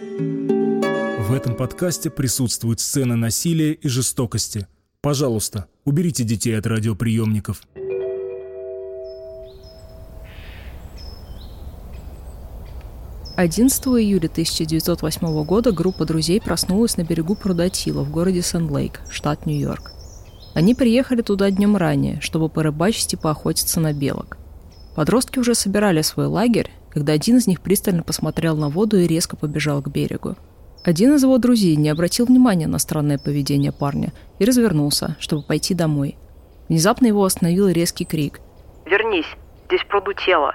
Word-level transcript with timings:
В 0.00 1.32
этом 1.32 1.54
подкасте 1.54 2.10
присутствуют 2.10 2.80
сцены 2.80 3.16
насилия 3.16 3.72
и 3.72 3.88
жестокости. 3.88 4.66
Пожалуйста, 5.00 5.66
уберите 5.84 6.24
детей 6.24 6.58
от 6.58 6.66
радиоприемников. 6.66 7.62
Одиннадцатого 13.36 14.02
июля 14.02 14.28
1908 14.28 15.44
года 15.44 15.72
группа 15.72 16.04
друзей 16.04 16.40
проснулась 16.40 16.96
на 16.96 17.04
берегу 17.04 17.34
пруда 17.34 17.70
Тила 17.70 18.02
в 18.02 18.10
городе 18.10 18.42
Сен-Лейк, 18.42 19.00
штат 19.10 19.46
Нью-Йорк. 19.46 19.92
Они 20.54 20.74
приехали 20.74 21.22
туда 21.22 21.50
днем 21.50 21.76
ранее, 21.76 22.20
чтобы 22.20 22.48
порыбачить 22.48 23.14
и 23.14 23.16
поохотиться 23.16 23.80
на 23.80 23.92
белок. 23.92 24.36
Подростки 24.94 25.38
уже 25.38 25.54
собирали 25.54 26.02
свой 26.02 26.26
лагерь, 26.26 26.70
когда 26.90 27.12
один 27.12 27.38
из 27.38 27.46
них 27.46 27.60
пристально 27.60 28.02
посмотрел 28.02 28.56
на 28.56 28.68
воду 28.68 28.98
и 28.98 29.06
резко 29.06 29.36
побежал 29.36 29.80
к 29.80 29.88
берегу. 29.88 30.36
Один 30.82 31.14
из 31.14 31.22
его 31.22 31.38
друзей 31.38 31.76
не 31.76 31.88
обратил 31.88 32.26
внимания 32.26 32.66
на 32.66 32.78
странное 32.78 33.18
поведение 33.18 33.72
парня 33.72 34.12
и 34.38 34.44
развернулся, 34.44 35.16
чтобы 35.20 35.42
пойти 35.42 35.74
домой. 35.74 36.16
Внезапно 36.68 37.06
его 37.06 37.24
остановил 37.24 37.68
резкий 37.68 38.04
крик. 38.04 38.40
«Вернись, 38.86 39.26
здесь 39.66 39.84
пруду 39.88 40.12
тело!» 40.14 40.54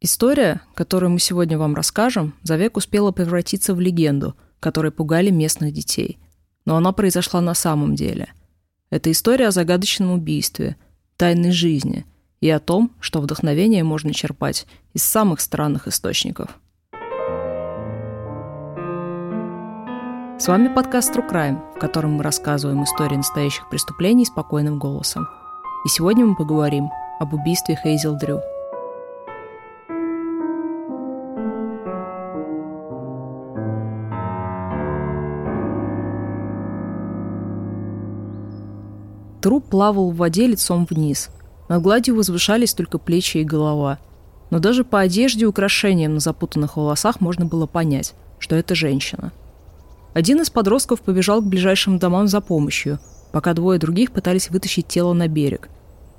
История, 0.00 0.60
которую 0.74 1.10
мы 1.10 1.18
сегодня 1.18 1.58
вам 1.58 1.74
расскажем, 1.74 2.34
за 2.42 2.56
век 2.56 2.76
успела 2.76 3.10
превратиться 3.10 3.74
в 3.74 3.80
легенду, 3.80 4.36
которой 4.60 4.92
пугали 4.92 5.30
местных 5.30 5.72
детей. 5.72 6.18
Но 6.64 6.76
она 6.76 6.92
произошла 6.92 7.40
на 7.40 7.54
самом 7.54 7.94
деле. 7.94 8.32
Это 8.90 9.10
история 9.10 9.48
о 9.48 9.52
загадочном 9.52 10.12
убийстве, 10.12 10.76
тайной 11.16 11.52
жизни 11.52 12.06
и 12.40 12.50
о 12.50 12.60
том, 12.60 12.90
что 13.00 13.20
вдохновение 13.20 13.84
можно 13.84 14.12
черпать 14.12 14.66
из 14.94 15.02
самых 15.02 15.40
странных 15.40 15.88
источников– 15.88 16.58
С 20.38 20.46
вами 20.46 20.68
подкаст 20.68 21.12
True 21.16 21.28
Crime, 21.28 21.58
в 21.74 21.80
котором 21.80 22.12
мы 22.12 22.22
рассказываем 22.22 22.84
истории 22.84 23.16
настоящих 23.16 23.68
преступлений 23.68 24.24
спокойным 24.24 24.78
голосом. 24.78 25.26
И 25.84 25.88
сегодня 25.88 26.24
мы 26.24 26.36
поговорим 26.36 26.90
об 27.18 27.34
убийстве 27.34 27.76
Хейзел 27.82 28.16
Дрю. 28.16 28.40
Труп 39.40 39.68
плавал 39.68 40.12
в 40.12 40.16
воде 40.16 40.46
лицом 40.46 40.86
вниз. 40.88 41.30
Над 41.68 41.82
гладью 41.82 42.16
возвышались 42.16 42.74
только 42.74 42.98
плечи 42.98 43.38
и 43.38 43.44
голова. 43.44 43.98
Но 44.50 44.58
даже 44.58 44.84
по 44.84 45.00
одежде 45.00 45.44
и 45.44 45.46
украшениям 45.46 46.14
на 46.14 46.20
запутанных 46.20 46.76
волосах 46.76 47.20
можно 47.20 47.44
было 47.44 47.66
понять, 47.66 48.14
что 48.38 48.56
это 48.56 48.74
женщина– 48.74 49.32
один 50.18 50.40
из 50.40 50.50
подростков 50.50 51.02
побежал 51.02 51.40
к 51.40 51.46
ближайшим 51.46 51.98
домам 51.98 52.26
за 52.26 52.40
помощью, 52.40 52.98
пока 53.30 53.54
двое 53.54 53.78
других 53.78 54.10
пытались 54.10 54.50
вытащить 54.50 54.88
тело 54.88 55.12
на 55.12 55.28
берег. 55.28 55.68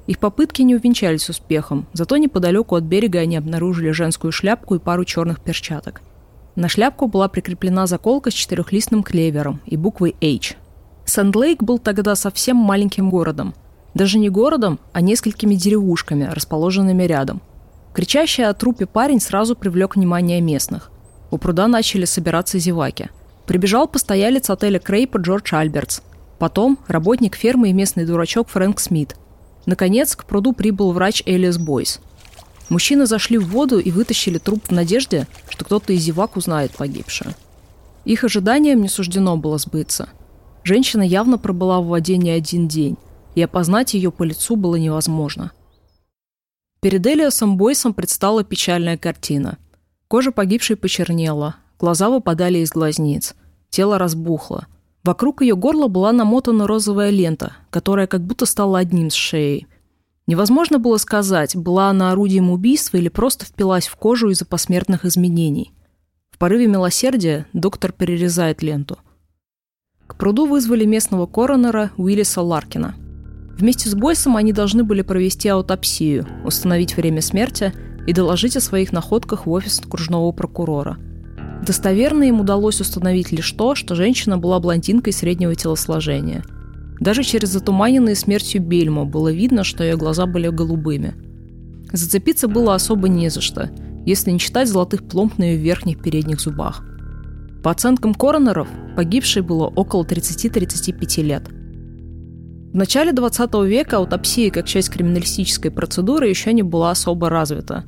Их 0.08 0.20
попытки 0.20 0.62
не 0.62 0.76
увенчались 0.76 1.30
успехом, 1.30 1.86
зато 1.92 2.16
неподалеку 2.16 2.76
от 2.76 2.84
берега 2.86 3.20
они 3.20 3.36
обнаружили 3.36 3.92
женскую 3.92 4.32
шляпку 4.32 4.76
и 4.76 4.80
пару 4.80 5.04
черных 5.04 5.42
перчаток. 5.42 6.02
На 6.56 6.70
шляпку 6.70 7.08
была 7.08 7.28
прикреплена 7.28 7.88
заколка 7.88 8.32
с 8.32 8.34
четырехлистным 8.34 9.04
клевером 9.04 9.60
и 9.66 9.76
буквой 9.76 10.16
H. 10.22 10.56
Санд-Лейк 11.04 11.62
был 11.62 11.78
тогда 11.78 12.16
совсем 12.16 12.56
маленьким 12.56 13.10
городом. 13.10 13.54
Даже 14.00 14.18
не 14.18 14.30
городом, 14.30 14.80
а 14.94 15.02
несколькими 15.02 15.54
деревушками, 15.54 16.24
расположенными 16.24 17.04
рядом. 17.04 17.40
Кричащий 17.94 18.44
о 18.44 18.54
трупе 18.56 18.88
парень 18.88 19.20
сразу 19.20 19.56
привлек 19.56 19.96
внимание 19.96 20.42
местных. 20.42 20.90
У 21.30 21.38
пруда 21.38 21.68
начали 21.68 22.06
собираться 22.06 22.58
зеваки– 22.58 23.10
Прибежал 23.50 23.88
постоялец 23.88 24.48
отеля 24.52 24.78
Крейпа 24.78 25.18
Джордж 25.18 25.56
Альбертс. 25.56 26.02
Потом 26.38 26.78
работник 26.88 27.36
фермы 27.36 27.72
и 27.72 27.74
местный 27.74 28.06
дурачок 28.06 28.48
Фрэнк 28.50 28.80
Смит. 28.80 29.16
Наконец, 29.66 30.16
к 30.16 30.26
пруду 30.26 30.54
прибыл 30.54 30.92
врач 30.92 31.24
Элис 31.26 31.58
Бойс. 31.58 32.00
Мужчины 32.70 33.08
зашли 33.08 33.40
в 33.40 33.48
воду 33.48 33.80
и 33.80 33.90
вытащили 33.90 34.38
труп 34.38 34.66
в 34.68 34.72
надежде, 34.72 35.26
что 35.50 35.66
кто-то 35.66 35.94
из 35.94 36.04
зевак 36.04 36.38
узнает 36.38 36.74
погибшую. 36.74 37.34
Их 38.06 38.24
ожиданиям 38.24 38.84
не 38.84 38.88
суждено 38.88 39.36
было 39.36 39.58
сбыться. 39.58 40.10
Женщина 40.64 41.02
явно 41.02 41.40
пробыла 41.40 41.82
в 41.82 41.88
воде 41.88 42.18
не 42.18 42.30
один 42.30 42.68
день, 42.68 42.98
и 43.40 43.42
опознать 43.42 43.94
ее 43.94 44.12
по 44.12 44.24
лицу 44.24 44.58
было 44.58 44.76
невозможно. 44.76 45.52
Перед 46.82 47.08
Элиасом 47.08 47.56
Бойсом 47.56 47.94
предстала 47.94 48.44
печальная 48.44 48.98
картина. 48.98 49.58
Кожа 50.10 50.32
погибшей 50.32 50.76
почернела, 50.76 51.56
глаза 51.80 52.10
выпадали 52.10 52.60
из 52.60 52.72
глазниц. 52.72 53.36
Тело 53.70 53.98
разбухло. 53.98 54.68
Вокруг 55.06 55.42
ее 55.42 55.56
горла 55.56 55.88
была 55.88 56.12
намотана 56.12 56.68
розовая 56.68 57.12
лента, 57.12 57.54
которая 57.70 58.08
как 58.08 58.22
будто 58.22 58.46
стала 58.46 58.80
одним 58.80 59.10
с 59.10 59.14
шеей. 59.14 59.68
Невозможно 60.28 60.78
было 60.78 60.98
сказать, 60.98 61.56
была 61.56 61.90
она 61.90 62.12
орудием 62.12 62.52
убийства 62.52 62.98
или 62.98 63.08
просто 63.08 63.46
впилась 63.46 63.88
в 63.88 63.96
кожу 63.96 64.30
из-за 64.32 64.46
посмертных 64.46 65.06
изменений. 65.06 65.74
В 66.30 66.38
порыве 66.38 66.68
милосердия 66.68 67.48
доктор 67.54 67.94
перерезает 67.94 68.62
ленту. 68.62 69.00
К 70.08 70.16
пруду 70.16 70.46
вызвали 70.46 70.84
местного 70.84 71.26
коронера 71.26 71.92
Уиллиса 71.96 72.42
Ларкина. 72.42 72.96
Вместе 73.60 73.90
с 73.90 73.94
Бойсом 73.94 74.38
они 74.38 74.54
должны 74.54 74.84
были 74.84 75.04
провести 75.04 75.50
аутопсию, 75.50 76.26
установить 76.46 76.98
время 76.98 77.22
смерти 77.22 77.74
и 78.08 78.14
доложить 78.14 78.58
о 78.58 78.62
своих 78.62 78.92
находках 78.92 79.46
в 79.46 79.52
офис 79.52 79.80
окружного 79.80 80.32
прокурора– 80.32 80.98
Достоверно 81.66 82.24
им 82.24 82.40
удалось 82.40 82.80
установить 82.82 83.32
лишь 83.32 83.52
то, 83.52 83.76
что 83.76 83.96
женщина 83.96 84.38
была 84.38 84.60
блондинкой 84.60 85.14
среднего 85.14 85.56
телосложения. 85.56 86.44
Даже 87.00 87.24
через 87.24 87.50
затуманенные 87.50 88.16
смертью 88.16 88.62
бельма 88.62 89.06
было 89.06 89.32
видно, 89.32 89.64
что 89.64 89.84
ее 89.84 89.98
глаза 89.98 90.26
были 90.26 90.48
голубыми. 90.50 91.16
Зацепиться 91.92 92.48
было 92.48 92.76
особо 92.76 93.08
не 93.08 93.30
за 93.30 93.42
что, 93.42 93.70
если 94.06 94.32
не 94.32 94.40
считать 94.40 94.70
золотых 94.70 95.08
пломб 95.08 95.38
на 95.38 95.44
ее 95.44 95.58
верхних 95.58 96.02
передних 96.02 96.40
зубах. 96.40 96.84
По 97.64 97.72
оценкам 97.72 98.14
коронеров, 98.14 98.68
погибшей 98.96 99.42
было 99.42 99.68
около 99.68 100.04
30-35 100.04 101.22
лет. 101.24 101.44
В 102.72 102.76
начале 102.76 103.14
20 103.14 103.54
века 103.66 103.98
аутопсия 103.98 104.52
как 104.52 104.66
часть 104.66 104.90
криминалистической 104.90 105.72
процедуры 105.72 106.28
еще 106.28 106.54
не 106.54 106.64
была 106.64 106.92
особо 106.92 107.30
развита. 107.30 107.86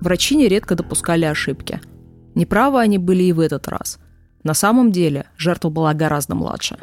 Врачи 0.00 0.36
нередко 0.36 0.74
допускали 0.74 1.24
ошибки– 1.24 1.80
Неправы 2.34 2.80
они 2.80 2.98
были 2.98 3.22
и 3.22 3.32
в 3.32 3.40
этот 3.40 3.68
раз. 3.68 3.98
На 4.42 4.54
самом 4.54 4.90
деле 4.90 5.26
жертва 5.36 5.68
была 5.70 5.94
гораздо 5.94 6.34
младше. 6.34 6.76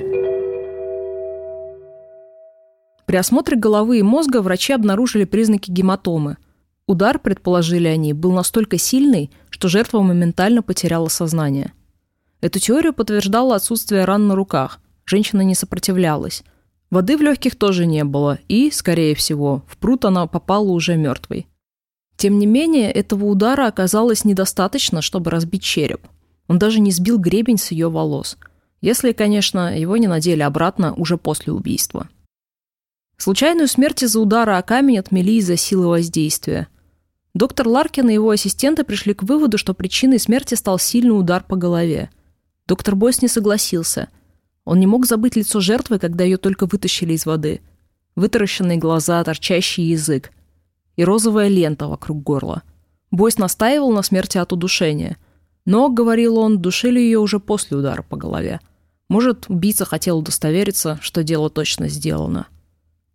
При 3.05 3.17
осмотре 3.17 3.57
головы 3.57 3.99
и 3.99 4.03
мозга 4.03 4.41
врачи 4.41 4.71
обнаружили 4.71 5.25
признаки 5.25 5.69
гематомы. 5.69 6.37
Удар, 6.87 7.19
предположили 7.19 7.87
они, 7.87 8.13
был 8.13 8.31
настолько 8.31 8.77
сильный, 8.77 9.29
что 9.49 9.67
жертва 9.67 10.01
моментально 10.01 10.63
потеряла 10.63 11.09
сознание. 11.09 11.73
Эту 12.39 12.59
теорию 12.59 12.93
подтверждало 12.93 13.55
отсутствие 13.55 14.05
ран 14.05 14.27
на 14.27 14.35
руках. 14.35 14.79
Женщина 15.05 15.41
не 15.41 15.55
сопротивлялась. 15.55 16.43
Воды 16.91 17.17
в 17.17 17.21
легких 17.21 17.55
тоже 17.55 17.85
не 17.85 18.03
было, 18.03 18.37
и, 18.49 18.69
скорее 18.69 19.15
всего, 19.15 19.63
в 19.65 19.77
пруд 19.77 20.03
она 20.03 20.27
попала 20.27 20.69
уже 20.69 20.97
мертвой. 20.97 21.47
Тем 22.17 22.37
не 22.37 22.45
менее, 22.45 22.91
этого 22.91 23.25
удара 23.25 23.65
оказалось 23.65 24.25
недостаточно, 24.25 25.01
чтобы 25.01 25.31
разбить 25.31 25.63
череп. 25.63 26.05
Он 26.47 26.59
даже 26.59 26.81
не 26.81 26.91
сбил 26.91 27.17
гребень 27.17 27.57
с 27.57 27.71
ее 27.71 27.89
волос. 27.89 28.37
Если, 28.81 29.13
конечно, 29.13 29.75
его 29.75 29.95
не 29.95 30.07
надели 30.07 30.41
обратно 30.41 30.93
уже 30.93 31.17
после 31.17 31.53
убийства. 31.53 32.09
Случайную 33.17 33.69
смерть 33.69 34.03
из-за 34.03 34.19
удара 34.19 34.57
о 34.57 34.61
камень 34.61 34.99
отмели 34.99 35.33
из-за 35.39 35.55
силы 35.55 35.87
воздействия. 35.87 36.67
Доктор 37.33 37.69
Ларкин 37.69 38.09
и 38.09 38.13
его 38.13 38.31
ассистенты 38.31 38.83
пришли 38.83 39.13
к 39.13 39.23
выводу, 39.23 39.57
что 39.57 39.73
причиной 39.73 40.19
смерти 40.19 40.55
стал 40.55 40.77
сильный 40.77 41.17
удар 41.17 41.43
по 41.43 41.55
голове. 41.55 42.09
Доктор 42.67 42.95
Бойс 42.95 43.21
не 43.21 43.29
согласился. 43.29 44.09
Он 44.65 44.79
не 44.79 44.87
мог 44.87 45.05
забыть 45.05 45.35
лицо 45.35 45.59
жертвы, 45.59 45.99
когда 45.99 46.23
ее 46.23 46.37
только 46.37 46.65
вытащили 46.65 47.13
из 47.13 47.25
воды. 47.25 47.61
Вытаращенные 48.15 48.77
глаза, 48.77 49.23
торчащий 49.23 49.85
язык– 49.85 50.31
и 50.95 51.03
розовая 51.03 51.47
лента 51.47 51.87
вокруг 51.87 52.21
горла. 52.21 52.63
Бойс 53.11 53.37
настаивал 53.37 53.91
на 53.91 54.03
смерти 54.03 54.37
от 54.37 54.53
удушения. 54.53 55.17
Но, 55.65 55.89
говорил 55.89 56.37
он, 56.37 56.59
душили 56.59 56.99
ее 56.99 57.19
уже 57.19 57.39
после 57.39 57.77
удара 57.77 58.01
по 58.01 58.17
голове. 58.17 58.59
Может, 59.09 59.49
убийца 59.49 59.85
хотел 59.85 60.19
удостовериться, 60.19 60.97
что 61.01 61.23
дело 61.23 61.49
точно 61.49 61.87
сделано. 61.87 62.47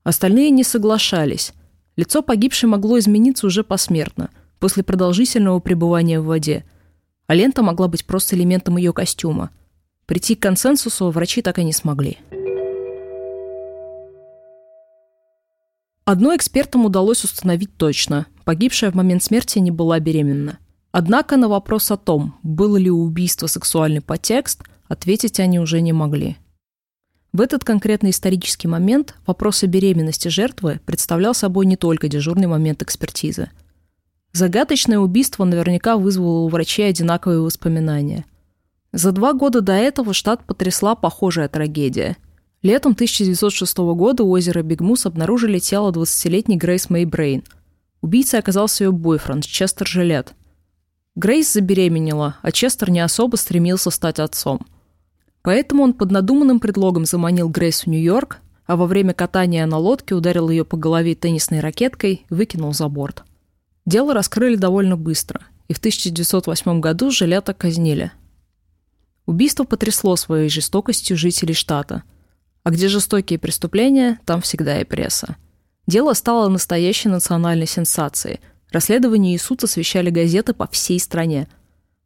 Остальные 0.05 0.51
не 0.51 0.63
соглашались. 0.63 1.53
Лицо 1.97 2.23
погибшей 2.23 2.69
могло 2.69 2.99
измениться 2.99 3.47
уже 3.47 3.65
посмертно, 3.65 4.31
после 4.59 4.83
продолжительного 4.83 5.61
пребывания 5.61 6.21
в 6.21 6.27
воде. 6.27 6.65
А 7.27 7.35
лента 7.35 7.63
могла 7.63 7.89
быть 7.89 8.05
просто 8.05 8.37
элементом 8.37 8.77
ее 8.77 8.93
костюма. 8.93 9.51
Прийти 10.07 10.37
к 10.37 10.43
консенсусу 10.43 11.11
врачи 11.11 11.43
так 11.43 11.59
и 11.59 11.65
не 11.65 11.73
смогли. 11.73 12.19
Одно 16.05 16.37
экспертам 16.37 16.85
удалось 16.85 17.25
установить 17.25 17.77
точно. 17.77 18.27
Погибшая 18.45 18.93
в 18.93 18.95
момент 18.95 19.25
смерти 19.25 19.59
не 19.59 19.73
была 19.73 19.99
беременна. 19.99 20.59
Однако 20.93 21.37
на 21.37 21.49
вопрос 21.49 21.91
о 21.91 21.97
том, 21.97 22.37
было 22.45 22.77
ли 22.77 22.89
у 22.89 23.03
убийства 23.03 23.49
сексуальный 23.49 24.01
подтекст, 24.01 24.63
ответить 24.87 25.41
они 25.41 25.59
уже 25.59 25.81
не 25.81 25.93
могли. 25.93 26.37
В 27.33 27.41
этот 27.41 27.65
конкретный 27.65 28.11
исторический 28.11 28.69
момент 28.69 29.17
вопрос 29.27 29.65
о 29.65 29.67
беременности 29.67 30.29
жертвы 30.29 30.81
представлял 30.87 31.35
собой 31.35 31.67
не 31.67 31.77
только 31.77 32.09
дежурный 32.09 32.47
момент 32.47 32.81
экспертизы. 32.83 33.51
Загадочное 34.33 35.01
убийство 35.01 35.45
наверняка 35.45 35.97
вызвало 35.97 36.45
у 36.45 36.49
врачей 36.49 36.89
одинаковые 36.89 37.41
воспоминания. 37.41 38.25
За 38.97 39.13
два 39.13 39.33
года 39.33 39.61
до 39.61 39.75
этого 39.75 40.13
штат 40.13 40.45
потрясла 40.45 40.95
похожая 40.97 41.49
трагедия. 41.49 42.17
Летом 42.63 42.93
1906 42.93 43.79
года 43.79 44.25
у 44.25 44.31
озера 44.31 44.63
Бигмус 44.63 45.07
обнаружили 45.07 45.61
тело 45.61 45.93
20-летней 45.93 46.57
Грейс 46.57 46.91
Мэй 46.91 47.05
Брейн. 47.05 47.45
Убийцей 48.01 48.41
оказался 48.41 48.85
ее 48.85 48.93
бойфренд 48.93 49.45
Честер 49.45 49.87
Жилет. 49.87 50.35
Грейс 51.15 51.53
забеременела, 51.53 52.39
а 52.43 52.51
Честер 52.51 52.91
не 52.91 53.01
особо 53.01 53.37
стремился 53.37 53.91
стать 53.91 54.19
отцом– 54.19 54.67
Поэтому 55.47 55.85
он 55.85 55.93
под 55.93 56.11
надуманным 56.11 56.59
предлогом 56.59 57.05
заманил 57.05 57.49
Грейс 57.49 57.85
в 57.85 57.87
Нью-Йорк, 57.87 58.39
а 58.67 58.75
во 58.75 58.87
время 58.87 59.15
катания 59.15 59.65
на 59.65 59.79
лодке 59.79 60.17
ударил 60.17 60.51
ее 60.51 60.65
по 60.65 60.77
голове 60.77 61.15
теннисной 61.15 61.61
ракеткой 61.61 62.27
и 62.29 62.35
выкинул 62.35 62.75
за 62.75 62.89
борт. 62.89 63.23
Дело 63.85 64.13
раскрыли 64.13 64.57
довольно 64.57 64.97
быстро, 64.97 65.43
и 65.69 65.73
в 65.73 65.79
1908 65.79 66.81
году 66.81 67.13
Жилета 67.13 67.55
казнили. 67.55 68.11
Убийство 69.27 69.65
потрясло 69.65 70.17
своей 70.17 70.49
жестокостью 70.49 71.17
жителей 71.17 71.55
штата. 71.55 72.03
А 72.63 72.71
где 72.71 72.89
жестокие 72.89 73.39
преступления, 73.39 74.19
там 74.25 74.41
всегда 74.41 74.81
и 74.81 74.85
пресса. 74.85 75.37
Дело 75.87 76.15
стало 76.15 76.49
настоящей 76.49 77.09
национальной 77.09 77.67
сенсацией. 77.67 78.41
Расследование 78.73 79.35
и 79.35 79.39
суд 79.39 79.63
освещали 79.63 80.11
газеты 80.11 80.53
по 80.53 80.67
всей 80.67 80.99
стране– 80.99 81.49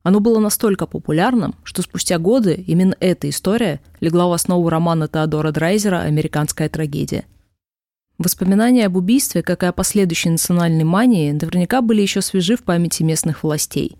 оно 0.03 0.21
было 0.21 0.39
настолько 0.39 0.87
популярным, 0.87 1.55
что 1.63 1.83
спустя 1.83 2.19
годы 2.19 2.55
именно 2.67 2.97
эта 3.01 3.29
история 3.29 3.81
легла 4.01 4.29
в 4.29 4.33
основу 4.33 4.69
романа 4.69 5.09
Теодора 5.09 5.53
Драйзера 5.53 6.01
«Американская 6.01 6.69
трагедия». 6.69 7.27
Воспоминания 8.17 8.87
об 8.87 8.97
убийстве, 8.97 9.43
как 9.43 9.63
и 9.63 9.67
о 9.67 9.73
последующей 9.73 10.31
национальной 10.31 10.85
мании, 10.85 11.33
наверняка 11.33 11.81
были 11.81 12.03
еще 12.03 12.21
свежи 12.23 12.57
в 12.57 12.65
памяти 12.65 13.03
местных 13.03 13.43
властей. 13.43 13.97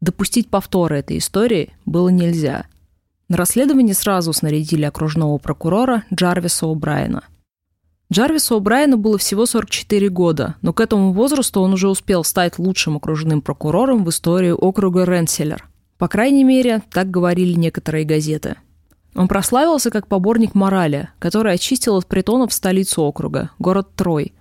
Допустить 0.00 0.48
повтора 0.48 0.96
этой 0.96 1.18
истории 1.18 1.72
было 1.86 2.08
нельзя. 2.08 2.66
На 3.28 3.36
расследование 3.36 3.94
сразу 3.94 4.32
снарядили 4.32 4.84
окружного 4.84 5.38
прокурора 5.38 6.04
Джарвиса 6.12 6.66
О'Брайена– 6.66 7.22
Джарвису 8.12 8.58
О'Брайену 8.58 8.96
было 8.96 9.18
всего 9.18 9.46
44 9.46 10.08
года, 10.08 10.56
но 10.62 10.72
к 10.72 10.80
этому 10.80 11.12
возрасту 11.12 11.60
он 11.60 11.74
уже 11.74 11.88
успел 11.88 12.24
стать 12.24 12.58
лучшим 12.58 12.96
окружным 12.96 13.40
прокурором 13.40 14.04
в 14.04 14.10
истории 14.10 14.50
округа 14.50 15.04
Ренселер. 15.04 15.68
По 15.96 16.08
крайней 16.08 16.42
мере, 16.42 16.82
так 16.90 17.08
говорили 17.08 17.52
некоторые 17.52 18.04
газеты. 18.04 18.56
Он 19.14 19.28
прославился 19.28 19.90
как 19.90 20.08
поборник 20.08 20.56
морали, 20.56 21.08
который 21.20 21.52
очистил 21.54 21.96
от 21.96 22.06
притонов 22.06 22.52
столицу 22.52 23.02
округа, 23.02 23.50
город 23.60 23.94
Трой. 23.94 24.32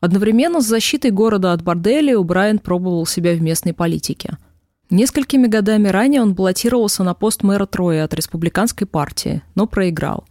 Одновременно 0.00 0.60
с 0.60 0.66
защитой 0.66 1.10
города 1.10 1.52
от 1.52 1.62
борделей 1.62 2.16
Брайан 2.22 2.60
пробовал 2.60 3.06
себя 3.06 3.34
в 3.34 3.42
местной 3.42 3.74
политике. 3.74 4.38
Несколькими 4.90 5.46
годами 5.46 5.86
ранее 5.86 6.20
он 6.20 6.34
баллотировался 6.34 7.04
на 7.04 7.14
пост 7.14 7.44
мэра 7.44 7.64
Троя 7.66 8.04
от 8.04 8.12
республиканской 8.12 8.88
партии, 8.88 9.42
но 9.54 9.68
проиграл. 9.68 10.24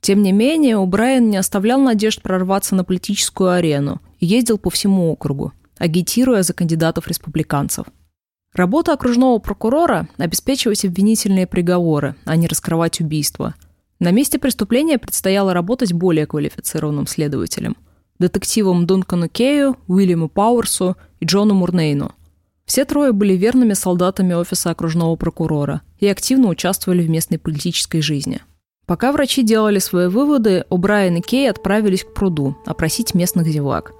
Тем 0.00 0.22
не 0.22 0.32
менее, 0.32 0.76
О'Брайен 0.76 1.30
не 1.30 1.36
оставлял 1.36 1.80
надежд 1.80 2.20
прорваться 2.20 2.74
на 2.74 2.82
политическую 2.82 3.50
арену 3.50 4.00
и 4.18 4.26
ездил 4.26 4.58
по 4.58 4.68
всему 4.68 5.12
округу, 5.12 5.52
агитируя 5.78 6.42
за 6.42 6.54
кандидатов-республиканцев. 6.54 7.86
Работа 8.52 8.94
окружного 8.94 9.38
прокурора– 9.38 10.08
обеспечивать 10.16 10.84
обвинительные 10.84 11.46
приговоры, 11.46 12.16
а 12.24 12.34
не 12.34 12.48
раскрывать 12.48 13.00
убийства. 13.00 13.54
На 14.00 14.10
месте 14.10 14.40
преступления 14.40 14.98
предстояло 14.98 15.54
работать 15.54 15.92
более 15.92 16.26
квалифицированным 16.26 17.06
следователем– 17.06 17.76
детективам 18.18 18.86
Дункану 18.86 19.28
Кею, 19.28 19.76
Уильяму 19.86 20.28
Пауэрсу 20.28 20.96
и 21.20 21.24
Джону 21.26 21.54
Мурнейну. 21.54 22.12
Все 22.70 22.84
трое 22.84 23.10
были 23.10 23.32
верными 23.32 23.72
солдатами 23.72 24.32
офиса 24.32 24.70
окружного 24.70 25.16
прокурора 25.16 25.80
и 25.98 26.06
активно 26.06 26.46
участвовали 26.46 27.02
в 27.02 27.10
местной 27.10 27.40
политической 27.40 28.00
жизни– 28.00 28.40
Пока 28.86 29.12
врачи 29.12 29.44
делали 29.44 29.78
свои 29.78 30.08
выводы, 30.08 30.64
О'Брайен 30.68 31.18
и 31.18 31.20
Кей 31.20 31.48
отправились 31.48 32.02
к 32.02 32.12
пруду 32.12 32.56
опросить 32.66 33.14
местных 33.14 33.46
зевак. 33.46 33.92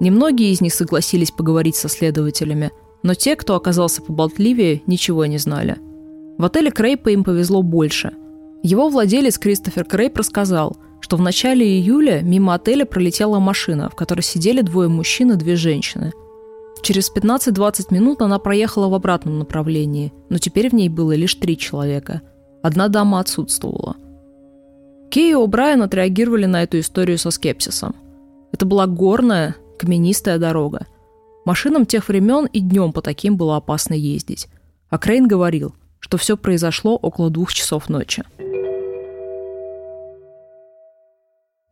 Немногие 0.00 0.50
из 0.50 0.60
них 0.60 0.74
согласились 0.74 1.30
поговорить 1.30 1.76
со 1.76 1.88
следователями, 1.88 2.72
но 3.04 3.14
те, 3.14 3.36
кто 3.36 3.54
оказался 3.54 4.02
поболтливее, 4.02 4.82
ничего 4.88 5.24
не 5.26 5.38
знали. 5.38 5.76
В 6.36 6.44
отеле 6.44 6.72
Крейпа 6.72 7.10
им 7.10 7.22
повезло 7.22 7.62
больше. 7.62 8.10
Его 8.64 8.88
владелец 8.88 9.38
Кристофер 9.38 9.84
Крейп 9.84 10.18
рассказал, 10.18 10.76
что 11.00 11.16
в 11.16 11.20
начале 11.20 11.64
июля 11.64 12.20
мимо 12.20 12.54
отеля 12.54 12.86
пролетела 12.86 13.38
машина, 13.38 13.88
в 13.88 13.94
которой 13.94 14.22
сидели 14.22 14.62
двое 14.62 14.88
мужчин 14.88 15.30
и 15.30 15.36
две 15.36 15.54
женщины. 15.54 16.12
Через 16.84 17.10
15-20 17.12 17.92
минут 17.92 18.22
она 18.22 18.38
проехала 18.38 18.88
в 18.88 18.94
обратном 18.94 19.40
направлении, 19.40 20.12
но 20.28 20.38
теперь 20.38 20.70
в 20.70 20.74
ней 20.74 20.88
было 20.88 21.16
лишь 21.16 21.34
три 21.34 21.58
человека. 21.58 22.22
Одна 22.62 22.86
дама 22.86 23.18
отсутствовала– 23.18 23.96
Кей 25.14 25.30
и 25.30 25.34
О'Брайен 25.34 25.84
отреагировали 25.84 26.46
на 26.46 26.64
эту 26.64 26.80
историю 26.80 27.18
со 27.18 27.30
скепсисом. 27.30 27.94
Это 28.50 28.66
была 28.66 28.88
горная, 28.88 29.54
каменистая 29.78 30.38
дорога. 30.38 30.88
Машинам 31.44 31.86
тех 31.86 32.08
времен 32.08 32.46
и 32.46 32.58
днем 32.58 32.92
по 32.92 33.00
таким 33.00 33.36
было 33.36 33.56
опасно 33.56 33.94
ездить. 33.94 34.48
А 34.90 34.98
Крейн 34.98 35.28
говорил, 35.28 35.72
что 36.00 36.16
все 36.16 36.36
произошло 36.36 36.96
около 36.96 37.30
двух 37.30 37.52
часов 37.52 37.88
ночи. 37.88 38.24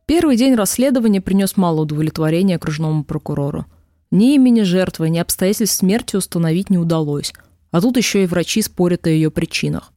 Первый 0.06 0.36
день 0.36 0.54
расследования 0.54 1.20
принес 1.20 1.56
мало 1.56 1.80
удовлетворения 1.80 2.54
окружному 2.54 3.02
прокурору. 3.02 3.66
Ни 4.12 4.34
имени 4.34 4.60
жертвы, 4.60 5.08
ни 5.08 5.18
обстоятельств 5.18 5.78
смерти 5.78 6.16
установить 6.16 6.68
не 6.68 6.76
удалось, 6.76 7.32
а 7.70 7.80
тут 7.80 7.96
еще 7.96 8.22
и 8.22 8.26
врачи 8.26 8.60
спорят 8.60 9.06
о 9.06 9.10
ее 9.10 9.30
причинах. 9.30 9.90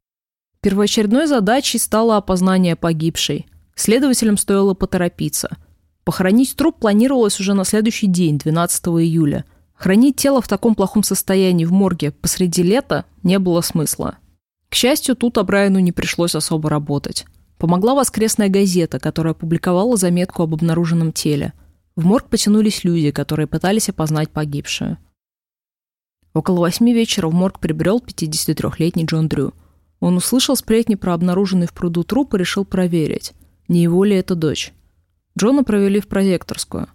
Первоочередной 0.62 1.28
задачей 1.28 1.78
стало 1.78 2.16
опознание 2.16 2.78
погибшей. 2.78 3.46
Следователям 3.76 4.38
стоило 4.38 4.74
поторопиться. 4.74 5.58
Похоронить 6.06 6.56
труп 6.56 6.78
планировалось 6.80 7.42
уже 7.42 7.54
на 7.54 7.66
следующий 7.66 8.08
день, 8.08 8.38
12 8.38 8.86
июля. 8.86 9.44
Хранить 9.74 10.16
тело 10.16 10.42
в 10.42 10.48
таком 10.48 10.76
плохом 10.76 11.04
состоянии 11.04 11.66
в 11.66 11.74
морге 11.74 12.12
посреди 12.12 12.64
лета 12.64 13.04
не 13.22 13.38
было 13.38 13.60
смысла. 13.60 14.16
К 14.70 14.76
счастью, 14.76 15.18
тут 15.18 15.38
Абрайану 15.38 15.80
не 15.80 15.92
пришлось 15.92 16.36
особо 16.36 16.70
работать. 16.70 17.26
Помогла 17.58 17.94
воскресная 17.94 18.48
газета, 18.48 18.98
которая 18.98 19.34
опубликовала 19.34 19.98
заметку 19.98 20.44
об 20.44 20.54
обнаруженном 20.54 21.12
теле. 21.12 21.52
В 21.96 22.06
морг 22.06 22.30
потянулись 22.30 22.84
люди, 22.84 23.12
которые 23.12 23.48
пытались 23.48 23.90
опознать 23.90 24.30
погибшую. 24.30 24.98
Около 26.34 26.60
восьми 26.60 26.94
вечера 26.94 27.28
в 27.28 27.34
морг 27.34 27.60
прибрел 27.60 28.00
53-летний 28.00 29.06
Джон 29.06 29.28
Дрю– 29.28 29.54
он 30.00 30.18
услышал 30.18 30.56
сплетни 30.56 30.96
про 30.96 31.14
обнаруженный 31.14 31.68
в 31.68 31.74
пруду 31.74 32.04
труп 32.04 32.36
и 32.36 32.38
решил 32.38 32.66
проверить, 32.66 33.34
не 33.68 33.82
его 33.82 34.04
ли 34.04 34.16
это 34.16 34.36
дочь. 34.36 34.74
Джона 35.38 35.64
провели 35.64 36.00
в 36.00 36.08
прозекторскую. 36.08 36.88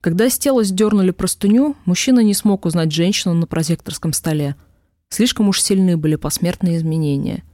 Когда 0.00 0.28
с 0.28 0.38
тела 0.38 0.64
сдернули 0.64 1.10
простыню, 1.10 1.76
мужчина 1.84 2.20
не 2.20 2.34
смог 2.34 2.64
узнать 2.64 2.90
женщину 2.90 3.34
на 3.34 3.46
прозекторском 3.46 4.12
столе. 4.12 4.56
Слишком 5.10 5.48
уж 5.48 5.60
сильны 5.60 5.96
были 5.96 6.16
посмертные 6.16 6.76
изменения. 6.78 7.44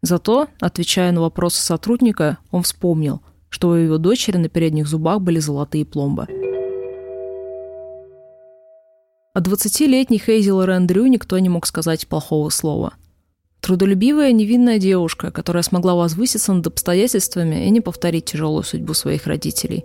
Зато, 0.00 0.48
отвечая 0.60 1.10
на 1.10 1.20
вопросы 1.20 1.60
сотрудника, 1.60 2.38
он 2.50 2.62
вспомнил, 2.62 3.20
что 3.50 3.70
у 3.70 3.74
его 3.74 3.98
дочери 3.98 4.36
на 4.36 4.48
передних 4.48 4.86
зубах 4.86 5.20
были 5.20 5.38
золотые 5.38 5.84
пломбы. 5.84 6.26
О 9.34 9.40
20-летней 9.40 10.18
Хейзел 10.18 10.64
Рэндрю 10.64 11.06
никто 11.06 11.38
не 11.38 11.48
мог 11.48 11.66
сказать 11.66 12.06
плохого 12.08 12.48
слова– 12.48 12.94
Трудолюбивая 13.60 14.32
невинная 14.32 14.78
девушка, 14.78 15.30
которая 15.30 15.62
смогла 15.62 15.94
возвыситься 15.94 16.52
над 16.52 16.66
обстоятельствами 16.66 17.66
и 17.66 17.70
не 17.70 17.80
повторить 17.80 18.26
тяжелую 18.26 18.62
судьбу 18.62 18.94
своих 18.94 19.26
родителей. 19.26 19.84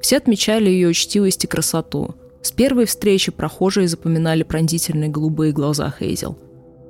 Все 0.00 0.18
отмечали 0.18 0.68
ее 0.68 0.88
учтивость 0.88 1.44
и 1.44 1.46
красоту. 1.46 2.16
С 2.42 2.52
первой 2.52 2.84
встречи 2.84 3.32
прохожие 3.32 3.88
запоминали 3.88 4.42
пронзительные 4.42 5.08
голубые 5.08 5.52
глаза 5.52 5.94
Хейзел. 5.98 6.36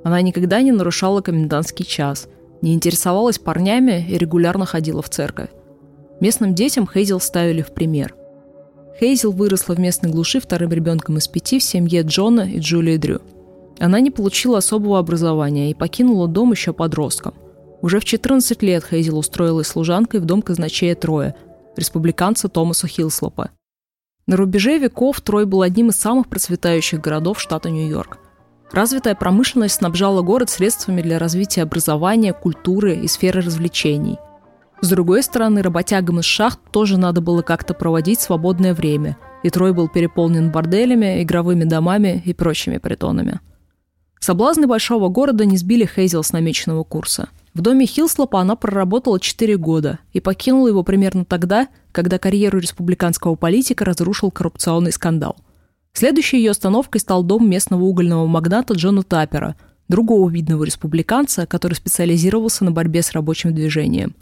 Она 0.03 0.21
никогда 0.21 0.61
не 0.61 0.71
нарушала 0.71 1.21
комендантский 1.21 1.85
час, 1.85 2.27
не 2.61 2.73
интересовалась 2.73 3.39
парнями 3.39 4.05
и 4.09 4.17
регулярно 4.17 4.65
ходила 4.65 5.01
в 5.01 5.09
церковь. 5.09 5.49
Местным 6.25 6.55
детям 6.55 6.89
Хейзел 6.91 7.19
ставили 7.19 7.61
в 7.61 7.71
пример. 7.71 8.15
Хейзел 8.99 9.31
выросла 9.31 9.75
в 9.75 9.79
местной 9.79 10.09
глуши 10.09 10.39
вторым 10.39 10.71
ребенком 10.71 11.17
из 11.17 11.27
пяти 11.27 11.59
в 11.59 11.63
семье 11.63 12.01
Джона 12.01 12.49
и 12.49 12.59
Джулии 12.59 12.97
Дрю– 12.97 13.21
она 13.79 13.99
не 13.99 14.11
получила 14.11 14.59
особого 14.59 14.99
образования 14.99 15.71
и 15.71 15.73
покинула 15.73 16.27
дом 16.27 16.51
еще 16.51 16.73
подростком. 16.73 17.33
Уже 17.81 17.99
в 17.99 18.05
14 18.05 18.61
лет 18.63 18.85
Хейзел 18.89 19.17
устроилась 19.17 19.67
служанкой 19.67 20.19
в 20.19 20.25
дом 20.25 20.41
казначея 20.41 20.95
Троя, 20.95 21.35
республиканца 21.75 22.47
Томаса 22.47 22.87
Хилслопа. 22.87 23.51
На 24.27 24.37
рубеже 24.37 24.79
веков 24.79 25.21
Трой 25.21 25.45
был 25.45 25.61
одним 25.61 25.89
из 25.89 25.97
самых 25.97 26.27
процветающих 26.29 27.01
городов 27.01 27.39
штата 27.39 27.69
Нью-Йорк. 27.69 28.17
Развитая 28.71 29.13
промышленность 29.13 29.75
снабжала 29.75 30.21
город 30.21 30.49
средствами 30.49 31.01
для 31.01 31.19
развития 31.19 31.61
образования, 31.61 32.33
культуры 32.33 32.95
и 32.95 33.07
сферы 33.07 33.41
развлечений. 33.41 34.17
С 34.85 34.89
другой 34.89 35.23
стороны, 35.23 35.63
работягам 35.63 36.19
из 36.19 36.25
шахт 36.25 36.59
тоже 36.69 36.99
надо 36.99 37.19
было 37.19 37.41
как-то 37.41 37.73
проводить 37.73 38.19
свободное 38.19 38.75
время, 38.75 39.17
и 39.41 39.49
Трой 39.49 39.73
был 39.73 39.87
переполнен 39.89 40.51
борделями, 40.51 41.23
игровыми 41.23 41.63
домами 41.63 42.21
и 42.23 42.35
прочими 42.35 42.77
притонами. 42.77 43.39
Соблазны 44.19 44.67
большого 44.67 45.09
города 45.09 45.43
не 45.43 45.57
сбили 45.57 45.89
Хейзел 45.91 46.21
с 46.21 46.31
намеченного 46.33 46.83
курса. 46.83 47.29
В 47.55 47.61
доме 47.61 47.87
Хилслопа 47.87 48.39
она 48.41 48.55
проработала 48.55 49.19
4 49.19 49.57
года 49.57 49.97
и 50.13 50.19
покинула 50.19 50.67
его 50.67 50.83
примерно 50.83 51.25
тогда, 51.25 51.67
когда 51.91 52.19
карьеру 52.19 52.59
республиканского 52.59 53.33
политика 53.33 53.85
разрушил 53.85 54.29
коррупционный 54.29 54.91
скандал. 54.91 55.35
Следующей 55.93 56.37
ее 56.37 56.51
остановкой 56.51 57.01
стал 57.01 57.23
дом 57.23 57.49
местного 57.49 57.81
угольного 57.81 58.27
магната 58.27 58.75
Джона 58.75 59.01
Таппера, 59.01 59.55
другого 59.87 60.29
видного 60.29 60.63
республиканца, 60.63 61.47
который 61.47 61.73
специализировался 61.73 62.63
на 62.63 62.71
борьбе 62.71 63.01
с 63.01 63.13
рабочим 63.13 63.51
движением. 63.51 64.13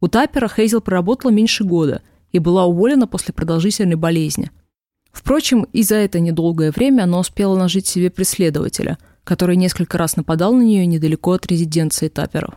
У 0.00 0.08
Таппера 0.08 0.48
Хейзел 0.48 0.80
проработала 0.80 1.30
меньше 1.30 1.64
года 1.64 2.02
и 2.32 2.38
была 2.38 2.66
уволена 2.66 3.06
после 3.06 3.34
продолжительной 3.34 3.96
болезни. 3.96 4.50
Впрочем, 5.12 5.64
и 5.72 5.82
за 5.82 5.96
это 5.96 6.20
недолгое 6.20 6.70
время 6.70 7.02
она 7.02 7.18
успела 7.18 7.56
нажить 7.56 7.86
себе 7.86 8.10
преследователя, 8.10 8.98
который 9.24 9.56
несколько 9.56 9.98
раз 9.98 10.16
нападал 10.16 10.52
на 10.52 10.62
нее 10.62 10.86
недалеко 10.86 11.32
от 11.32 11.46
резиденции 11.46 12.08
Тапперов. 12.08 12.54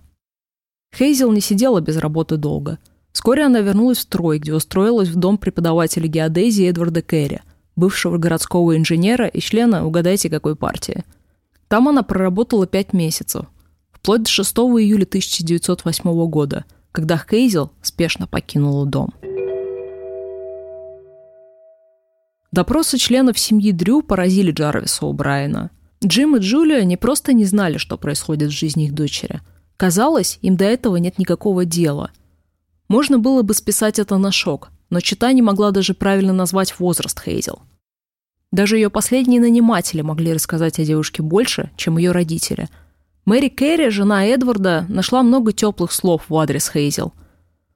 Хейзел 0.95 1.31
не 1.31 1.41
сидела 1.41 1.81
без 1.81 1.97
работы 1.97 2.37
долго. 2.37 2.79
Вскоре 3.11 3.45
она 3.45 3.61
вернулась 3.61 3.97
в 3.97 4.01
строй, 4.01 4.39
где 4.39 4.53
устроилась 4.53 5.09
в 5.09 5.15
дом 5.15 5.37
преподавателя 5.37 6.07
геодезии 6.07 6.69
Эдварда 6.69 7.01
Керри– 7.01 7.39
бывшего 7.75 8.17
городского 8.17 8.77
инженера 8.77 9.27
и 9.27 9.39
члена 9.39 9.85
угадайте 9.85 10.29
какой 10.29 10.55
партии. 10.55 11.03
Там 11.67 11.87
она 11.87 12.03
проработала 12.03 12.67
пять 12.67 12.93
месяцев, 12.93 13.45
вплоть 13.91 14.23
до 14.23 14.29
6 14.29 14.55
июля 14.57 15.03
1908 15.03 16.29
года, 16.29 16.65
когда 16.91 17.17
Хейзел 17.17 17.71
спешно 17.81 18.27
покинула 18.27 18.85
дом. 18.85 19.13
Допросы 22.51 22.97
членов 22.97 23.39
семьи 23.39 23.71
Дрю 23.71 24.01
поразили 24.01 24.51
Джарвиса 24.51 25.05
О'Брайена. 25.05 25.69
Джим 26.03 26.35
и 26.35 26.39
Джулия 26.39 26.83
не 26.83 26.97
просто 26.97 27.31
не 27.31 27.45
знали, 27.45 27.77
что 27.77 27.97
происходит 27.97 28.49
в 28.49 28.57
жизни 28.57 28.85
их 28.85 28.93
дочери. 28.93 29.41
Казалось, 29.77 30.37
им 30.41 30.57
до 30.57 30.65
этого 30.65 30.97
нет 30.97 31.17
никакого 31.17 31.63
дела. 31.63 32.11
Можно 32.89 33.19
было 33.19 33.41
бы 33.41 33.53
списать 33.53 33.99
это 33.99 34.17
на 34.17 34.31
шок, 34.31 34.69
но 34.89 34.99
чита 34.99 35.31
не 35.31 35.41
могла 35.41 35.71
даже 35.71 35.93
правильно 35.93 36.33
назвать 36.33 36.77
возраст 36.77 37.21
Хейзел. 37.23 37.61
Даже 38.51 38.75
ее 38.75 38.89
последние 38.89 39.39
наниматели 39.39 40.01
могли 40.01 40.33
рассказать 40.33 40.77
о 40.77 40.83
девушке 40.83 41.23
больше, 41.23 41.71
чем 41.77 41.97
ее 41.97 42.11
родители. 42.11 42.67
Мэри 43.25 43.49
Керри, 43.49 43.89
жена 43.89 44.25
Эдварда, 44.25 44.85
нашла 44.89 45.23
много 45.23 45.53
теплых 45.53 45.91
слов 45.91 46.23
в 46.27 46.35
адрес 46.37 46.69
Хейзел. 46.69 47.13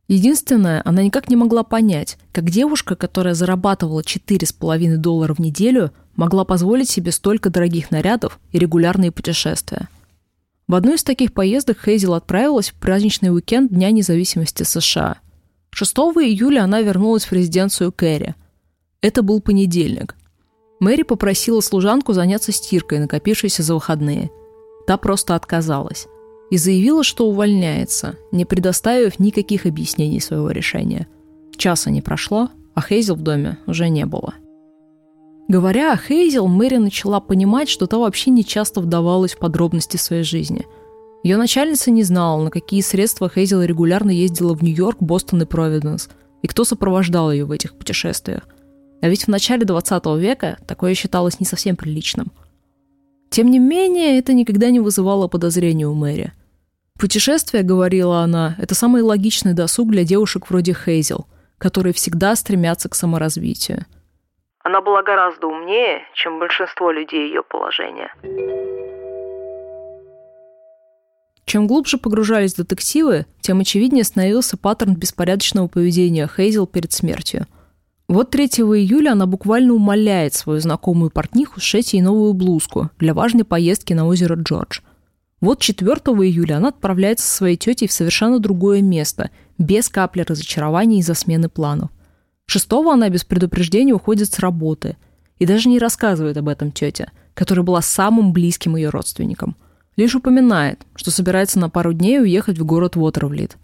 Единственное, 0.07 0.81
она 0.85 1.03
никак 1.03 1.29
не 1.29 1.35
могла 1.35 1.63
понять, 1.63 2.17
как 2.31 2.49
девушка, 2.49 2.95
которая 2.95 3.33
зарабатывала 3.33 4.01
4,5 4.01 4.97
доллара 4.97 5.33
в 5.33 5.39
неделю, 5.39 5.91
могла 6.15 6.45
позволить 6.45 6.89
себе 6.89 7.11
столько 7.11 7.49
дорогих 7.49 7.91
нарядов 7.91 8.39
и 8.51 8.59
регулярные 8.59 9.11
путешествия. 9.11 9.89
В 10.67 10.75
одну 10.75 10.93
из 10.93 11.03
таких 11.03 11.33
поездок 11.33 11.77
Хейзел 11.83 12.13
отправилась 12.13 12.69
в 12.69 12.75
праздничный 12.75 13.33
уикенд 13.33 13.71
Дня 13.71 13.91
независимости 13.91 14.63
США– 14.63 15.17
6 15.75 15.93
июля 15.93 16.63
она 16.63 16.79
вернулась 16.79 17.25
в 17.25 17.33
резиденцию 17.33 17.91
Кэрри. 17.91 18.35
Это 19.01 19.23
был 19.23 19.41
понедельник. 19.41 20.15
Мэри 20.79 21.03
попросила 21.03 21.59
служанку 21.59 22.13
заняться 22.13 22.53
стиркой, 22.53 22.99
накопившейся 22.99 23.61
за 23.61 23.73
выходные. 23.73 24.31
Та 24.87 24.97
просто 24.97 25.35
отказалась 25.35 26.07
и 26.51 26.57
заявила, 26.57 27.03
что 27.03 27.27
увольняется, 27.27 28.17
не 28.31 28.45
предоставив 28.45 29.19
никаких 29.19 29.65
объяснений 29.65 30.19
своего 30.19 30.51
решения. 30.51 31.07
Часа 31.57 31.89
не 31.89 32.01
прошло, 32.01 32.49
а 32.75 32.81
Хейзел 32.81 33.15
в 33.15 33.21
доме 33.21 33.57
уже 33.65 33.89
не 33.89 34.05
было. 34.05 34.35
Говоря 35.47 35.93
о 35.93 35.97
Хейзел, 35.97 36.47
Мэри 36.47 36.77
начала 36.77 37.19
понимать, 37.19 37.69
что 37.69 37.87
та 37.87 37.97
вообще 37.97 38.29
не 38.29 38.43
часто 38.43 38.81
вдавалась 38.81 39.33
в 39.33 39.39
подробности 39.39 39.97
своей 39.97 40.23
жизни– 40.23 40.65
ее 41.25 41.37
начальница 41.37 41.89
не 41.89 42.03
знала, 42.03 42.39
на 42.43 42.51
какие 42.51 42.81
средства 42.81 43.31
Хейзел 43.33 43.63
регулярно 43.63 44.11
ездила 44.11 44.53
в 44.53 44.61
Нью-Йорк, 44.61 44.97
Бостон 44.99 45.41
и 45.41 45.45
Провиденс, 45.45 46.07
и 46.43 46.47
кто 46.47 46.63
сопровождал 46.63 47.31
ее 47.31 47.45
в 47.45 47.51
этих 47.51 47.73
путешествиях. 47.73 48.47
А 49.01 49.09
ведь 49.09 49.23
в 49.23 49.27
начале 49.27 49.65
20 49.65 50.05
века 50.19 50.59
такое 50.67 50.93
считалось 50.93 51.39
не 51.39 51.47
совсем 51.47 51.77
приличным. 51.77 52.31
Тем 53.29 53.51
не 53.51 53.59
менее, 53.59 54.17
это 54.17 54.33
никогда 54.33 54.69
не 54.69 54.79
вызывало 54.79 55.27
подозрения 55.27 55.87
у 55.87 55.93
Мэри. 55.93 56.31
Путешествие, 56.99 57.63
говорила 57.63 58.19
она, 58.19 58.55
это 58.57 58.73
самый 58.73 59.01
логичный 59.01 59.53
досуг 59.53 59.89
для 59.91 60.05
девушек 60.05 60.49
вроде 60.49 60.73
Хейзел, 60.73 61.27
которые 61.57 61.93
всегда 61.93 62.35
стремятся 62.35 62.87
к 62.87 62.95
саморазвитию. 62.95 63.85
Она 64.63 64.81
была 64.81 65.03
гораздо 65.03 65.47
умнее, 65.47 66.03
чем 66.13 66.39
большинство 66.39 66.91
людей 66.91 67.27
ее 67.27 67.43
положения. 67.43 68.11
Чем 71.45 71.67
глубже 71.67 71.97
погружались 71.97 72.55
детективы, 72.55 73.27
тем 73.41 73.59
очевиднее 73.59 74.03
становился 74.03 74.57
паттерн 74.57 74.95
беспорядочного 74.95 75.67
поведения 75.67 76.27
Хейзел 76.27 76.65
перед 76.65 76.91
смертью. 76.91 77.45
Вот 78.07 78.29
3 78.31 78.45
июля 78.45 79.13
она 79.13 79.25
буквально 79.25 79.73
умоляет 79.73 80.33
свою 80.33 80.59
знакомую 80.59 81.09
портниху 81.09 81.59
сшить 81.59 81.93
ей 81.93 82.01
новую 82.01 82.33
блузку 82.33 82.91
для 82.99 83.13
важной 83.13 83.43
поездки 83.43 83.93
на 83.93 84.05
озеро 84.05 84.35
Джордж. 84.35 84.81
Вот 85.41 85.59
4 85.59 85.91
июля 85.91 86.57
она 86.57 86.69
отправляется 86.69 87.27
со 87.27 87.37
своей 87.37 87.57
тетей 87.57 87.87
в 87.87 87.91
совершенно 87.91 88.39
другое 88.39 88.81
место, 88.81 89.31
без 89.57 89.89
капли 89.89 90.21
разочарования 90.21 90.99
из-за 90.99 91.13
смены 91.13 91.49
планов. 91.49 91.89
6 92.47 92.71
она 92.71 93.09
без 93.09 93.23
предупреждения 93.23 93.93
уходит 93.93 94.31
с 94.31 94.39
работы 94.39 94.97
и 95.39 95.45
даже 95.45 95.69
не 95.69 95.79
рассказывает 95.79 96.37
об 96.37 96.47
этом 96.47 96.71
тете, 96.71 97.11
которая 97.33 97.65
была 97.65 97.81
самым 97.81 98.33
близким 98.33 98.75
ее 98.75 98.89
родственником– 98.89 99.55
Лишь 99.95 100.13
упоминает, 100.13 100.85
что 100.95 101.09
собирается 101.09 101.57
на 101.57 101.69
пару 101.69 101.93
дней 101.93 102.19
уехать 102.19 102.59
в 102.59 102.65
город 102.65 102.97
Уотервлит. 102.97 103.55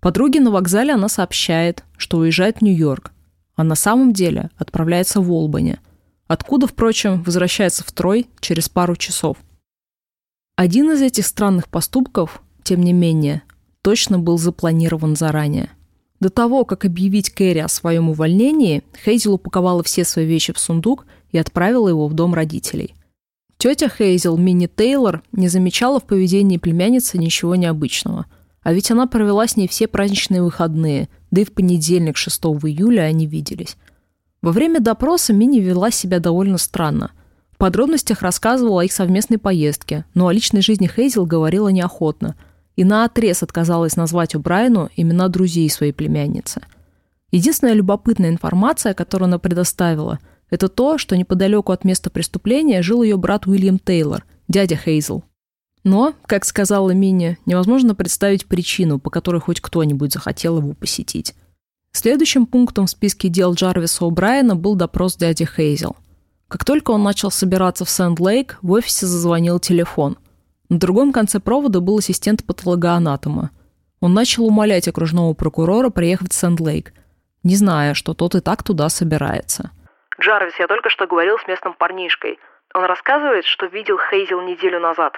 Подруге 0.00 0.40
на 0.40 0.50
вокзале 0.50 0.94
она 0.94 1.08
сообщает, 1.08 1.84
что 1.98 2.18
уезжает 2.18 2.58
в 2.58 2.62
Нью-Йорк, 2.62 3.12
а 3.58 3.64
на 3.64 3.74
самом 3.74 4.12
деле 4.12 4.50
отправляется 4.56 5.20
в 5.20 5.32
Олбани, 5.32 5.80
откуда, 6.28 6.68
впрочем, 6.68 7.24
возвращается 7.24 7.82
в 7.82 7.90
Трой 7.90 8.28
через 8.38 8.68
пару 8.68 8.94
часов. 8.94 9.36
Один 10.54 10.92
из 10.92 11.02
этих 11.02 11.26
странных 11.26 11.68
поступков, 11.68 12.40
тем 12.62 12.84
не 12.84 12.92
менее, 12.92 13.42
точно 13.82 14.20
был 14.20 14.38
запланирован 14.38 15.16
заранее. 15.16 15.70
До 16.20 16.30
того, 16.30 16.64
как 16.64 16.84
объявить 16.84 17.30
Кэрри 17.30 17.58
о 17.58 17.68
своем 17.68 18.08
увольнении, 18.10 18.84
Хейзел 19.04 19.34
упаковала 19.34 19.82
все 19.82 20.04
свои 20.04 20.24
вещи 20.24 20.52
в 20.52 20.58
сундук 20.60 21.06
и 21.32 21.38
отправила 21.38 21.88
его 21.88 22.06
в 22.06 22.14
дом 22.14 22.34
родителей. 22.34 22.94
Тетя 23.56 23.88
Хейзел, 23.88 24.36
Минни 24.36 24.68
Тейлор, 24.68 25.24
не 25.32 25.48
замечала 25.48 25.98
в 25.98 26.04
поведении 26.04 26.58
племянницы 26.58 27.18
ничего 27.18 27.56
необычного. 27.56 28.26
А 28.68 28.72
ведь 28.74 28.90
она 28.90 29.06
провела 29.06 29.46
с 29.46 29.56
ней 29.56 29.66
все 29.66 29.88
праздничные 29.88 30.42
выходные, 30.42 31.08
да 31.30 31.40
и 31.40 31.46
в 31.46 31.52
понедельник, 31.52 32.18
6 32.18 32.38
июля, 32.38 33.00
они 33.00 33.26
виделись. 33.26 33.78
Во 34.42 34.52
время 34.52 34.78
допроса 34.78 35.32
Минни 35.32 35.58
вела 35.58 35.90
себя 35.90 36.20
довольно 36.20 36.58
странно. 36.58 37.12
В 37.50 37.56
подробностях 37.56 38.20
рассказывала 38.20 38.82
о 38.82 38.84
их 38.84 38.92
совместной 38.92 39.38
поездке, 39.38 40.04
но 40.12 40.26
о 40.26 40.32
личной 40.34 40.60
жизни 40.60 40.86
Хейзел 40.86 41.24
говорила 41.24 41.68
неохотно 41.68 42.36
и 42.76 42.84
наотрез 42.84 43.42
отказалась 43.42 43.96
назвать 43.96 44.34
у 44.34 44.38
Брайану 44.38 44.90
имена 44.96 45.28
друзей 45.28 45.70
своей 45.70 45.92
племянницы. 45.92 46.60
Единственная 47.32 47.72
любопытная 47.72 48.28
информация, 48.28 48.92
которую 48.92 49.28
она 49.28 49.38
предоставила– 49.38 50.18
это 50.50 50.68
то, 50.68 50.98
что 50.98 51.16
неподалеку 51.16 51.72
от 51.72 51.84
места 51.84 52.10
преступления 52.10 52.82
жил 52.82 53.02
ее 53.02 53.16
брат 53.16 53.46
Уильям 53.46 53.78
Тейлор, 53.78 54.26
дядя 54.46 54.76
Хейзл. 54.76 55.22
Но, 55.88 56.12
как 56.26 56.44
сказала 56.44 56.90
Минни, 56.90 57.38
невозможно 57.46 57.94
представить 57.94 58.44
причину, 58.44 58.98
по 58.98 59.08
которой 59.08 59.40
хоть 59.40 59.62
кто-нибудь 59.62 60.12
захотел 60.12 60.58
его 60.58 60.74
посетить. 60.74 61.34
Следующим 61.92 62.44
пунктом 62.44 62.84
в 62.84 62.90
списке 62.90 63.30
дел 63.30 63.54
Джарвиса 63.54 64.04
О'Брайена 64.04 64.54
был 64.54 64.74
допрос 64.74 65.16
дяди 65.16 65.46
Хейзел. 65.46 65.96
Как 66.46 66.66
только 66.66 66.90
он 66.90 67.02
начал 67.02 67.30
собираться 67.30 67.86
в 67.86 67.88
Сэнд-Лейк, 67.88 68.56
в 68.60 68.72
офисе 68.72 69.06
зазвонил 69.06 69.60
телефон. 69.60 70.18
На 70.68 70.78
другом 70.78 71.10
конце 71.10 71.40
провода 71.40 71.80
был 71.80 71.96
ассистент 71.96 72.44
патологоанатома. 72.44 73.50
Он 74.00 74.12
начал 74.12 74.44
умолять 74.44 74.88
окружного 74.88 75.32
прокурора 75.32 75.88
приехать 75.88 76.34
в 76.34 76.36
Сэнд-Лейк, 76.36 76.92
не 77.44 77.56
зная, 77.56 77.94
что 77.94 78.12
тот 78.12 78.34
и 78.34 78.40
так 78.40 78.62
туда 78.62 78.90
собирается– 78.90 79.70
Джарвис, 80.20 80.58
я 80.58 80.66
только 80.66 80.90
что 80.90 81.06
говорил 81.06 81.38
с 81.38 81.46
местным 81.46 81.74
парнишкой. 81.74 82.38
Он 82.74 82.84
рассказывает, 82.84 83.44
что 83.44 83.66
видел 83.66 83.96
Хейзел 84.10 84.40
неделю 84.42 84.80
назад. 84.80 85.14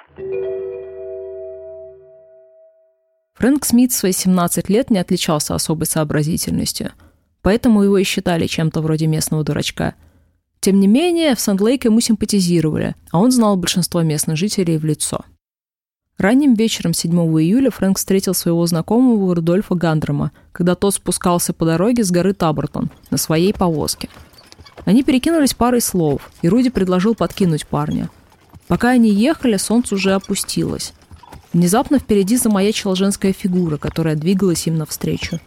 Фрэнк 3.35 3.64
Смит 3.64 3.92
в 3.92 3.97
свои 3.97 4.12
17 4.12 4.69
лет 4.69 4.90
не 4.90 4.99
отличался 4.99 5.54
особой 5.54 5.87
сообразительностью, 5.87 6.92
поэтому 7.42 7.83
его 7.83 7.99
и 7.99 8.04
считали 8.04 8.47
чем-то 8.47 8.83
вроде 8.83 9.07
местного 9.07 9.42
дурачка. 9.42 9.95
Тем 10.61 10.78
не 10.78 10.87
менее, 10.87 11.35
в 11.35 11.40
Санд-Лейк 11.40 11.87
ему 11.87 12.00
симпатизировали, 12.00 12.95
а 13.11 13.19
он 13.19 13.30
знал 13.30 13.57
большинство 13.57 14.02
местных 14.02 14.37
жителей 14.37 14.76
в 14.76 14.85
лицо. 14.85 15.25
Ранним 16.19 16.52
вечером 16.52 16.92
7 16.92 17.11
июля 17.40 17.71
Фрэнк 17.71 17.97
встретил 17.97 18.35
своего 18.35 18.66
знакомого 18.66 19.35
Рудольфа 19.35 19.75
Гандрома, 19.75 20.33
когда 20.52 20.75
тот 20.75 20.95
спускался 20.95 21.54
по 21.54 21.64
дороге 21.64 22.04
с 22.04 22.11
горы 22.11 22.35
Табортон 22.35 22.90
на 23.11 23.16
своей 23.16 23.54
повозке. 23.54 24.11
Они 24.84 25.02
перекинулись 25.02 25.54
парой 25.54 25.80
слов, 25.80 26.30
и 26.42 26.49
Руди 26.49 26.70
предложил 26.70 27.14
подкинуть 27.14 27.66
парня. 27.66 28.10
Пока 28.66 28.90
они 28.90 29.10
ехали, 29.10 29.56
солнце 29.56 29.94
уже 29.94 30.12
опустилось. 30.12 30.92
Внезапно 31.52 31.99
впереди 31.99 32.37
замаячила 32.37 32.94
женская 32.94 33.32
фигура, 33.32 33.76
которая 33.76 34.14
двигалась 34.14 34.66
им 34.66 34.76
навстречу. 34.76 35.40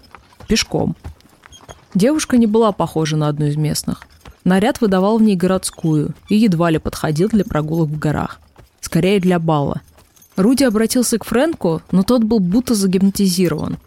Пешком. 0.47 0.95
Девушка 1.93 2.37
не 2.37 2.47
была 2.47 2.71
похожа 2.71 3.15
на 3.15 3.27
одну 3.27 3.45
из 3.45 3.55
местных. 3.55 4.03
Наряд 4.43 4.81
выдавал 4.81 5.17
в 5.17 5.21
ней 5.21 5.37
городскую 5.37 6.13
и 6.27 6.35
едва 6.35 6.69
ли 6.69 6.79
подходил 6.79 7.29
для 7.29 7.45
прогулок 7.45 7.89
в 7.89 7.97
горах. 7.97 8.41
Скорее 8.81 9.19
для 9.19 9.39
бала. 9.39 9.81
Руди 10.35 10.63
обратился 10.63 11.17
к 11.17 11.23
Фрэнку, 11.23 11.81
но 11.91 12.03
тот 12.03 12.23
был 12.23 12.39
будто 12.39 12.73
загипнотизирован. 12.73 13.77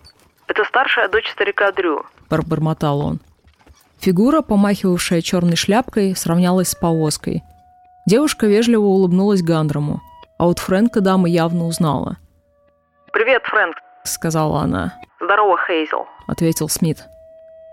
«Это 0.47 0.65
старшая 0.65 1.09
дочь 1.09 1.31
старика 1.33 1.73
Дрю»,– 1.73 2.05
пробормотал 2.29 3.01
он. 3.01 3.21
Фигура, 4.07 4.41
помахивавшая 4.41 5.21
черной 5.21 5.57
шляпкой, 5.57 6.15
сравнялась 6.15 6.69
с 6.69 6.75
повозкой. 6.77 7.43
Девушка 8.07 8.47
вежливо 8.47 8.85
улыбнулась 8.85 9.43
Гандрому, 9.43 10.01
а 10.39 10.45
вот 10.45 10.61
Фрэнка 10.61 11.01
дама 11.01 11.29
явно 11.29 11.67
узнала. 11.67 12.17
«Привет, 13.13 13.43
Фрэнк»,— 13.47 13.75
сказала 14.05 14.61
она. 14.61 14.95
«Здорово, 15.21 15.59
Хейзел»,— 15.67 16.07
ответил 16.29 16.69
Смит. 16.69 17.05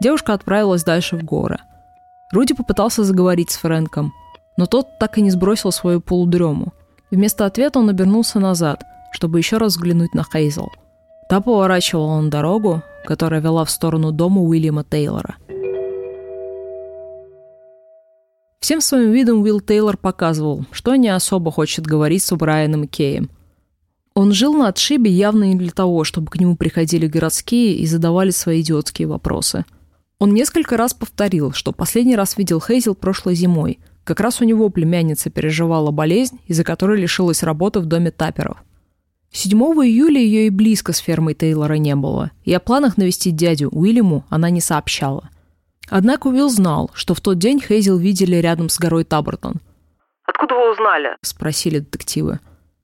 Девушка 0.02 0.34
отправилась 0.34 0.84
дальше 0.84 1.18
в 1.18 1.24
горы. 1.24 1.60
Руди 2.32 2.56
попытался 2.56 3.04
заговорить 3.04 3.52
с 3.52 3.58
Фрэнком, 3.58 4.12
но 4.58 4.66
тот 4.66 4.88
так 4.98 5.20
и 5.20 5.22
не 5.22 5.30
сбросил 5.30 5.72
свою 5.72 6.02
полудрему. 6.02 6.74
Вместо 7.12 7.46
ответа 7.46 7.78
он 7.78 7.90
обернулся 7.90 8.40
назад, 8.40 8.84
чтобы 9.12 9.38
еще 9.38 9.58
раз 9.58 9.74
взглянуть 9.74 10.16
на 10.16 10.24
Хейзел. 10.24 10.72
Та 11.30 11.42
поворачивала 11.42 12.20
на 12.22 12.32
дорогу, 12.32 12.82
которая 13.06 13.40
вела 13.40 13.66
в 13.66 13.70
сторону 13.70 14.12
дома 14.12 14.42
Уильяма 14.42 14.84
Тейлора. 14.84 15.36
Всем 18.64 18.82
своим 18.82 19.12
видом 19.12 19.44
Уилл 19.44 19.60
Тейлор 19.60 19.98
показывал, 19.98 20.66
что 20.72 20.96
не 20.96 21.10
особо 21.10 21.52
хочет 21.52 21.86
говорить 21.86 22.24
с 22.24 22.36
Брайаном 22.36 22.88
Кеем. 22.88 23.30
Он 24.16 24.32
жил 24.32 24.54
на 24.54 24.70
отшибе 24.70 25.12
явно 25.12 25.44
не 25.44 25.56
для 25.56 25.70
того, 25.72 26.04
чтобы 26.04 26.32
к 26.32 26.40
нему 26.40 26.56
приходили 26.56 27.06
городские 27.06 27.76
и 27.76 27.86
задавали 27.86 28.32
свои 28.32 28.62
идиотские 28.62 29.08
вопросы– 29.08 29.66
он 30.24 30.34
несколько 30.34 30.78
раз 30.78 30.94
повторил, 30.94 31.52
что 31.52 31.74
последний 31.74 32.16
раз 32.16 32.38
видел 32.38 32.62
Хейзел 32.62 32.96
прошлой 32.96 33.36
зимой. 33.36 33.80
Как 34.06 34.22
раз 34.22 34.40
у 34.40 34.46
него 34.46 34.70
племянница 34.70 35.30
переживала 35.30 35.92
болезнь, 35.92 36.40
из-за 36.48 36.64
которой 36.64 36.98
лишилась 36.98 37.44
работы 37.44 37.82
в 37.82 37.88
доме 37.88 38.10
Таперов. 38.10 38.64
7 39.34 39.52
июля 39.60 40.22
ее 40.22 40.48
и 40.48 40.50
близко 40.50 40.94
с 40.94 41.00
фермой 41.00 41.34
Тейлора 41.34 41.74
не 41.74 41.94
было, 41.98 42.32
и 42.46 42.54
о 42.54 42.62
планах 42.62 42.96
навестить 42.96 43.36
дядю 43.36 43.68
Уильяму 43.68 44.24
она 44.30 44.50
не 44.50 44.62
сообщала. 44.62 45.30
Однако 45.90 46.28
Уилл 46.28 46.50
знал, 46.50 46.92
что 46.94 47.14
в 47.14 47.22
тот 47.22 47.38
день 47.38 47.62
Хейзел 47.62 47.98
видели 47.98 48.38
рядом 48.38 48.70
с 48.70 48.80
горой 48.80 49.04
Табортон. 49.04 49.62
«Откуда 50.26 50.56
вы 50.56 50.72
узнали?»– 50.72 51.18
спросили 51.22 51.80
детективы. 51.80 52.40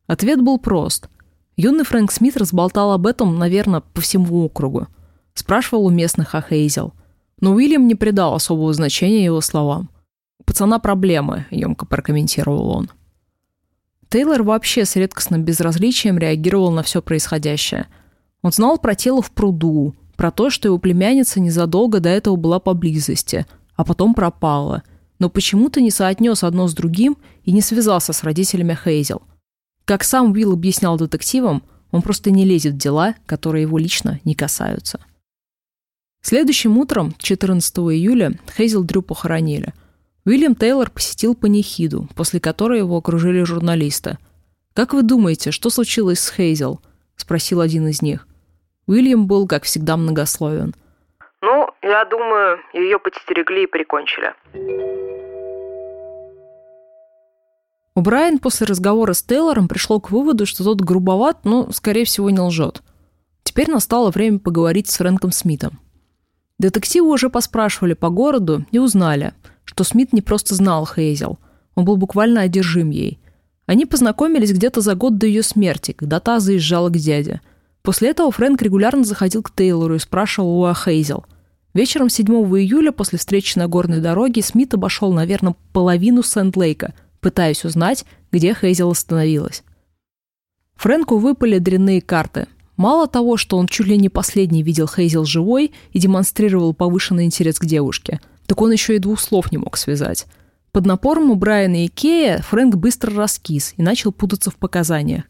Ответ 0.07 0.41
был 0.41 0.59
прост. 0.59 1.09
Юный 1.55 1.83
Фрэнк 1.83 2.11
Смит 2.11 2.37
разболтал 2.37 2.91
об 2.91 3.05
этом, 3.05 3.37
наверное, 3.37 3.81
по 3.81 4.01
всему 4.01 4.45
округу. 4.45 4.87
Спрашивал 5.33 5.85
у 5.85 5.89
местных 5.89 6.35
о 6.35 6.41
Хейзел. 6.41 6.93
Но 7.41 7.53
Уильям 7.53 7.87
не 7.87 7.95
придал 7.95 8.35
особого 8.35 8.73
значения 8.73 9.23
его 9.23 9.39
словам. 9.41 9.89
«У 10.39 10.43
пацана 10.43 10.79
проблемы»,— 10.79 11.45
емко 11.51 11.85
прокомментировал 11.85 12.69
он. 12.69 12.89
Тейлор 14.09 14.43
вообще 14.43 14.85
с 14.85 14.95
редкостным 14.95 15.43
безразличием 15.43 16.17
реагировал 16.17 16.71
на 16.71 16.81
все 16.81 17.01
происходящее. 17.01 17.87
Он 18.41 18.51
знал 18.51 18.77
про 18.79 18.95
тело 18.95 19.21
в 19.21 19.31
пруду, 19.31 19.93
про 20.19 20.31
то, 20.31 20.49
что 20.49 20.67
его 20.67 20.77
племянница 20.79 21.39
незадолго 21.39 22.01
до 22.01 22.09
этого 22.09 22.35
была 22.35 22.59
поблизости, 22.59 23.45
а 23.77 23.85
потом 23.85 24.13
пропала, 24.13 24.83
но 25.17 25.29
почему-то 25.29 25.79
не 25.79 25.91
соотнес 25.91 26.43
одно 26.43 26.67
с 26.67 26.73
другим 26.73 27.15
и 27.45 27.53
не 27.53 27.61
связался 27.61 28.11
с 28.11 28.25
родителями 28.25 28.77
Хейзел. 28.83 29.21
Как 29.85 30.03
сам 30.03 30.33
Уилл 30.33 30.51
объяснял 30.51 30.97
детективам, 30.97 31.63
он 31.91 32.01
просто 32.01 32.31
не 32.31 32.43
лезет 32.43 32.73
в 32.73 32.77
дела, 32.77 33.15
которые 33.25 33.61
его 33.61 33.77
лично 33.77 34.19
не 34.25 34.35
касаются. 34.35 34.99
Следующим 36.21 36.77
утром, 36.77 37.15
14 37.17 37.77
июля, 37.77 38.37
Хейзел 38.57 38.83
Дрю 38.83 39.01
похоронили. 39.01 39.73
Уильям 40.25 40.53
Тейлор 40.53 40.91
посетил 40.91 41.33
панихиду, 41.33 42.09
после 42.13 42.41
которой 42.41 42.79
его 42.79 42.97
окружили 42.97 43.43
журналисты. 43.43 44.17
«Как 44.73 44.93
вы 44.93 45.01
думаете, 45.01 45.51
что 45.51 45.69
случилось 45.69 46.19
с 46.19 46.29
Хейзел?»– 46.29 46.81
спросил 47.15 47.61
один 47.61 47.87
из 47.87 48.01
них. 48.01 48.27
Уильям 48.89 49.27
был, 49.27 49.45
как 49.45 49.65
всегда, 49.65 49.97
многословен. 49.97 50.73
«Ну, 51.41 51.69
я 51.83 52.05
думаю, 52.05 52.57
ее 52.73 52.97
подстерегли 52.97 53.63
и 53.63 53.67
прикончили». 53.67 54.33
У 57.93 58.01
Брайан 58.01 58.39
после 58.39 58.65
разговора 58.65 59.13
с 59.13 59.21
Тейлором 59.21 59.67
пришло 59.67 59.99
к 59.99 60.09
выводу, 60.09 60.47
что 60.47 60.63
тот 60.63 60.81
грубоват, 60.81 61.45
но, 61.45 61.71
скорее 61.71 62.05
всего, 62.05 62.31
не 62.31 62.39
лжет. 62.39 62.81
Теперь 63.43 63.69
настало 63.69 64.09
время 64.09 64.39
поговорить 64.39 64.89
с 64.89 64.97
Фрэнком 64.97 65.31
Смитом. 65.31 65.79
Детективы 66.57 67.09
уже 67.09 67.29
поспрашивали 67.29 67.93
по 67.93 68.09
городу 68.09 68.65
и 68.71 68.79
узнали, 68.79 69.33
что 69.65 69.83
Смит 69.83 70.13
не 70.13 70.21
просто 70.21 70.55
знал 70.55 70.87
Хейзел, 70.87 71.37
он 71.75 71.85
был 71.85 71.95
буквально 71.95 72.41
одержим 72.41 72.89
ей. 72.89 73.19
Они 73.67 73.85
познакомились 73.85 74.51
где-то 74.51 74.81
за 74.81 74.95
год 74.95 75.19
до 75.19 75.27
ее 75.27 75.43
смерти, 75.43 75.91
когда 75.91 76.19
та 76.19 76.39
заезжала 76.39 76.89
к 76.89 76.97
дяде. 76.97 77.39
После 77.81 78.09
этого 78.09 78.31
Фрэнк 78.31 78.61
регулярно 78.61 79.03
заходил 79.03 79.43
к 79.43 79.51
Тейлору 79.51 79.95
и 79.95 79.99
спрашивал 79.99 80.61
у 80.61 80.73
Хейзел. 80.73 81.25
Вечером 81.73 82.09
7 82.09 82.27
июля 82.27 82.91
после 82.91 83.19
встречи 83.19 83.57
на 83.57 83.67
горной 83.67 84.01
дороге 84.01 84.41
Смит 84.41 84.73
обошел, 84.73 85.13
наверное, 85.13 85.55
половину 85.71 86.23
Сент-Лейка, 86.23 86.93
пытаясь 87.19 87.63
узнать, 87.63 88.05
где 88.31 88.53
Хейзел 88.53 88.91
остановилась. 88.91 89.63
Фрэнку 90.75 91.17
выпали 91.17 91.59
дрянные 91.59 92.01
карты– 92.01 92.47
Мало 92.79 93.07
того, 93.07 93.35
что 93.35 93.57
он 93.57 93.67
чуть 93.67 93.87
ли 93.87 93.97
не 93.97 94.07
последний 94.07 94.63
видел 94.63 94.87
Хейзел 94.87 95.25
живой 95.25 95.73
и 95.91 95.99
демонстрировал 95.99 96.73
повышенный 96.73 97.25
интерес 97.25 97.59
к 97.59 97.65
девушке, 97.65 98.21
так 98.45 98.61
он 98.61 98.71
еще 98.71 98.95
и 98.95 98.99
двух 98.99 99.19
слов 99.19 99.51
не 99.51 99.57
мог 99.57 99.75
связать. 99.75 100.27
Под 100.71 100.85
напором 100.85 101.29
у 101.29 101.35
Брайана 101.35 101.83
и 101.83 101.89
Кея 101.89 102.41
Фрэнк 102.41 102.75
быстро 102.75 103.13
раскис 103.13 103.73
и 103.75 103.81
начал 103.81 104.13
путаться 104.13 104.49
в 104.49 104.55
показаниях. 104.55 105.23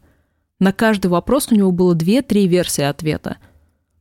На 0.60 0.74
каждый 0.74 1.06
вопрос 1.06 1.48
у 1.50 1.54
него 1.54 1.72
было 1.72 1.94
две-три 1.94 2.46
версии 2.46 2.84
ответа. 2.84 3.38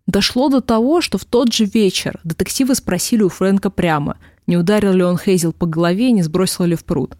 Дошло 0.08 0.50
до 0.50 0.60
того, 0.60 1.00
что 1.00 1.18
в 1.18 1.24
тот 1.24 1.54
же 1.54 1.64
вечер 1.64 2.20
детективы 2.26 2.76
спросили 2.76 3.24
у 3.24 3.30
Фрэнка 3.30 3.70
прямо, 3.70 4.18
не 4.46 4.58
ударил 4.58 4.92
ли 4.92 5.04
он 5.04 5.18
Хейзел 5.18 5.54
по 5.54 5.66
голове 5.66 6.10
и 6.10 6.12
не 6.12 6.22
сбросил 6.22 6.66
ли 6.66 6.76
в 6.76 6.84
пруд. 6.84 7.16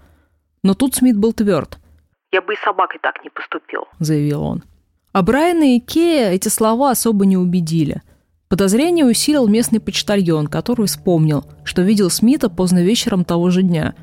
Но 0.62 0.74
тут 0.74 0.96
Смит 0.96 1.18
был 1.18 1.32
тверд. 1.32 1.80
«Я 2.34 2.42
бы 2.42 2.54
и 2.54 2.58
собакой 2.58 3.00
так 3.02 3.24
не 3.24 3.30
поступил»,— 3.30 3.84
заявил 4.00 4.44
он. 4.44 4.64
А 5.14 5.22
Брайана 5.22 5.76
и 5.76 5.80
Кея 5.80 6.32
эти 6.32 6.50
слова 6.50 6.92
особо 6.92 7.26
не 7.26 7.38
убедили. 7.38 8.02
Подозрение 8.50 9.06
усилил 9.06 9.48
местный 9.48 9.80
почтальон, 9.80 10.48
который 10.48 10.88
вспомнил, 10.88 11.46
что 11.64 11.82
видел 11.82 12.10
Смита 12.10 12.50
поздно 12.50 12.84
вечером 12.84 13.24
того 13.24 13.52
же 13.52 13.64
дня. 13.64 13.96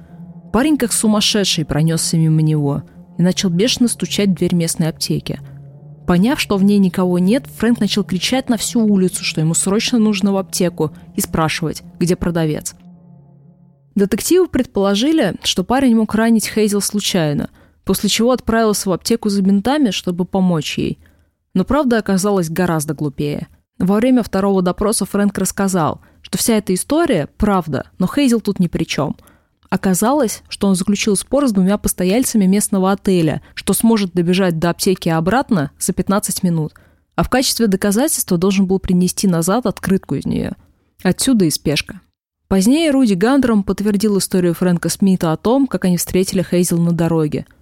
Парень 0.52 0.78
как 0.78 0.92
сумасшедший 0.92 1.66
пронесся 1.66 2.16
мимо 2.16 2.40
него 2.40 2.84
и 3.18 3.22
начал 3.22 3.50
бешено 3.50 3.88
стучать 3.88 4.30
в 4.30 4.34
дверь 4.34 4.54
местной 4.54 4.88
аптеки. 4.88 5.40
Поняв, 6.06 6.40
что 6.40 6.56
в 6.56 6.64
ней 6.64 6.78
никого 6.78 7.18
нет, 7.18 7.46
Фрэнк 7.46 7.80
начал 7.80 8.04
кричать 8.04 8.48
на 8.48 8.56
всю 8.56 8.80
улицу, 8.84 9.24
что 9.24 9.40
ему 9.40 9.54
срочно 9.54 9.98
нужно 9.98 10.32
в 10.32 10.36
аптеку, 10.36 10.92
и 11.16 11.20
спрашивать, 11.20 11.82
где 11.98 12.14
продавец. 12.14 12.74
Детективы 13.94 14.46
предположили, 14.46 15.34
что 15.42 15.64
парень 15.64 15.96
мог 15.96 16.14
ранить 16.14 16.48
Хейзел 16.48 16.80
случайно– 16.80 17.50
после 17.86 18.10
чего 18.10 18.32
отправился 18.32 18.90
в 18.90 18.92
аптеку 18.92 19.30
за 19.30 19.40
бинтами, 19.40 19.90
чтобы 19.90 20.26
помочь 20.26 20.76
ей. 20.76 20.98
Но 21.54 21.64
правда 21.64 21.98
оказалась 21.98 22.50
гораздо 22.50 22.92
глупее. 22.92 23.46
Во 23.78 23.94
время 23.96 24.22
второго 24.22 24.60
допроса 24.60 25.06
Фрэнк 25.06 25.38
рассказал, 25.38 26.00
что 26.20 26.36
вся 26.36 26.56
эта 26.56 26.74
история– 26.74 27.28
правда, 27.38 27.86
но 27.98 28.08
Хейзел 28.08 28.40
тут 28.40 28.58
ни 28.58 28.66
при 28.66 28.84
чем. 28.84 29.16
Оказалось, 29.70 30.42
что 30.48 30.68
он 30.68 30.74
заключил 30.74 31.16
спор 31.16 31.48
с 31.48 31.52
двумя 31.52 31.78
постояльцами 31.78 32.46
местного 32.46 32.92
отеля, 32.92 33.42
что 33.54 33.72
сможет 33.72 34.12
добежать 34.12 34.58
до 34.58 34.70
аптеки 34.70 35.08
обратно 35.08 35.70
за 35.78 35.92
15 35.92 36.42
минут, 36.42 36.74
а 37.14 37.22
в 37.22 37.28
качестве 37.28 37.66
доказательства 37.66 38.38
должен 38.38 38.66
был 38.66 38.78
принести 38.78 39.26
назад 39.26 39.66
открытку 39.66 40.14
из 40.14 40.26
нее. 40.26 40.52
Отсюда 41.02 41.44
и 41.44 41.50
спешка. 41.50 42.00
Позднее 42.48 42.90
Руди 42.90 43.14
Гандером 43.14 43.64
подтвердил 43.64 44.18
историю 44.18 44.54
Фрэнка 44.54 44.88
Смита 44.88 45.32
о 45.32 45.36
том, 45.36 45.66
как 45.66 45.84
они 45.84 45.96
встретили 45.96 46.42
Хейзел 46.42 46.78
на 46.78 46.92
дороге– 46.92 47.46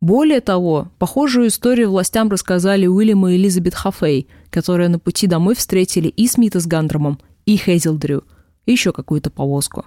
более 0.00 0.40
того, 0.40 0.92
похожую 0.98 1.48
историю 1.48 1.90
властям 1.90 2.28
рассказали 2.28 2.86
Уильям 2.86 3.26
и 3.26 3.34
Элизабет 3.34 3.74
Хафей, 3.74 4.28
которые 4.50 4.88
на 4.88 5.00
пути 5.00 5.26
домой 5.26 5.56
встретили 5.56 6.08
и 6.08 6.28
Смита 6.28 6.60
с 6.60 6.66
Гандромом, 6.66 7.18
и 7.46 7.56
Хейзел 7.56 7.96
Дрю, 7.96 8.22
и 8.64 8.72
еще 8.72 8.92
какую-то 8.92 9.30
повозку. 9.30 9.86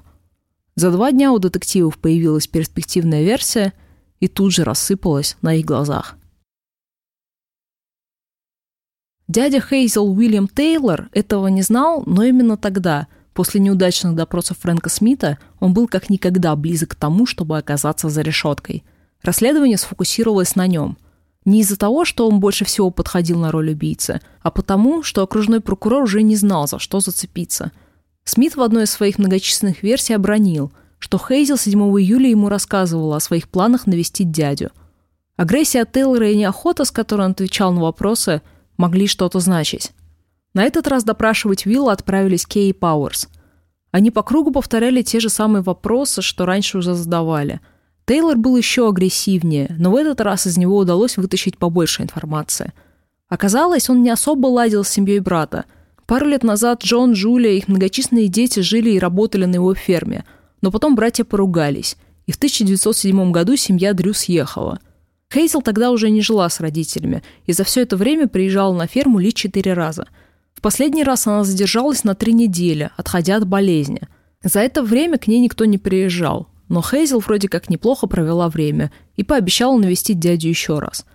За 0.82 0.90
два 0.90 1.12
дня 1.12 1.32
у 1.32 1.38
детективов 1.38 2.00
появилась 2.00 2.48
перспективная 2.48 3.22
версия 3.22 3.74
и 4.20 4.28
тут 4.28 4.52
же 4.52 4.64
рассыпалась 4.64 5.38
на 5.44 5.54
их 5.54 5.64
глазах. 5.64 6.16
Дядя 9.28 9.62
Хейзел 9.62 10.10
Уильям 10.12 10.48
Тейлор 10.48 11.10
этого 11.12 11.50
не 11.50 11.62
знал, 11.62 12.02
но 12.08 12.24
именно 12.24 12.58
тогда, 12.58 13.06
после 13.36 13.62
неудачных 13.62 14.16
допросов 14.16 14.58
Фрэнка 14.58 14.90
Смита, 14.90 15.38
он 15.60 15.76
был 15.76 15.88
как 15.88 16.10
никогда 16.10 16.56
близок 16.56 16.94
к 16.94 16.96
тому, 16.96 17.28
чтобы 17.28 17.60
оказаться 17.60 18.10
за 18.10 18.24
решеткой. 18.24 18.84
Расследование 19.22 19.78
сфокусировалось 19.78 20.56
на 20.56 20.66
нем. 20.66 20.98
Не 21.46 21.62
из-за 21.62 21.78
того, 21.78 22.06
что 22.06 22.28
он 22.28 22.40
больше 22.40 22.66
всего 22.66 22.90
подходил 22.90 23.38
на 23.38 23.52
роль 23.52 23.70
убийцы, 23.70 24.20
а 24.42 24.50
потому, 24.50 25.04
что 25.04 25.22
окружной 25.22 25.62
прокурор 25.62 26.02
уже 26.02 26.24
не 26.24 26.36
знал, 26.36 26.68
за 26.68 26.80
что 26.80 27.02
зацепиться. 27.02 27.72
Смит 28.24 28.56
в 28.56 28.62
одной 28.62 28.84
из 28.84 28.92
своих 28.92 29.20
многочисленных 29.20 29.84
версий 29.84 30.14
обронил, 30.14 30.72
что 31.00 31.18
Хейзел 31.18 31.58
7 31.58 31.80
июля 32.00 32.30
ему 32.30 32.50
рассказывала 32.50 33.18
о 33.18 33.20
своих 33.22 33.50
планах 33.50 33.88
навестить 33.88 34.32
дядю. 34.32 34.72
Агрессия 35.38 35.86
Тейлора 35.86 36.30
и 36.30 36.36
неохота, 36.36 36.86
с 36.86 36.92
которой 36.92 37.26
он 37.26 37.32
отвечал 37.32 37.72
на 37.74 37.82
вопросы– 37.82 38.42
могли 38.82 39.08
что-то 39.08 39.40
значить. 39.40 39.92
На 40.54 40.64
этот 40.64 40.88
раз 40.88 41.04
допрашивать 41.04 41.66
Вилла 41.66 41.94
отправились 41.94 42.46
Кей 42.46 42.72
и 42.72 42.74
Пауэрс. 42.74 43.30
Они 43.92 44.10
по 44.10 44.24
кругу 44.24 44.52
повторяли 44.52 45.02
те 45.04 45.20
же 45.20 45.30
самые 45.30 45.62
вопросы, 45.62 46.22
что 46.22 46.46
раньше 46.46 46.80
уже 46.80 46.96
задавали. 46.96 47.62
Тейлор 48.06 48.38
был 48.38 48.58
еще 48.58 48.90
агрессивнее, 48.90 49.76
но 49.78 49.92
в 49.92 49.96
этот 49.96 50.20
раз 50.22 50.48
из 50.48 50.58
него 50.58 50.78
удалось 50.78 51.18
вытащить 51.18 51.58
побольше 51.58 52.02
информации. 52.02 52.74
Оказалось, 53.30 53.90
он 53.90 54.02
не 54.02 54.10
особо 54.10 54.48
ладил 54.48 54.84
с 54.84 54.90
семьей 54.90 55.20
брата. 55.20 55.66
Пару 56.12 56.28
лет 56.28 56.44
назад 56.44 56.84
Джон, 56.84 57.14
Джулия 57.14 57.54
и 57.54 57.60
их 57.60 57.70
многочисленные 57.70 58.28
дети 58.28 58.60
жили 58.60 58.90
и 58.90 59.00
работали 59.00 59.46
на 59.46 59.56
его 59.56 59.74
ферме, 59.74 60.26
но 60.62 60.70
потом 60.70 60.94
братья 60.94 61.24
поругались, 61.24 61.96
и 62.28 62.34
в 62.34 62.36
1907 62.36 63.32
году 63.32 63.56
семья 63.56 63.94
Дрю 63.94 64.14
съехала– 64.14 64.82
Хейзел 65.34 65.62
тогда 65.62 65.90
уже 65.90 66.10
не 66.10 66.22
жила 66.22 66.50
с 66.50 66.60
родителями, 66.60 67.24
и 67.46 67.54
за 67.54 67.64
все 67.64 67.84
это 67.84 67.96
время 67.96 68.28
приезжала 68.28 68.76
на 68.76 68.88
ферму 68.88 69.20
лишь 69.20 69.36
четыре 69.36 69.72
раза. 69.72 70.10
В 70.54 70.60
последний 70.60 71.06
раз 71.06 71.28
она 71.28 71.46
задержалась 71.46 72.04
на 72.04 72.14
три 72.14 72.34
недели, 72.34 72.92
отходя 72.98 73.38
от 73.38 73.48
болезни. 73.48 74.02
За 74.44 74.60
это 74.60 74.84
время 74.84 75.18
к 75.18 75.28
ней 75.28 75.40
никто 75.40 75.64
не 75.64 75.78
приезжал, 75.78 76.50
но 76.68 76.82
Хейзел 76.82 77.20
вроде 77.20 77.48
как 77.48 77.70
неплохо 77.70 78.08
провела 78.08 78.50
время 78.50 78.92
и 79.16 79.24
пообещала 79.24 79.78
навестить 79.78 80.20
дядю 80.20 80.50
еще 80.50 80.80
раз. 80.80 81.06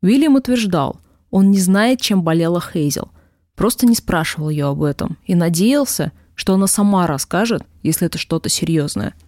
Уильям 0.00 0.36
утверждал, 0.36 1.02
он 1.30 1.50
не 1.50 1.58
знает, 1.58 2.00
чем 2.00 2.22
болела 2.22 2.62
Хейзел, 2.62 3.10
просто 3.58 3.86
не 3.86 3.94
спрашивал 3.94 4.48
ее 4.48 4.66
об 4.68 4.82
этом 4.82 5.18
и 5.26 5.34
надеялся, 5.34 6.12
что 6.34 6.54
она 6.54 6.66
сама 6.66 7.06
расскажет, 7.06 7.64
если 7.82 8.06
это 8.06 8.16
что-то 8.16 8.48
серьезное– 8.48 9.12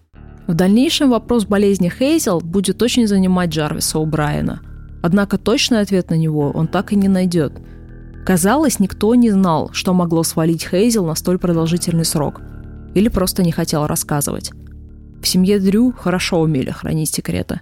в 0.50 0.54
дальнейшем 0.54 1.10
вопрос 1.10 1.44
болезни 1.44 1.88
Хейзел 1.88 2.40
будет 2.40 2.82
очень 2.82 3.06
занимать 3.06 3.50
Джарвиса 3.50 4.00
у 4.00 4.04
Брайана. 4.04 4.62
Однако 5.00 5.38
точный 5.38 5.78
ответ 5.78 6.10
на 6.10 6.14
него 6.14 6.50
он 6.50 6.66
так 6.66 6.92
и 6.92 6.96
не 6.96 7.06
найдет. 7.06 7.52
Казалось, 8.26 8.80
никто 8.80 9.14
не 9.14 9.30
знал, 9.30 9.70
что 9.72 9.94
могло 9.94 10.24
свалить 10.24 10.66
Хейзел 10.68 11.06
на 11.06 11.14
столь 11.14 11.38
продолжительный 11.38 12.04
срок. 12.04 12.40
Или 12.94 13.08
просто 13.08 13.44
не 13.44 13.52
хотел 13.52 13.86
рассказывать. 13.86 14.50
В 15.22 15.28
семье 15.28 15.60
Дрю 15.60 15.92
хорошо 15.92 16.40
умели 16.40 16.70
хранить 16.70 17.14
секреты. 17.14 17.60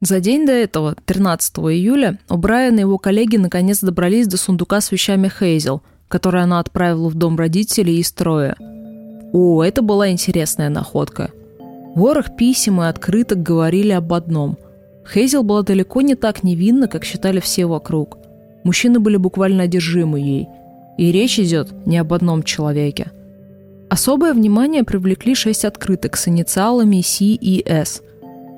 За 0.00 0.20
день 0.20 0.46
до 0.46 0.52
этого, 0.52 0.94
13 1.06 1.58
июля, 1.58 2.18
у 2.28 2.36
Брайана 2.36 2.78
и 2.78 2.80
его 2.80 2.98
коллеги 2.98 3.36
наконец 3.36 3.80
добрались 3.80 4.28
до 4.28 4.36
сундука 4.36 4.80
с 4.80 4.92
вещами 4.92 5.28
Хейзел, 5.28 5.82
который 6.06 6.42
она 6.42 6.60
отправила 6.60 7.08
в 7.08 7.14
дом 7.14 7.36
родителей 7.36 7.98
из 7.98 8.12
Троя– 8.12 8.56
о, 9.32 9.62
это 9.62 9.82
была 9.82 10.10
интересная 10.10 10.70
находка. 10.70 11.30
Ворох 11.94 12.36
писем 12.36 12.80
и 12.80 12.86
открыток 12.86 13.42
говорили 13.42 13.92
об 13.92 14.12
одном. 14.14 14.56
Хейзел 15.06 15.42
была 15.42 15.62
далеко 15.62 16.00
не 16.00 16.14
так 16.14 16.42
невинна, 16.42 16.88
как 16.88 17.04
считали 17.04 17.40
все 17.40 17.66
вокруг. 17.66 18.18
Мужчины 18.64 19.00
были 19.00 19.16
буквально 19.16 19.64
одержимы 19.64 20.20
ей. 20.20 20.48
И 20.96 21.12
речь 21.12 21.38
идет 21.38 21.86
не 21.86 21.98
об 21.98 22.12
одном 22.12 22.42
человеке. 22.42 23.12
Особое 23.90 24.34
внимание 24.34 24.84
привлекли 24.84 25.34
шесть 25.34 25.64
открыток 25.64 26.16
с 26.16 26.28
инициалами 26.28 27.00
C 27.00 27.24
и 27.24 27.62
S. 27.66 28.02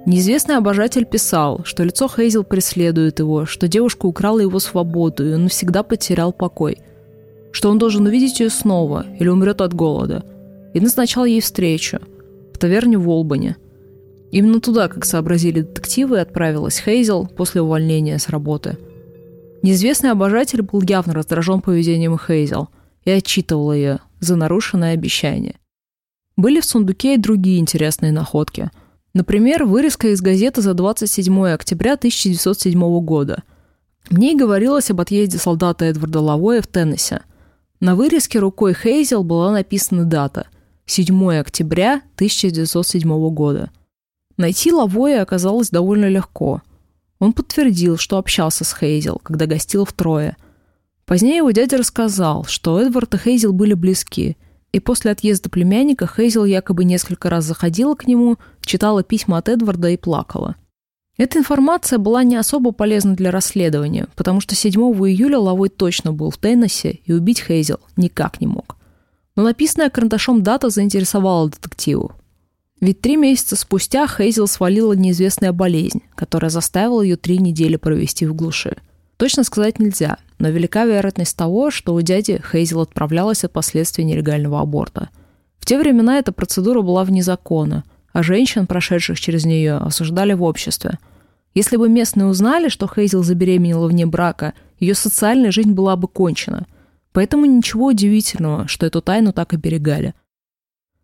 Неизвестный 0.06 0.56
обожатель 0.56 1.04
писал, 1.04 1.60
что 1.64 1.84
лицо 1.84 2.08
Хейзел 2.08 2.44
преследует 2.44 3.18
его, 3.18 3.46
что 3.46 3.68
девушка 3.68 4.06
украла 4.06 4.40
его 4.40 4.58
свободу, 4.58 5.28
и 5.28 5.34
он 5.34 5.44
навсегда 5.44 5.82
потерял 5.82 6.32
покой. 6.32 6.78
Что 7.52 7.70
он 7.70 7.78
должен 7.78 8.06
увидеть 8.06 8.40
ее 8.40 8.50
снова 8.50 9.04
или 9.18 9.28
умрет 9.28 9.60
от 9.60 9.74
голода– 9.74 10.24
и 10.72 10.80
назначал 10.80 11.24
ей 11.24 11.40
встречу 11.40 11.98
в 12.52 12.58
таверне 12.58 12.98
в 12.98 13.08
Олбане. 13.08 13.56
Именно 14.30 14.60
туда, 14.60 14.88
как 14.88 15.04
сообразили 15.04 15.62
детективы, 15.62 16.20
отправилась 16.20 16.78
Хейзел 16.78 17.26
после 17.26 17.62
увольнения 17.62 18.18
с 18.18 18.28
работы. 18.28 18.78
Неизвестный 19.62 20.12
обожатель 20.12 20.62
был 20.62 20.82
явно 20.82 21.12
раздражен 21.12 21.60
поведением 21.60 22.18
Хейзел 22.18 22.68
и 23.04 23.10
отчитывал 23.10 23.72
ее 23.72 23.98
за 24.20 24.36
нарушенное 24.36 24.94
обещание. 24.94 25.56
Были 26.36 26.60
в 26.60 26.64
сундуке 26.64 27.14
и 27.14 27.18
другие 27.18 27.58
интересные 27.58 28.12
находки. 28.12 28.70
Например, 29.12 29.64
вырезка 29.64 30.08
из 30.08 30.20
газеты 30.20 30.62
за 30.62 30.74
27 30.74 31.48
октября 31.48 31.94
1907 31.94 33.00
года. 33.00 33.42
В 34.08 34.18
ней 34.18 34.36
говорилось 34.36 34.90
об 34.90 35.00
отъезде 35.00 35.38
солдата 35.38 35.84
Эдварда 35.84 36.20
Лавоя 36.20 36.62
в 36.62 36.66
Теннессе. 36.66 37.22
На 37.80 37.96
вырезке 37.96 38.38
рукой 38.38 38.74
Хейзел 38.74 39.24
была 39.24 39.52
написана 39.52 40.04
дата– 40.04 40.46
7 40.90 41.38
октября 41.38 42.02
1907 42.16 43.30
года. 43.32 43.70
Найти 44.36 44.72
Лавоя 44.72 45.22
оказалось 45.22 45.70
довольно 45.70 46.08
легко. 46.08 46.62
Он 47.20 47.32
подтвердил, 47.32 47.96
что 47.96 48.18
общался 48.18 48.64
с 48.64 48.74
Хейзел, 48.76 49.20
когда 49.22 49.46
гостил 49.46 49.84
в 49.84 49.92
Трое. 49.92 50.36
Позднее 51.06 51.36
его 51.36 51.52
дядя 51.52 51.76
рассказал, 51.76 52.44
что 52.44 52.80
Эдвард 52.80 53.14
и 53.14 53.18
Хейзел 53.18 53.52
были 53.52 53.74
близки, 53.74 54.36
и 54.72 54.80
после 54.80 55.10
отъезда 55.10 55.50
племянника 55.50 56.06
Хейзел 56.06 56.44
якобы 56.44 56.84
несколько 56.84 57.28
раз 57.30 57.44
заходила 57.44 57.94
к 57.94 58.06
нему, 58.06 58.38
читала 58.60 59.02
письма 59.02 59.38
от 59.38 59.48
Эдварда 59.48 59.90
и 59.90 59.96
плакала. 59.96 60.56
Эта 61.16 61.38
информация 61.38 61.98
была 61.98 62.22
не 62.22 62.36
особо 62.36 62.72
полезна 62.72 63.14
для 63.14 63.30
расследования, 63.30 64.08
потому 64.16 64.40
что 64.40 64.54
7 64.54 64.72
июля 64.80 65.38
Лавой 65.38 65.68
точно 65.68 66.12
был 66.12 66.30
в 66.30 66.38
Теннессе 66.38 67.00
и 67.04 67.12
убить 67.12 67.42
Хейзел 67.42 67.80
никак 67.96 68.40
не 68.40 68.46
мог. 68.46 68.76
Но 69.36 69.42
написанная 69.42 69.90
карандашом 69.90 70.42
дата 70.42 70.70
заинтересовала 70.70 71.50
детективу. 71.50 72.12
Ведь 72.80 73.02
три 73.02 73.16
месяца 73.16 73.56
спустя 73.56 74.06
Хейзел 74.06 74.46
свалила 74.46 74.94
неизвестная 74.94 75.52
болезнь, 75.52 76.02
которая 76.14 76.50
заставила 76.50 77.02
ее 77.02 77.16
три 77.16 77.38
недели 77.38 77.76
провести 77.76 78.24
в 78.24 78.34
глуши. 78.34 78.78
Точно 79.20 79.44
сказать 79.44 79.78
нельзя, 79.78 80.18
но 80.40 80.48
велика 80.48 80.84
вероятность 80.84 81.36
того, 81.36 81.70
что 81.70 81.94
у 81.94 82.00
дяди 82.00 82.42
Хейзел 82.50 82.80
отправлялась 82.80 83.44
от 83.44 83.52
последствий 83.52 84.02
нелегального 84.02 84.60
аборта. 84.60 85.10
В 85.60 85.66
те 85.66 85.78
времена 85.78 86.18
эта 86.18 86.32
процедура 86.32 86.82
была 86.82 87.04
вне 87.04 87.22
закона, 87.22 87.84
а 88.12 88.24
женщин, 88.24 88.66
прошедших 88.66 89.20
через 89.20 89.44
нее, 89.44 89.76
осуждали 89.76 90.32
в 90.32 90.42
обществе. 90.42 90.98
Если 91.54 91.76
бы 91.76 91.88
местные 91.88 92.26
узнали, 92.26 92.68
что 92.68 92.88
Хейзел 92.88 93.22
забеременела 93.22 93.86
вне 93.86 94.06
брака, 94.06 94.54
ее 94.80 94.94
социальная 94.94 95.52
жизнь 95.52 95.72
была 95.72 95.94
бы 95.94 96.08
кончена– 96.08 96.66
Поэтому 97.12 97.46
ничего 97.46 97.86
удивительного, 97.86 98.68
что 98.68 98.86
эту 98.86 99.02
тайну 99.02 99.32
так 99.32 99.52
оберегали. 99.52 100.14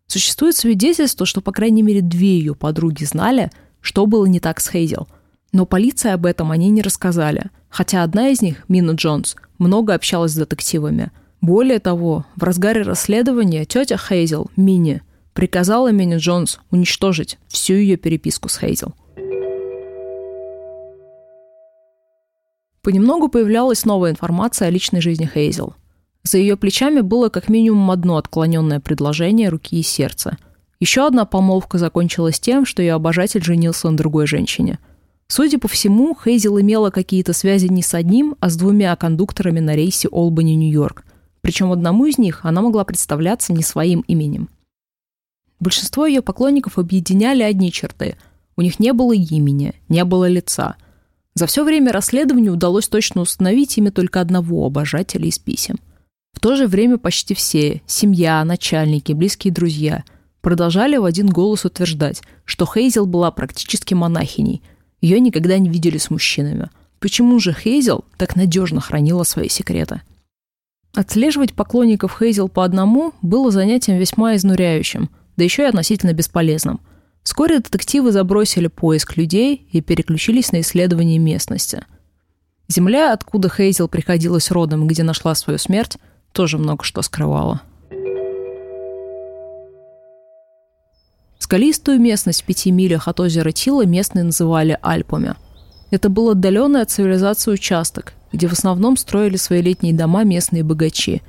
Существует 0.07 0.55
свидетельство, 0.55 1.25
что 1.25 1.41
по 1.41 1.51
крайней 1.51 1.81
мере 1.83 2.01
две 2.01 2.39
ее 2.39 2.55
подруги 2.55 3.03
знали, 3.03 3.51
что 3.81 4.05
было 4.05 4.25
не 4.25 4.39
так 4.39 4.61
с 4.61 4.69
Хейзел. 4.69 5.07
Но 5.51 5.65
полиции 5.65 6.11
об 6.11 6.25
этом 6.25 6.51
они 6.51 6.69
не 6.69 6.81
рассказали, 6.81 7.51
хотя 7.69 8.03
одна 8.03 8.29
из 8.29 8.41
них, 8.41 8.63
Мина 8.67 8.91
Джонс, 8.91 9.35
много 9.57 9.93
общалась 9.93 10.31
с 10.31 10.35
детективами. 10.35 11.11
Более 11.41 11.79
того, 11.79 12.25
в 12.35 12.43
разгаре 12.43 12.81
расследования 12.81 13.65
тетя 13.65 13.97
Хейзел, 13.97 14.49
Мини, 14.55 15.01
приказала 15.33 15.91
Мини 15.91 16.17
Джонс 16.17 16.59
уничтожить 16.71 17.37
всю 17.47 17.75
ее 17.75 17.97
переписку 17.97 18.49
с 18.49 18.57
Хейзел. 18.57 18.93
Понемногу 22.81 23.27
появлялась 23.27 23.85
новая 23.85 24.11
информация 24.11 24.67
о 24.67 24.71
личной 24.71 25.01
жизни 25.01 25.29
Хейзел– 25.31 25.75
за 26.27 26.39
ее 26.39 26.57
плечами 26.57 26.99
было 26.99 27.29
как 27.29 27.47
минимум 27.47 27.89
одно 27.89 28.17
отклоненное 28.17 28.81
предложение 28.81 29.47
руки 29.47 29.79
и 29.79 29.81
сердца. 29.81 30.35
Еще 30.77 31.07
одна 31.07 31.23
помолвка 31.23 31.77
закончилась 31.77 32.37
тем, 32.37 32.65
что 32.65 32.81
ее 32.81 32.95
обожатель 32.95 33.41
женился 33.41 33.89
на 33.89 33.95
другой 33.95 34.27
женщине. 34.27 34.77
Судя 35.27 35.59
по 35.59 35.67
всему, 35.67 36.15
Хейзел 36.15 36.59
имела 36.59 36.89
какие-то 36.89 37.33
связи 37.33 37.67
не 37.67 37.83
с 37.83 37.93
одним, 37.93 38.35
а 38.39 38.49
с 38.49 38.55
двумя 38.55 38.95
кондукторами 38.95 39.59
на 39.59 39.75
рейсе 39.75 40.07
Олбани-Нью-Йорк. 40.07 41.03
Причем 41.41 41.71
одному 41.71 42.05
из 42.05 42.17
них 42.17 42.41
она 42.43 42.61
могла 42.61 42.85
представляться 42.85 43.53
не 43.53 43.63
своим 43.63 44.01
именем. 44.01 44.49
Большинство 45.59 46.05
ее 46.05 46.21
поклонников 46.21 46.77
объединяли 46.77 47.43
одни 47.43 47.71
черты. 47.71 48.15
У 48.55 48.61
них 48.61 48.79
не 48.79 48.93
было 48.93 49.13
имени, 49.13 49.73
не 49.89 50.03
было 50.03 50.27
лица. 50.27 50.75
За 51.35 51.45
все 51.45 51.63
время 51.63 51.91
расследования 51.91 52.49
удалось 52.49 52.87
точно 52.87 53.21
установить 53.21 53.77
имя 53.77 53.91
только 53.91 54.21
одного 54.21 54.65
обожателя 54.65 55.27
из 55.27 55.39
писем. 55.39 55.77
В 56.33 56.39
то 56.39 56.55
же 56.55 56.67
время 56.67 56.97
почти 56.97 57.33
все– 57.33 57.81
семья, 57.85 58.43
начальники, 58.43 59.11
близкие 59.11 59.53
друзья– 59.53 60.03
продолжали 60.47 60.95
в 60.95 61.03
один 61.03 61.27
голос 61.27 61.65
утверждать, 61.65 62.21
что 62.45 62.65
Хейзел 62.65 63.05
была 63.05 63.31
практически 63.31 63.93
монахиней. 63.93 64.61
Ее 65.01 65.19
никогда 65.19 65.57
не 65.57 65.69
видели 65.69 65.97
с 65.97 66.09
мужчинами. 66.09 66.69
Почему 66.99 67.39
же 67.39 67.53
Хейзел 67.53 68.05
так 68.17 68.35
надежно 68.35 68.81
хранила 68.81 69.23
свои 69.23 69.49
секреты? 69.49 70.01
Отслеживать 70.95 71.53
поклонников 71.53 72.17
Хейзел 72.17 72.49
по 72.49 72.63
одному 72.63 73.13
было 73.21 73.51
занятием 73.51 73.97
весьма 73.97 74.35
изнуряющим, 74.35 75.09
да 75.35 75.43
еще 75.43 75.63
и 75.63 75.67
относительно 75.67 76.13
бесполезным. 76.13 76.79
Вскоре 77.21 77.59
детективы 77.59 78.11
забросили 78.11 78.67
поиск 78.67 79.17
людей 79.17 79.67
и 79.71 79.81
переключились 79.81 80.51
на 80.51 80.61
исследование 80.61 81.19
местности. 81.19 81.85
Земля, 82.67 83.13
откуда 83.13 83.49
Хейзел 83.49 83.87
приходилась 83.87 84.49
родом, 84.49 84.87
где 84.87 85.03
нашла 85.03 85.35
свою 85.35 85.59
смерть, 85.59 85.97
тоже 86.31 86.57
много 86.57 86.83
что 86.83 87.01
скрывала. 87.01 87.61
Скалистую 91.39 91.99
местность 91.99 92.41
в 92.41 92.45
пяти 92.45 92.71
милях 92.71 93.07
от 93.07 93.19
озера 93.19 93.51
Тила 93.51 93.85
местные 93.85 94.23
называли 94.23 94.77
Альпами. 94.81 95.35
Это 95.91 96.09
был 96.09 96.29
отдаленный 96.29 96.81
от 96.81 96.91
цивилизации 96.91 97.51
участок, 97.51 98.13
где 98.33 98.47
в 98.47 98.53
основном 98.53 98.97
строили 98.97 99.37
свои 99.37 99.61
летние 99.61 99.93
дома 99.93 100.23
местные 100.23 100.63
богачи. 100.63 101.21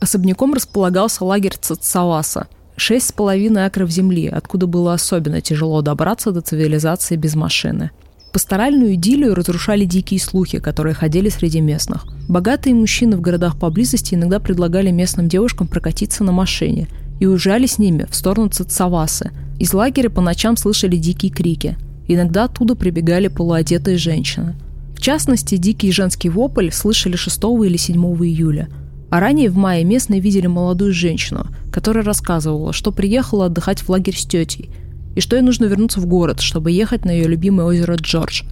Особняком 0.00 0.54
располагался 0.54 1.24
лагерь 1.24 1.56
Цацаваса– 1.60 2.48
шесть 2.80 3.08
с 3.08 3.12
половиной 3.12 3.66
акров 3.66 3.90
земли, 3.90 4.26
откуда 4.26 4.66
было 4.66 4.94
особенно 4.94 5.40
тяжело 5.40 5.82
добраться 5.82 6.32
до 6.32 6.40
цивилизации 6.40 7.16
без 7.16 7.34
машины. 7.34 7.90
Пасторальную 8.32 8.94
идиллию 8.94 9.34
разрушали 9.34 9.84
дикие 9.84 10.20
слухи, 10.20 10.60
которые 10.60 10.94
ходили 10.94 11.28
среди 11.28 11.60
местных. 11.60 12.06
Богатые 12.28 12.74
мужчины 12.74 13.16
в 13.16 13.20
городах 13.20 13.58
поблизости 13.58 14.14
иногда 14.14 14.38
предлагали 14.40 14.90
местным 14.90 15.28
девушкам 15.28 15.66
прокатиться 15.68 16.24
на 16.24 16.32
машине 16.32 16.88
и 17.20 17.26
уезжали 17.26 17.66
с 17.66 17.78
ними 17.78 18.06
в 18.10 18.16
сторону 18.16 18.48
Цацавасы– 18.48 19.30
из 19.60 19.74
лагеря 19.74 20.08
по 20.08 20.22
ночам 20.22 20.56
слышали 20.56 20.96
дикие 20.96 21.30
крики. 21.30 21.76
Иногда 22.08 22.44
оттуда 22.44 22.74
прибегали 22.74 23.28
полуодетые 23.28 23.98
женщины. 23.98 24.54
В 24.96 25.02
частности, 25.02 25.58
дикий 25.58 25.92
женский 25.92 26.30
вопль 26.30 26.70
слышали 26.70 27.14
6 27.14 27.38
или 27.66 27.76
7 27.76 27.94
июля. 28.24 28.70
А 29.10 29.20
ранее 29.20 29.50
в 29.50 29.56
мае 29.56 29.84
местные 29.84 30.18
видели 30.18 30.46
молодую 30.46 30.94
женщину, 30.94 31.48
которая 31.70 32.02
рассказывала, 32.04 32.72
что 32.72 32.90
приехала 32.90 33.46
отдыхать 33.46 33.82
в 33.82 33.90
лагерь 33.90 34.16
с 34.16 34.24
тетей, 34.24 34.70
и 35.14 35.20
что 35.20 35.36
ей 35.36 35.42
нужно 35.42 35.66
вернуться 35.66 36.00
в 36.00 36.06
город, 36.06 36.40
чтобы 36.40 36.70
ехать 36.70 37.04
на 37.04 37.10
ее 37.10 37.28
любимое 37.28 37.66
озеро 37.66 37.96
Джордж. 37.96 38.44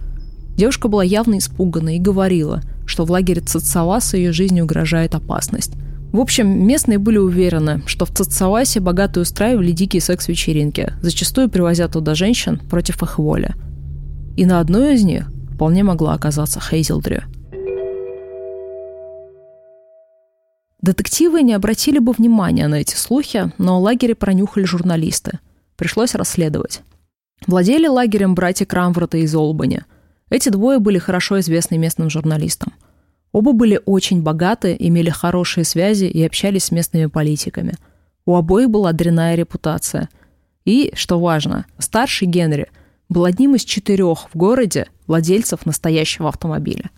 Девушка 0.57 0.89
была 0.89 1.03
явно 1.03 1.39
испугана 1.39 1.95
и 1.95 1.99
говорила, 1.99 2.61
что 2.85 3.03
в 3.03 3.09
лагере 3.09 3.41
Цацаваса 3.41 4.15
ее 4.15 4.31
жизни 4.31 4.61
угрожает 4.61 5.15
опасность. 5.15 5.71
В 6.11 6.19
общем, 6.19 6.65
местные 6.65 6.97
были 6.97 7.17
уверены, 7.17 7.83
что 7.85 8.05
в 8.05 8.09
Цацавасе 8.09 8.79
богатые 8.79 9.21
устраивали 9.21 9.71
дикие 9.71 10.01
секс-вечеринки, 10.01 10.93
зачастую 11.01 11.49
привозя 11.49 11.87
туда 11.87 12.15
женщин 12.15 12.57
против 12.57 13.03
их 13.03 13.19
воли. 13.19 13.53
И 14.35 14.45
на 14.45 14.59
одной 14.59 14.95
из 14.95 15.03
них 15.03 15.29
вполне 15.53 15.83
могла 15.83 16.13
оказаться 16.15 16.59
Хейзелдрю. 16.59 17.21
Детективы 20.81 21.43
не 21.43 21.53
обратили 21.53 21.99
бы 21.99 22.13
внимания 22.13 22.67
на 22.67 22.75
эти 22.75 22.95
слухи, 22.95 23.51
но 23.59 23.75
о 23.75 23.79
лагере 23.79 24.15
пронюхали 24.15 24.63
журналисты. 24.63 25.39
Пришлось 25.75 26.15
расследовать. 26.15 26.81
Владели 27.45 27.87
лагерем 27.87 28.33
братья 28.33 28.65
Крамврота 28.65 29.19
из 29.19 29.35
Олбани. 29.35 29.83
Эти 30.31 30.49
двое 30.49 30.79
были 30.79 30.97
хорошо 30.97 31.39
известны 31.39 31.77
местным 31.77 32.09
журналистам– 32.09 32.73
Оба 33.31 33.53
были 33.53 33.79
очень 33.85 34.21
богаты, 34.21 34.75
имели 34.77 35.09
хорошие 35.09 35.63
связи 35.63 36.05
и 36.05 36.23
общались 36.23 36.65
с 36.65 36.71
местными 36.71 37.05
политиками. 37.05 37.75
У 38.25 38.35
обоих 38.35 38.69
была 38.69 38.91
дрянная 38.91 39.35
репутация. 39.35 40.09
И, 40.65 40.91
что 40.95 41.19
важно, 41.19 41.65
старший 41.77 42.27
Генри 42.27 42.67
был 43.07 43.25
одним 43.25 43.55
из 43.55 43.63
четырех 43.63 44.29
в 44.33 44.37
городе 44.37 44.87
владельцев 45.07 45.65
настоящего 45.65 46.29
автомобиля. 46.29 46.89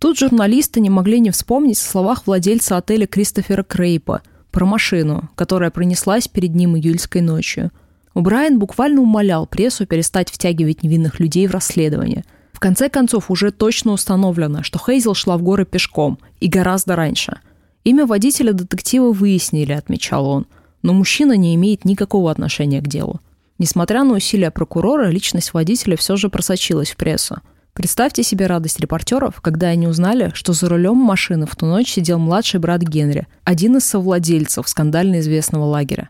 Тут 0.00 0.18
журналисты 0.18 0.80
не 0.80 0.90
могли 0.90 1.20
не 1.20 1.30
вспомнить 1.30 1.78
о 1.78 1.84
словах 1.84 2.26
владельца 2.26 2.76
отеля 2.76 3.06
Кристофера 3.06 3.62
Крейпа 3.62 4.22
про 4.50 4.66
машину, 4.66 5.30
которая 5.36 5.70
пронеслась 5.70 6.28
перед 6.28 6.54
ним 6.54 6.76
июльской 6.76 7.22
ночью. 7.22 7.70
Брайан 8.14 8.58
буквально 8.58 9.00
умолял 9.00 9.46
прессу 9.46 9.86
перестать 9.86 10.30
втягивать 10.30 10.82
невинных 10.82 11.20
людей 11.20 11.46
в 11.46 11.52
расследование– 11.52 12.24
в 12.56 12.58
конце 12.58 12.88
концов, 12.88 13.30
уже 13.30 13.50
точно 13.50 13.92
установлено, 13.92 14.62
что 14.62 14.78
Хейзел 14.78 15.12
шла 15.12 15.36
в 15.36 15.42
горы 15.42 15.66
пешком 15.66 16.18
и 16.40 16.48
гораздо 16.48 16.96
раньше. 16.96 17.40
Имя 17.84 18.06
водителя 18.06 18.54
детектива 18.54 19.12
выяснили, 19.12 19.72
отмечал 19.72 20.26
он, 20.26 20.46
но 20.80 20.94
мужчина 20.94 21.36
не 21.36 21.54
имеет 21.54 21.84
никакого 21.84 22.30
отношения 22.30 22.80
к 22.80 22.88
делу. 22.88 23.20
Несмотря 23.58 24.04
на 24.04 24.14
усилия 24.14 24.50
прокурора, 24.50 25.10
личность 25.10 25.52
водителя 25.52 25.98
все 25.98 26.16
же 26.16 26.30
просочилась 26.30 26.92
в 26.92 26.96
прессу. 26.96 27.42
Представьте 27.74 28.22
себе 28.22 28.46
радость 28.46 28.80
репортеров, 28.80 29.42
когда 29.42 29.66
они 29.66 29.86
узнали, 29.86 30.30
что 30.32 30.54
за 30.54 30.66
рулем 30.70 30.96
машины 30.96 31.44
в 31.44 31.54
ту 31.56 31.66
ночь 31.66 31.92
сидел 31.92 32.18
младший 32.18 32.58
брат 32.58 32.80
Генри, 32.80 33.26
один 33.44 33.76
из 33.76 33.84
совладельцев 33.84 34.66
скандально 34.66 35.20
известного 35.20 35.64
лагеря. 35.64 36.08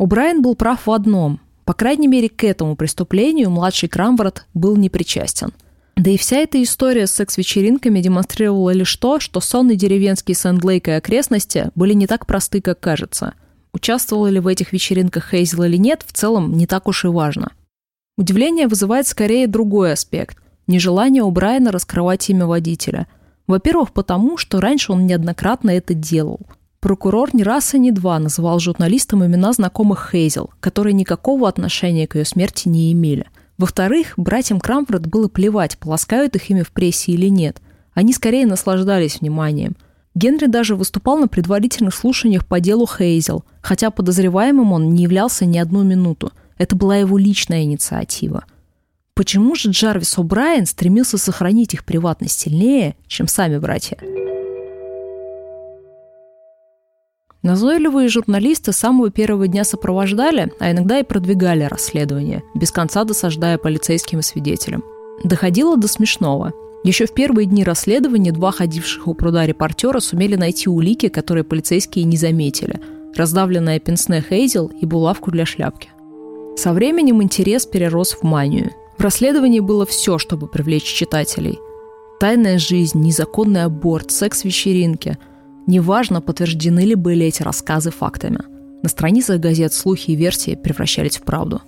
О'Брайен 0.00 0.42
был 0.42 0.56
прав 0.56 0.88
в 0.88 0.90
одном. 0.90 1.38
По 1.72 1.76
крайней 1.76 2.06
мере, 2.06 2.28
к 2.28 2.44
этому 2.44 2.76
преступлению 2.76 3.48
младший 3.48 3.88
Крамворот 3.88 4.44
был 4.52 4.76
не 4.76 4.90
причастен. 4.90 5.54
Да 5.96 6.10
и 6.10 6.18
вся 6.18 6.36
эта 6.36 6.62
история 6.62 7.06
с 7.06 7.12
секс-вечеринками 7.12 8.02
демонстрировала 8.02 8.74
лишь 8.74 8.94
то, 8.96 9.20
что 9.20 9.40
сонный 9.40 9.76
деревенский 9.76 10.34
Сэндлейк 10.34 10.88
и 10.88 10.90
окрестности 10.90 11.70
были 11.74 11.94
не 11.94 12.06
так 12.06 12.26
просты, 12.26 12.60
как 12.60 12.78
кажется. 12.80 13.32
Участвовала 13.72 14.26
ли 14.26 14.38
в 14.38 14.48
этих 14.48 14.74
вечеринках 14.74 15.30
Хейзел 15.30 15.62
или 15.62 15.78
нет, 15.78 16.04
в 16.06 16.12
целом 16.12 16.58
не 16.58 16.66
так 16.66 16.88
уж 16.88 17.06
и 17.06 17.08
важно. 17.08 17.52
Удивление 18.18 18.68
вызывает 18.68 19.06
скорее 19.06 19.46
другой 19.46 19.94
аспект– 19.94 20.36
нежелание 20.66 21.22
у 21.22 21.30
Брайана 21.30 21.72
раскрывать 21.72 22.28
имя 22.28 22.44
водителя. 22.44 23.06
Во-первых, 23.46 23.94
потому, 23.94 24.36
что 24.36 24.60
раньше 24.60 24.92
он 24.92 25.06
неоднократно 25.06 25.70
это 25.70 25.94
делал– 25.94 26.40
Прокурор 26.82 27.30
ни 27.32 27.44
раз 27.44 27.74
и 27.74 27.78
не 27.78 27.92
два 27.92 28.18
называл 28.18 28.58
журналистам 28.58 29.24
имена 29.24 29.52
знакомых 29.52 30.10
Хейзел, 30.10 30.50
которые 30.58 30.94
никакого 30.94 31.48
отношения 31.48 32.08
к 32.08 32.16
ее 32.16 32.24
смерти 32.24 32.66
не 32.66 32.92
имели. 32.92 33.26
Во-вторых, 33.56 34.14
братьям 34.16 34.58
Крамфорд 34.58 35.06
было 35.06 35.28
плевать, 35.28 35.78
полоскают 35.78 36.34
их 36.34 36.50
имя 36.50 36.64
в 36.64 36.72
прессе 36.72 37.12
или 37.12 37.28
нет. 37.28 37.62
Они 37.94 38.12
скорее 38.12 38.46
наслаждались 38.46 39.20
вниманием. 39.20 39.76
Генри 40.16 40.46
даже 40.46 40.74
выступал 40.74 41.18
на 41.18 41.28
предварительных 41.28 41.94
слушаниях 41.94 42.44
по 42.44 42.58
делу 42.58 42.88
Хейзел, 42.88 43.44
хотя 43.60 43.92
подозреваемым 43.92 44.72
он 44.72 44.92
не 44.92 45.04
являлся 45.04 45.44
ни 45.44 45.58
одну 45.58 45.84
минуту. 45.84 46.32
Это 46.58 46.74
была 46.74 46.96
его 46.96 47.16
личная 47.16 47.62
инициатива. 47.62 48.44
Почему 49.14 49.54
же 49.54 49.70
Джарвис 49.70 50.18
О'Брайен 50.18 50.66
стремился 50.66 51.16
сохранить 51.16 51.74
их 51.74 51.84
приватность 51.84 52.40
сильнее, 52.40 52.96
чем 53.06 53.28
сами 53.28 53.58
братья? 53.58 53.98
Назойливые 57.42 58.08
журналисты 58.08 58.72
с 58.72 58.76
самого 58.76 59.10
первого 59.10 59.48
дня 59.48 59.64
сопровождали, 59.64 60.52
а 60.60 60.70
иногда 60.70 61.00
и 61.00 61.02
продвигали 61.02 61.64
расследование, 61.64 62.44
без 62.54 62.70
конца 62.70 63.02
досаждая 63.02 63.58
полицейским 63.58 64.20
и 64.20 64.22
свидетелям. 64.22 64.84
Доходило 65.24 65.76
до 65.76 65.88
смешного. 65.88 66.52
Еще 66.84 67.06
в 67.06 67.14
первые 67.14 67.46
дни 67.46 67.64
расследования 67.64 68.30
два 68.30 68.52
ходивших 68.52 69.08
у 69.08 69.14
пруда 69.14 69.44
репортера 69.44 69.98
сумели 69.98 70.36
найти 70.36 70.68
улики, 70.68 71.08
которые 71.08 71.42
полицейские 71.42 72.04
не 72.04 72.16
заметили. 72.16 72.80
Раздавленная 73.16 73.80
пенсне 73.80 74.24
Хейзел 74.26 74.68
и 74.80 74.86
булавку 74.86 75.32
для 75.32 75.44
шляпки. 75.44 75.90
Со 76.56 76.72
временем 76.72 77.22
интерес 77.22 77.66
перерос 77.66 78.12
в 78.12 78.22
манию. 78.22 78.70
В 78.98 79.02
расследовании 79.02 79.60
было 79.60 79.84
все, 79.84 80.18
чтобы 80.18 80.46
привлечь 80.46 80.84
читателей. 80.84 81.58
Тайная 82.20 82.58
жизнь, 82.58 83.00
незаконный 83.00 83.64
аборт, 83.64 84.12
секс-вечеринки– 84.12 85.18
Неважно, 85.66 86.20
подтверждены 86.20 86.80
ли 86.80 86.94
были 86.94 87.26
эти 87.26 87.42
рассказы 87.42 87.90
фактами. 87.90 88.40
На 88.82 88.88
страницах 88.88 89.38
газет 89.38 89.72
слухи 89.72 90.10
и 90.10 90.16
версии 90.16 90.56
превращались 90.56 91.18
в 91.18 91.22
правду. 91.22 91.62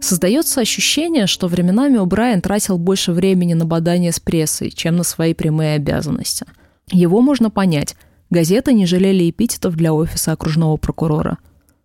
Создается 0.00 0.60
ощущение, 0.60 1.26
что 1.26 1.48
временами 1.48 1.98
О'Брайен 1.98 2.40
тратил 2.40 2.78
больше 2.78 3.12
времени 3.12 3.54
на 3.54 3.64
бадание 3.64 4.12
с 4.12 4.20
прессой, 4.20 4.70
чем 4.70 4.96
на 4.96 5.02
свои 5.02 5.34
прямые 5.34 5.74
обязанности. 5.74 6.46
Его 6.92 7.20
можно 7.22 7.50
понять. 7.50 7.96
Газеты 8.30 8.72
не 8.72 8.86
жалели 8.86 9.30
эпитетов 9.30 9.74
для 9.74 9.92
офиса 9.92 10.32
окружного 10.32 10.76
прокурора. 10.76 11.38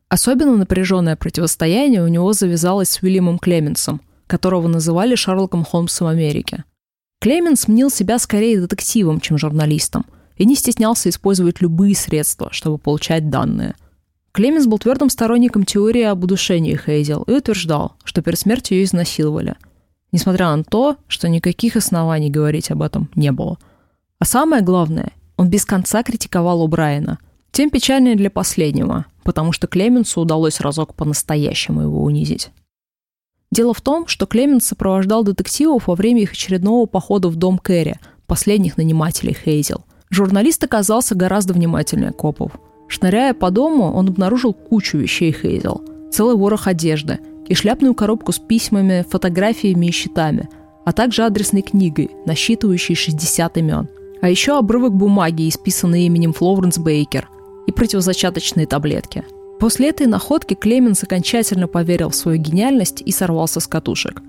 Особенно 0.09 0.55
напряженное 0.55 1.15
противостояние 1.15 2.03
у 2.03 2.07
него 2.07 2.33
завязалось 2.33 2.89
с 2.89 3.01
Уильямом 3.01 3.39
Клеменсом, 3.39 4.01
которого 4.27 4.67
называли 4.67 5.15
Шерлоком 5.15 5.63
Холмсом 5.63 6.07
Америки. 6.07 6.63
Клеменс 7.21 7.67
мнил 7.67 7.89
себя 7.89 8.19
скорее 8.19 8.61
детективом, 8.61 9.19
чем 9.19 9.37
журналистом– 9.39 10.05
и 10.39 10.45
не 10.45 10.55
стеснялся 10.55 11.09
использовать 11.09 11.61
любые 11.61 11.95
средства, 11.95 12.49
чтобы 12.51 12.79
получать 12.79 13.29
данные. 13.29 13.75
Клеменс 14.31 14.65
был 14.65 14.79
твердым 14.79 15.09
сторонником 15.09 15.65
теории 15.65 16.03
об 16.03 16.23
удушении 16.23 16.75
Хейзел 16.75 17.23
и 17.23 17.33
утверждал, 17.33 17.97
что 18.03 18.21
перед 18.21 18.39
смертью 18.39 18.77
ее 18.77 18.85
изнасиловали, 18.85 19.55
несмотря 20.11 20.55
на 20.55 20.63
то, 20.63 20.95
что 21.07 21.27
никаких 21.27 21.75
оснований 21.75 22.29
говорить 22.29 22.71
об 22.71 22.81
этом 22.81 23.09
не 23.15 23.31
было. 23.31 23.59
А 24.17 24.25
самое 24.25 24.63
главное, 24.63 25.11
Он 25.35 25.49
без 25.49 25.65
конца 25.65 26.03
критиковал 26.03 26.67
Брайана. 26.67 27.19
Тем 27.51 27.69
печальнее 27.69 28.15
для 28.15 28.29
последнего, 28.29 29.05
потому 29.23 29.51
что 29.51 29.67
Клеменсу 29.67 30.21
удалось 30.21 30.61
разок 30.61 30.93
по-настоящему 30.95 31.81
его 31.81 32.03
унизить. 32.03 32.51
Дело 33.51 33.73
в 33.73 33.81
том, 33.81 34.07
что 34.07 34.27
Клеменс 34.27 34.67
сопровождал 34.67 35.23
детективов 35.23 35.87
во 35.87 35.95
время 35.95 36.21
их 36.21 36.33
очередного 36.33 36.85
похода 36.85 37.27
в 37.27 37.35
дом 37.35 37.57
Кэрри, 37.57 37.99
последних 38.27 38.77
нанимателей 38.77 39.33
Хейзел. 39.33 39.83
Журналист 40.09 40.63
оказался 40.63 41.15
гораздо 41.15 41.53
внимательнее 41.53 42.11
копов. 42.11 42.53
Шныряя 42.87 43.33
по 43.33 43.51
дому, 43.51 43.91
он 43.93 44.09
обнаружил 44.09 44.53
кучу 44.53 44.97
вещей 44.97 45.31
Хейзел. 45.31 45.83
Целый 46.11 46.35
ворох 46.35 46.67
одежды 46.67 47.19
и 47.47 47.53
шляпную 47.53 47.93
коробку 47.93 48.31
с 48.31 48.39
письмами, 48.39 49.05
фотографиями 49.07 49.87
и 49.87 49.91
счетами, 49.91 50.49
а 50.85 50.91
также 50.91 51.23
адресной 51.23 51.61
книгой, 51.61 52.09
насчитывающей 52.25 52.95
60 52.95 53.57
имен. 53.57 53.87
А 54.21 54.29
еще 54.29 54.57
обрывок 54.57 54.93
бумаги, 54.95 55.47
исписанный 55.47 56.05
именем 56.05 56.33
Флоренс 56.33 56.79
Бейкер, 56.79 57.29
и 57.67 57.71
противозачаточные 57.71 58.65
таблетки. 58.65 59.23
После 59.59 59.89
этой 59.89 60.07
находки 60.07 60.55
Клеменс 60.55 61.03
окончательно 61.03 61.67
поверил 61.67 62.09
в 62.09 62.15
свою 62.15 62.39
гениальность 62.39 63.03
и 63.05 63.11
сорвался 63.11 63.59
с 63.59 63.67
катушек. 63.67 64.21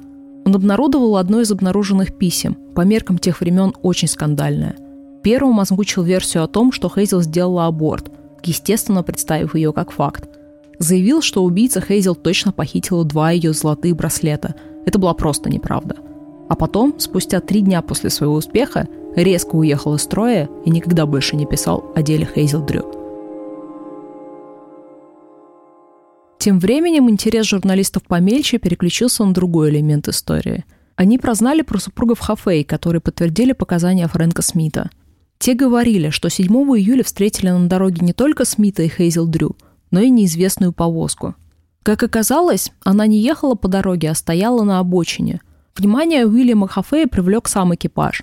Он 0.45 0.55
обнародовал 0.55 1.17
одно 1.17 1.41
из 1.41 1.51
обнаруженных 1.51 2.19
писем, 2.19 2.57
по 2.75 2.83
меркам 2.83 3.19
тех 3.19 3.41
времен 3.41 3.73
очень 3.83 4.09
скандальное. 4.09 4.77
Первым 5.23 5.61
озвучил 5.61 6.03
версию 6.03 6.45
о 6.45 6.49
том, 6.49 6.73
что 6.73 6.89
Хейзел 6.89 7.21
сделала 7.21 7.67
аборт, 7.67 8.11
естественно 8.43 9.03
представив 9.03 9.55
ее 9.55 9.73
как 9.73 9.91
факт. 9.91 10.29
Заявил, 10.79 11.21
что 11.21 11.45
убийца 11.45 11.81
Хейзел 11.81 12.15
точно 12.15 12.53
похитила 12.53 13.05
два 13.05 13.31
ее 13.31 13.53
золотые 13.53 13.95
браслета. 13.95 14.55
Это 14.87 14.99
была 14.99 15.13
просто 15.13 15.51
неправда. 15.51 15.97
А 16.49 16.57
потом, 16.57 16.99
спустя 16.99 17.41
три 17.41 17.61
дня 17.61 17.83
после 17.83 18.09
своего 18.09 18.35
успеха, 18.35 18.89
резко 19.15 19.57
уехал 19.57 19.95
из 19.95 20.03
строя 20.03 20.49
и 20.65 20.71
никогда 20.71 21.05
больше 21.05 21.37
не 21.37 21.45
писал 21.45 21.93
о 21.95 22.03
деле 22.03 22.27
Хейзел 22.35 22.65
Дрю. 22.65 22.91
Тем 26.39 26.59
временем 26.59 27.11
интерес 27.11 27.45
журналистов 27.45 28.05
помельче 28.05 28.57
переключился 28.57 29.23
на 29.27 29.35
другой 29.35 29.69
элемент 29.69 30.09
истории. 30.09 30.65
Они 30.97 31.19
прознали 31.19 31.61
про 31.61 31.79
супругов 31.79 32.21
Хафей, 32.21 32.65
которые 32.65 33.03
подтвердили 33.03 33.53
показания 33.53 34.09
Фрэнка 34.09 34.41
Смита. 34.41 34.89
Те 35.41 35.55
говорили, 35.55 36.11
что 36.11 36.29
7 36.29 36.47
июля 36.47 37.03
встретили 37.03 37.51
на 37.51 37.69
дороге 37.69 38.07
не 38.07 38.13
только 38.13 38.45
Смита 38.45 38.85
и 38.85 38.89
Хейзел 38.89 39.27
Дрю, 39.27 39.57
но 39.91 39.99
и 39.99 40.09
неизвестную 40.09 40.73
повозку. 40.73 41.35
Как 41.83 42.05
оказалось, 42.05 42.71
она 42.85 43.09
не 43.09 43.19
ехала 43.19 43.57
по 43.57 43.67
дороге, 43.67 44.11
а 44.11 44.15
стояла 44.15 44.63
на 44.63 44.79
обочине. 44.79 45.41
Внимание 45.75 46.25
Уильяма 46.25 46.69
Хафея 46.69 47.09
привлек 47.09 47.49
сам 47.49 47.75
экипаж. 47.75 48.23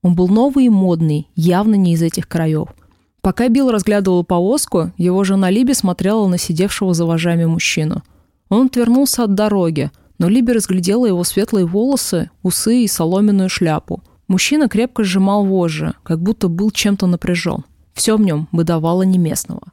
Он 0.00 0.14
был 0.14 0.28
новый 0.28 0.64
и 0.64 0.70
модный, 0.70 1.28
явно 1.36 1.74
не 1.74 1.92
из 1.92 2.00
этих 2.00 2.26
краев– 2.26 2.68
Пока 3.22 3.48
Билл 3.48 3.70
разглядывал 3.70 4.24
повозку, 4.24 4.90
его 4.98 5.22
жена 5.22 5.48
Либи 5.48 5.74
смотрела 5.74 6.26
на 6.26 6.38
сидевшего 6.38 6.92
за 6.92 7.06
вожами 7.06 7.44
мужчину. 7.44 8.02
Он 8.48 8.66
отвернулся 8.66 9.22
от 9.22 9.34
дороги, 9.34 9.92
но 10.18 10.28
Либи 10.28 10.52
разглядела 10.52 11.06
его 11.06 11.22
светлые 11.22 11.64
волосы, 11.64 12.30
усы 12.42 12.82
и 12.82 12.88
соломенную 12.88 13.48
шляпу. 13.48 14.02
Мужчина 14.28 14.68
крепко 14.68 15.04
сжимал 15.04 15.44
вожжи, 15.44 15.94
как 16.02 16.20
будто 16.20 16.48
был 16.48 16.70
чем-то 16.70 17.06
напряжен. 17.06 17.64
Все 17.94 18.16
в 18.16 18.20
нем 18.20 18.48
выдавало 18.52 19.02
неместного. 19.02 19.72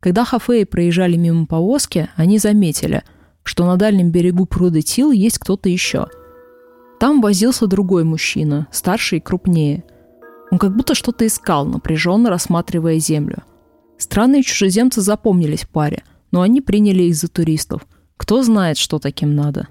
Когда 0.00 0.24
Хафеи 0.24 0.64
проезжали 0.64 1.16
мимо 1.16 1.46
повозки, 1.46 2.08
они 2.16 2.38
заметили, 2.38 3.04
что 3.44 3.64
на 3.64 3.76
дальнем 3.76 4.10
берегу 4.10 4.46
пруда 4.46 4.82
Тил 4.82 5.12
есть 5.12 5.38
кто-то 5.38 5.68
еще. 5.68 6.06
Там 6.98 7.20
возился 7.20 7.66
другой 7.66 8.04
мужчина, 8.04 8.66
старше 8.70 9.16
и 9.16 9.20
крупнее– 9.20 9.84
он 10.52 10.58
как 10.58 10.76
будто 10.76 10.94
что-то 10.94 11.26
искал, 11.26 11.64
напряженно 11.64 12.28
рассматривая 12.28 12.98
землю. 12.98 13.42
Странные 13.96 14.42
чужеземцы 14.42 15.00
запомнились 15.00 15.64
паре, 15.64 16.04
но 16.30 16.42
они 16.42 16.60
приняли 16.60 17.04
их 17.04 17.16
за 17.16 17.28
туристов. 17.28 17.86
Кто 18.18 18.42
знает, 18.42 18.76
что 18.76 18.98
таким 18.98 19.34
надо. 19.34 19.68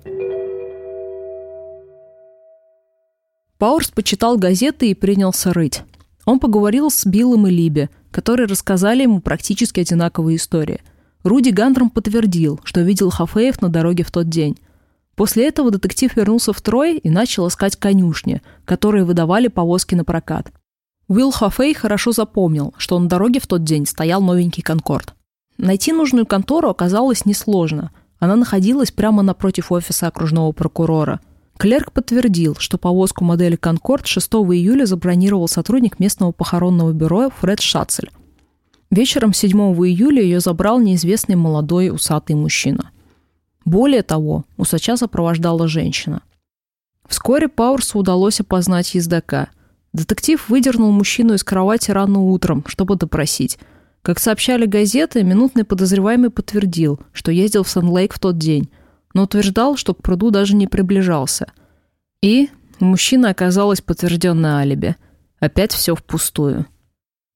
Пауэрс 3.61 3.91
почитал 3.91 4.39
газеты 4.39 4.89
и 4.89 4.95
принялся 4.95 5.53
рыть. 5.53 5.83
Он 6.25 6.39
поговорил 6.39 6.89
с 6.89 7.05
Биллом 7.05 7.45
и 7.45 7.51
Либи, 7.51 7.91
которые 8.09 8.47
рассказали 8.47 9.03
ему 9.03 9.21
практически 9.21 9.81
одинаковые 9.81 10.37
истории. 10.37 10.81
Руди 11.21 11.49
Гандром 11.49 11.91
подтвердил, 11.91 12.59
что 12.63 12.81
видел 12.81 13.11
Хафеев 13.11 13.61
на 13.61 13.69
дороге 13.69 14.03
в 14.03 14.09
тот 14.09 14.27
день. 14.29 14.57
После 15.13 15.47
этого 15.47 15.69
детектив 15.69 16.15
вернулся 16.15 16.53
в 16.53 16.61
Трой 16.63 16.97
и 16.97 17.11
начал 17.11 17.47
искать 17.49 17.75
конюшни, 17.75 18.41
которые 18.65 19.03
выдавали 19.03 19.47
повозки 19.47 19.93
на 19.93 20.05
прокат. 20.05 20.51
Уилл 21.07 21.29
Хафей 21.29 21.75
хорошо 21.75 22.13
запомнил, 22.13 22.73
что 22.79 22.97
на 22.97 23.07
дороге 23.07 23.39
в 23.39 23.45
тот 23.45 23.63
день 23.63 23.85
стоял 23.85 24.23
новенький 24.23 24.63
«Конкорд». 24.63 25.13
Найти 25.59 25.93
нужную 25.93 26.25
контору 26.25 26.67
оказалось 26.69 27.27
несложно. 27.27 27.91
Она 28.17 28.35
находилась 28.35 28.89
прямо 28.89 29.21
напротив 29.21 29.71
офиса 29.71 30.07
окружного 30.07 30.51
прокурора. 30.51 31.19
Клерк 31.61 31.91
подтвердил, 31.91 32.55
что 32.57 32.79
повозку 32.79 33.23
модели 33.23 33.55
«Конкорд» 33.55 34.07
6 34.07 34.27
июля 34.33 34.85
забронировал 34.85 35.47
сотрудник 35.47 35.99
местного 35.99 36.31
похоронного 36.31 36.91
бюро 36.91 37.29
Фред 37.29 37.61
Шацель. 37.61 38.09
Вечером 38.89 39.31
7 39.31 39.51
июля 39.85 40.23
ее 40.23 40.39
забрал 40.39 40.79
неизвестный 40.79 41.35
молодой 41.35 41.91
усатый 41.91 42.35
мужчина. 42.35 42.89
Более 43.63 44.01
того, 44.01 44.45
усача 44.57 44.97
сопровождала 44.97 45.67
женщина. 45.67 46.23
Вскоре 47.07 47.47
Пауэрсу 47.47 47.99
удалось 47.99 48.39
опознать 48.39 48.95
ездока– 48.95 49.49
Детектив 49.93 50.47
выдернул 50.47 50.91
мужчину 50.91 51.33
из 51.33 51.43
кровати 51.43 51.91
рано 51.91 52.21
утром, 52.21 52.63
чтобы 52.65 52.95
допросить. 52.95 53.59
Как 54.01 54.19
сообщали 54.19 54.65
газеты, 54.65 55.23
минутный 55.23 55.65
подозреваемый 55.65 56.29
подтвердил, 56.29 56.99
что 57.11 57.31
ездил 57.31 57.63
в 57.63 57.69
Сан-Лейк 57.69 58.13
в 58.13 58.19
тот 58.19 58.37
день, 58.37 58.69
но 59.13 59.23
утверждал, 59.23 59.77
что 59.77 59.93
к 59.93 60.01
пруду 60.01 60.31
даже 60.31 60.55
не 60.55 60.67
приближался. 60.67 61.51
И 62.21 62.49
у 62.79 62.85
мужчины 62.85 63.27
оказалось 63.27 63.81
подтвержденное 63.81 64.55
алиби. 64.55 64.95
Опять 65.39 65.73
все 65.73 65.95
впустую. 65.95 66.65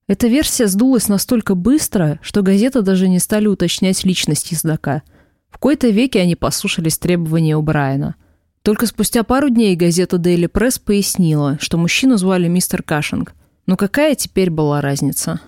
Эта 0.08 0.28
версия 0.28 0.68
сдулась 0.68 1.08
настолько 1.08 1.56
быстро, 1.56 2.20
что 2.22 2.44
газеты 2.44 2.82
даже 2.82 3.10
не 3.10 3.20
стали 3.20 3.48
уточнять 3.48 4.04
личность 4.04 4.52
ездока. 4.52 5.02
В 5.50 5.58
кои-то 5.58 5.90
веке 5.90 6.22
они 6.22 6.36
послушались 6.36 6.98
требования 6.98 7.58
у 7.58 7.62
Брайана– 7.62 8.16
только 8.66 8.88
спустя 8.88 9.24
пару 9.24 9.50
дней 9.50 9.76
газета 9.76 10.18
Daily 10.18 10.52
Press 10.52 10.82
пояснила, 10.84 11.60
что 11.62 11.78
мужчину 11.78 12.18
звали 12.18 12.48
мистер 12.48 12.82
Кашинг. 12.82 13.36
Но 13.68 13.78
какая 13.78 14.16
теперь 14.16 14.50
была 14.50 14.82
разница? 14.82 15.40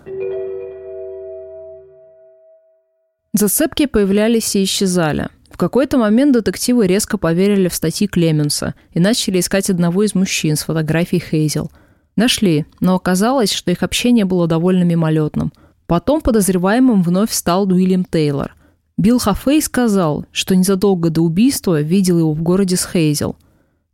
Зацепки 3.33 3.87
появлялись 3.87 4.55
и 4.55 4.63
исчезали. 4.63 5.29
В 5.57 5.59
какой-то 5.59 5.97
момент 5.97 6.33
детективы 6.33 6.85
резко 6.85 7.17
поверили 7.17 7.67
в 7.67 7.73
статьи 7.73 8.05
Клеменса 8.05 8.75
и 8.91 8.99
начали 8.99 9.39
искать 9.39 9.71
одного 9.71 10.03
из 10.03 10.13
мужчин 10.13 10.55
с 10.55 10.61
фотографией 10.61 11.19
Хейзел. 11.19 11.71
Нашли, 12.15 12.67
но 12.79 12.93
оказалось, 12.93 13.51
что 13.51 13.71
их 13.71 13.81
общение 13.81 14.23
было 14.23 14.45
довольно 14.45 14.83
мимолетным. 14.83 15.51
Потом 15.87 16.21
подозреваемым 16.21 17.01
вновь 17.01 17.31
стал 17.31 17.67
Уильям 17.67 18.05
Тейлор. 18.05 18.55
Билл 18.99 19.17
Хафей 19.17 19.59
сказал, 19.63 20.27
что 20.31 20.55
незадолго 20.55 21.09
до 21.09 21.21
убийства 21.21 21.81
видел 21.81 22.19
его 22.19 22.33
в 22.33 22.41
городе 22.43 22.75
с 22.75 22.85
Хейзел. 22.85 23.35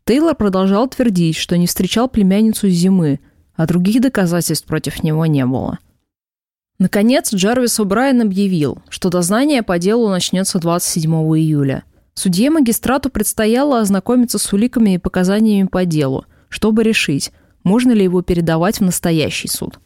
Тейлор 0.03 0.35
продолжал 0.35 0.89
твердить, 0.89 1.37
что 1.37 1.57
не 1.57 1.67
встречал 1.67 2.09
племянницу 2.09 2.67
зимы, 2.67 3.21
а 3.55 3.67
других 3.67 4.01
доказательств 4.01 4.67
против 4.67 5.01
него 5.01 5.25
не 5.27 5.45
было. 5.45 5.79
Наконец, 6.79 7.33
Джарвис 7.33 7.79
О'Брайен 7.79 8.21
объявил, 8.21 8.79
что 8.89 9.09
дознание 9.09 9.63
по 9.63 9.79
делу 9.79 10.09
начнется 10.09 10.59
27 10.59 11.11
июля. 11.37 11.83
Судье-магистрату 12.15 13.09
предстояло 13.09 13.79
ознакомиться 13.79 14.37
с 14.37 14.53
уликами 14.53 14.95
и 14.95 14.99
показаниями 14.99 15.67
по 15.67 15.85
делу, 15.85 16.25
чтобы 16.49 16.83
решить, 16.83 17.31
можно 17.63 17.91
ли 17.91 18.03
его 18.03 18.21
передавать 18.21 18.79
в 18.79 18.83
настоящий 18.83 19.47
суд. 19.47 19.79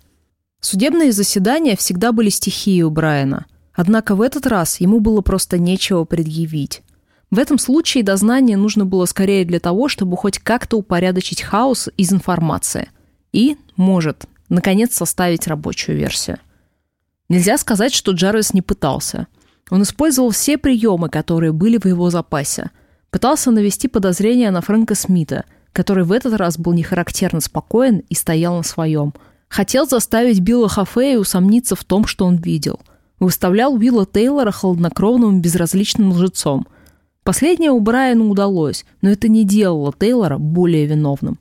Судебные 0.59 1.11
заседания 1.11 1.77
всегда 1.77 2.11
были 2.11 2.29
стихией 2.29 2.83
у 2.83 2.89
Брайана– 2.89 3.45
Однако 3.77 4.15
в 4.15 4.21
этот 4.21 4.47
раз 4.47 4.81
ему 4.81 4.99
было 4.99 5.21
просто 5.21 5.59
нечего 5.59 6.03
предъявить. 6.03 6.81
В 7.29 7.37
этом 7.37 7.59
случае 7.59 8.03
дознание 8.03 8.57
нужно 8.57 8.87
было 8.87 9.05
скорее 9.05 9.45
для 9.45 9.59
того, 9.59 9.87
чтобы 9.87 10.17
хоть 10.17 10.39
как-то 10.39 10.77
упорядочить 10.77 11.43
хаос 11.43 11.87
из 11.95 12.11
информации. 12.11 12.89
И, 13.31 13.55
может, 13.75 14.25
наконец 14.49 14.95
составить 14.95 15.45
рабочую 15.45 15.95
версию. 15.95 16.39
Нельзя 17.29 17.57
сказать, 17.57 17.93
что 17.93 18.13
Джарвис 18.13 18.53
не 18.53 18.61
пытался. 18.61 19.27
Он 19.69 19.83
использовал 19.83 20.31
все 20.31 20.57
приемы, 20.57 21.09
которые 21.09 21.51
были 21.51 21.77
в 21.77 21.85
его 21.85 22.09
запасе. 22.09 22.71
Пытался 23.09 23.51
навести 23.51 23.87
подозрения 23.87 24.51
на 24.51 24.61
Фрэнка 24.61 24.95
Смита, 24.95 25.45
который 25.73 26.03
в 26.03 26.11
этот 26.11 26.33
раз 26.35 26.57
был 26.57 26.73
нехарактерно 26.73 27.41
спокоен 27.41 27.99
и 28.09 28.15
стоял 28.15 28.55
на 28.57 28.63
своем. 28.63 29.13
Хотел 29.49 29.87
заставить 29.87 30.39
Билла 30.39 30.69
Хафея 30.69 31.19
усомниться 31.19 31.75
в 31.75 31.83
том, 31.83 32.05
что 32.05 32.25
он 32.25 32.37
видел– 32.37 32.79
выставлял 33.19 33.73
Уилла 33.73 34.05
Тейлора 34.05 34.51
холоднокровным 34.51 35.41
безразличным 35.41 36.11
лжецом. 36.11 36.67
Последнее 37.23 37.71
у 37.71 37.79
Брайана 37.79 38.25
удалось, 38.25 38.85
но 39.01 39.09
это 39.09 39.27
не 39.27 39.43
делало 39.43 39.93
Тейлора 39.97 40.37
более 40.37 40.85
виновным. 40.85 41.39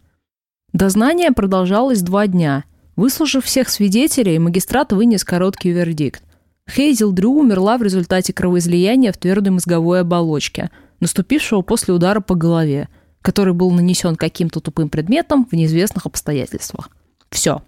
Дознание 0.73 1.31
продолжалось 1.31 2.03
два 2.03 2.27
дня. 2.27 2.65
Выслушав 2.97 3.45
всех 3.45 3.69
свидетелей, 3.69 4.39
магистрат 4.39 4.93
вынес 4.93 5.23
короткий 5.23 5.71
вердикт. 5.71 6.23
Хейзел 6.69 7.13
Дрю 7.13 7.39
умерла 7.39 7.77
в 7.77 7.83
результате 7.83 8.33
кровоизлияния 8.33 9.13
в 9.13 9.19
твердой 9.19 9.53
мозговой 9.53 10.01
оболочке, 10.01 10.71
наступившего 11.01 11.61
после 11.61 11.93
удара 11.93 12.21
по 12.21 12.35
голове, 12.35 12.89
который 13.21 13.53
был 13.53 13.71
нанесен 13.71 14.17
каким-то 14.17 14.61
тупым 14.61 14.89
предметом 14.89 15.45
в 15.45 15.53
неизвестных 15.53 16.07
обстоятельствах. 16.07 16.89
Все. 17.31 17.63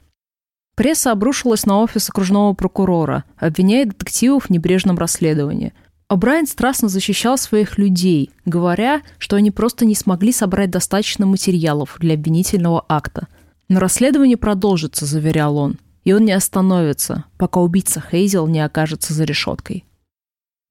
Пресса 0.74 1.12
обрушилась 1.12 1.66
на 1.66 1.83
офис 1.83 2.09
окружного 2.09 2.55
прокурора, 2.55 3.24
обвиняя 3.37 3.85
детективов 3.85 4.47
в 4.47 4.51
небрежном 4.51 4.97
расследовании. 4.97 5.74
Брайан 6.09 6.47
страстно 6.47 6.89
защищал 6.89 7.37
своих 7.37 7.76
людей, 7.76 8.31
говоря, 8.47 9.03
что 9.18 9.37
они 9.37 9.51
просто 9.51 9.85
не 9.85 9.95
смогли 9.95 10.33
собрать 10.33 10.70
достаточно 10.70 11.26
материалов 11.26 11.97
для 12.01 12.14
обвинительного 12.14 12.83
акта– 12.89 13.29
но 13.69 13.81
расследование 13.81 14.37
продолжится, 14.37 15.05
заверял 15.05 15.57
он, 15.57 15.79
и 16.05 16.12
он 16.12 16.25
не 16.25 16.33
остановится, 16.33 17.25
пока 17.37 17.61
убийца 17.61 18.01
Хейзел 18.01 18.47
не 18.47 18.61
окажется 18.61 19.12
за 19.12 19.25
решеткой. 19.25 19.85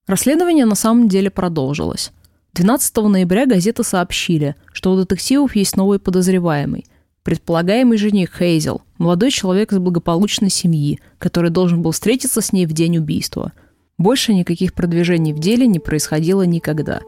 Расследование 0.07 0.65
на 0.65 0.75
самом 0.75 1.07
деле 1.07 1.29
продолжилось. 1.29 2.11
12 2.53 2.97
ноября 2.97 3.45
газеты 3.45 3.83
сообщили, 3.83 4.55
что 4.73 4.91
у 4.91 4.97
детективов 4.97 5.55
есть 5.55 5.77
новый 5.77 5.99
подозреваемый. 5.99 6.87
Предполагаемый 7.21 7.97
жених 7.97 8.35
Хейзел, 8.35 8.81
молодой 8.97 9.31
человек 9.31 9.73
из 9.73 9.79
благополучной 9.79 10.49
семьи, 10.49 10.99
который 11.19 11.51
должен 11.51 11.81
был 11.81 11.91
встретиться 11.91 12.41
с 12.41 12.53
ней 12.53 12.65
в 12.65 12.71
день 12.71 12.97
убийства. 12.97 13.51
Больше 13.97 14.33
никаких 14.33 14.73
продвижений 14.73 15.33
в 15.33 15.39
деле 15.39 15.67
не 15.67 15.79
происходило 15.79 16.43
никогда. 16.43 17.01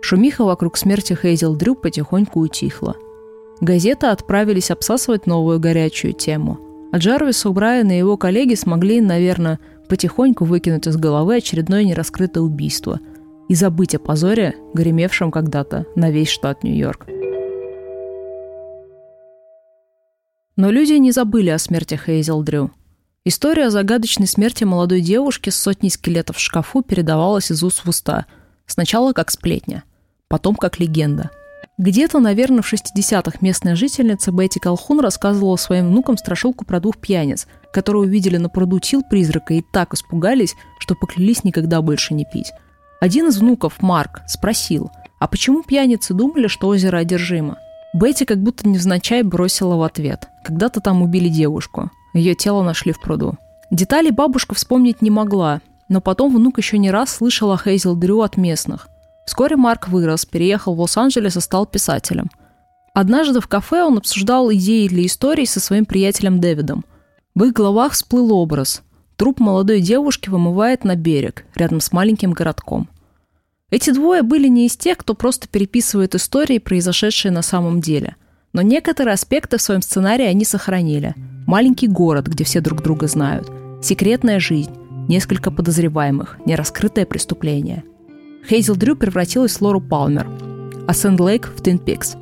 Шумиха 0.00 0.44
вокруг 0.44 0.76
смерти 0.76 1.18
Хейзел 1.20 1.56
Дрю 1.56 1.74
потихоньку 1.74 2.40
утихла– 2.40 2.94
Газеты 3.60 4.08
отправились 4.08 4.70
обсасывать 4.70 5.26
новую 5.26 5.58
горячую 5.58 6.12
тему. 6.12 6.60
А 6.92 6.98
Джарвис, 6.98 7.44
Брайана 7.46 7.92
и 7.92 7.98
его 7.98 8.16
коллеги 8.16 8.54
смогли, 8.54 9.00
наверное, 9.00 9.58
потихоньку 9.88 10.44
выкинуть 10.44 10.86
из 10.86 10.96
головы 10.96 11.36
очередное 11.36 11.84
нераскрытое 11.84 12.42
убийство 12.42 13.00
и 13.48 13.54
забыть 13.54 13.94
о 13.94 13.98
позоре, 13.98 14.56
гремевшем 14.74 15.30
когда-то 15.30 15.86
на 15.94 16.10
весь 16.10 16.28
штат 16.28 16.64
Нью-Йорк. 16.64 17.06
Но 20.56 20.70
люди 20.70 20.94
не 20.94 21.12
забыли 21.12 21.50
о 21.50 21.58
смерти 21.58 22.00
Хейзел 22.02 22.42
Дрю. 22.42 22.70
История 23.24 23.66
о 23.66 23.70
загадочной 23.70 24.26
смерти 24.26 24.64
молодой 24.64 25.00
девушки 25.00 25.50
с 25.50 25.56
сотней 25.56 25.90
скелетов 25.90 26.36
в 26.36 26.40
шкафу 26.40 26.82
передавалась 26.82 27.50
из 27.50 27.62
уст 27.62 27.84
в 27.84 27.88
уста. 27.88 28.26
Сначала 28.66 29.12
как 29.12 29.30
сплетня, 29.30 29.84
потом 30.28 30.56
как 30.56 30.78
легенда– 30.78 31.30
где-то, 31.78 32.20
наверное, 32.20 32.62
в 32.62 32.72
60-х 32.72 33.38
местная 33.42 33.76
жительница 33.76 34.32
Бетти 34.32 34.58
Колхун 34.58 35.00
рассказывала 35.00 35.56
своим 35.56 35.88
внукам 35.88 36.16
страшилку 36.16 36.64
про 36.64 36.80
двух 36.80 36.96
пьяниц, 36.96 37.46
которые 37.70 38.04
увидели 38.04 38.38
на 38.38 38.48
пруду 38.48 38.78
тил 38.80 39.02
призрака 39.02 39.52
и 39.52 39.62
так 39.72 39.92
испугались, 39.92 40.54
что 40.78 40.94
поклялись 40.94 41.44
никогда 41.44 41.82
больше 41.82 42.14
не 42.14 42.24
пить. 42.24 42.50
Один 42.98 43.28
из 43.28 43.36
внуков, 43.36 43.82
Марк, 43.82 44.22
спросил, 44.26 44.90
а 45.18 45.28
почему 45.28 45.62
пьяницы 45.62 46.14
думали, 46.14 46.46
что 46.46 46.68
озеро 46.68 46.96
одержимо? 46.96 47.58
Бетти 47.92 48.24
как 48.24 48.42
будто 48.42 48.66
невзначай 48.66 49.22
бросила 49.22 49.76
в 49.76 49.82
ответ. 49.82 50.28
Когда-то 50.44 50.80
там 50.80 51.02
убили 51.02 51.28
девушку. 51.28 51.90
Ее 52.14 52.34
тело 52.34 52.62
нашли 52.62 52.92
в 52.92 53.00
пруду. 53.02 53.36
Детали 53.70 54.08
бабушка 54.08 54.54
вспомнить 54.54 55.02
не 55.02 55.10
могла, 55.10 55.60
но 55.88 56.00
потом 56.00 56.34
внук 56.34 56.56
еще 56.56 56.78
не 56.78 56.90
раз 56.90 57.10
слышал 57.10 57.52
о 57.52 57.58
Хейзел 57.58 57.96
Дрю 57.96 58.22
от 58.22 58.38
местных. 58.38 58.88
Вскоре 59.26 59.56
Марк 59.56 59.88
вырос, 59.88 60.24
переехал 60.24 60.74
в 60.74 60.80
Лос-Анджелес 60.80 61.36
и 61.36 61.40
стал 61.40 61.66
писателем. 61.66 62.30
Однажды 62.94 63.40
в 63.40 63.48
кафе 63.48 63.82
он 63.82 63.98
обсуждал 63.98 64.50
идеи 64.52 64.88
для 64.88 65.04
истории 65.04 65.44
со 65.44 65.60
своим 65.60 65.84
приятелем 65.84 66.40
Дэвидом. 66.40 66.84
В 67.34 67.44
их 67.44 67.52
головах 67.52 67.92
всплыл 67.92 68.32
образ. 68.32 68.82
Труп 69.16 69.40
молодой 69.40 69.80
девушки 69.80 70.30
вымывает 70.30 70.84
на 70.84 70.94
берег, 70.94 71.44
рядом 71.54 71.80
с 71.80 71.92
маленьким 71.92 72.32
городком. 72.32 72.88
Эти 73.70 73.90
двое 73.90 74.22
были 74.22 74.46
не 74.46 74.66
из 74.66 74.76
тех, 74.76 74.96
кто 74.96 75.14
просто 75.14 75.48
переписывает 75.48 76.14
истории, 76.14 76.58
произошедшие 76.58 77.32
на 77.32 77.42
самом 77.42 77.80
деле. 77.80 78.16
Но 78.52 78.62
некоторые 78.62 79.14
аспекты 79.14 79.58
в 79.58 79.62
своем 79.62 79.82
сценарии 79.82 80.24
они 80.24 80.44
сохранили. 80.44 81.14
Маленький 81.46 81.88
город, 81.88 82.28
где 82.28 82.44
все 82.44 82.60
друг 82.60 82.82
друга 82.82 83.08
знают. 83.08 83.50
Секретная 83.82 84.38
жизнь. 84.38 84.72
Несколько 85.08 85.50
подозреваемых. 85.50 86.38
Нераскрытое 86.46 87.06
преступление– 87.06 87.84
Хейзел 88.48 88.76
Дрю 88.76 88.94
превратилась 88.94 89.56
в 89.56 89.62
Лору 89.62 89.80
Палмер, 89.80 90.28
а 90.86 90.92
Сэнд 90.92 91.18
Лейк 91.18 91.48
в 91.48 91.60
Твин 91.60 91.80
Пикс. 91.80 92.16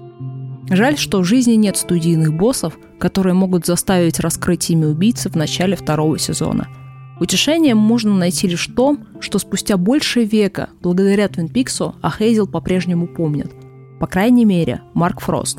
Жаль, 0.70 0.96
что 0.96 1.18
в 1.18 1.24
жизни 1.24 1.52
нет 1.52 1.76
студийных 1.76 2.32
боссов, 2.32 2.78
которые 2.98 3.34
могут 3.34 3.66
заставить 3.66 4.20
раскрыть 4.20 4.70
имя 4.70 4.88
убийцы 4.88 5.28
в 5.28 5.36
начале 5.36 5.76
второго 5.76 6.18
сезона. 6.18 6.66
Утешение 7.20 7.74
можно 7.74 8.14
найти 8.14 8.48
лишь 8.48 8.68
в 8.68 8.74
том, 8.74 9.06
что 9.20 9.38
спустя 9.38 9.76
больше 9.76 10.24
века, 10.24 10.70
благодаря 10.80 11.28
Твин 11.28 11.50
Пиксу, 11.50 11.94
о 12.02 12.10
Хейзел 12.10 12.46
по-прежнему 12.46 13.06
помнят. 13.06 13.52
По 14.00 14.06
крайней 14.06 14.46
мере, 14.46 14.80
Марк 14.94 15.20
Фрост. 15.20 15.58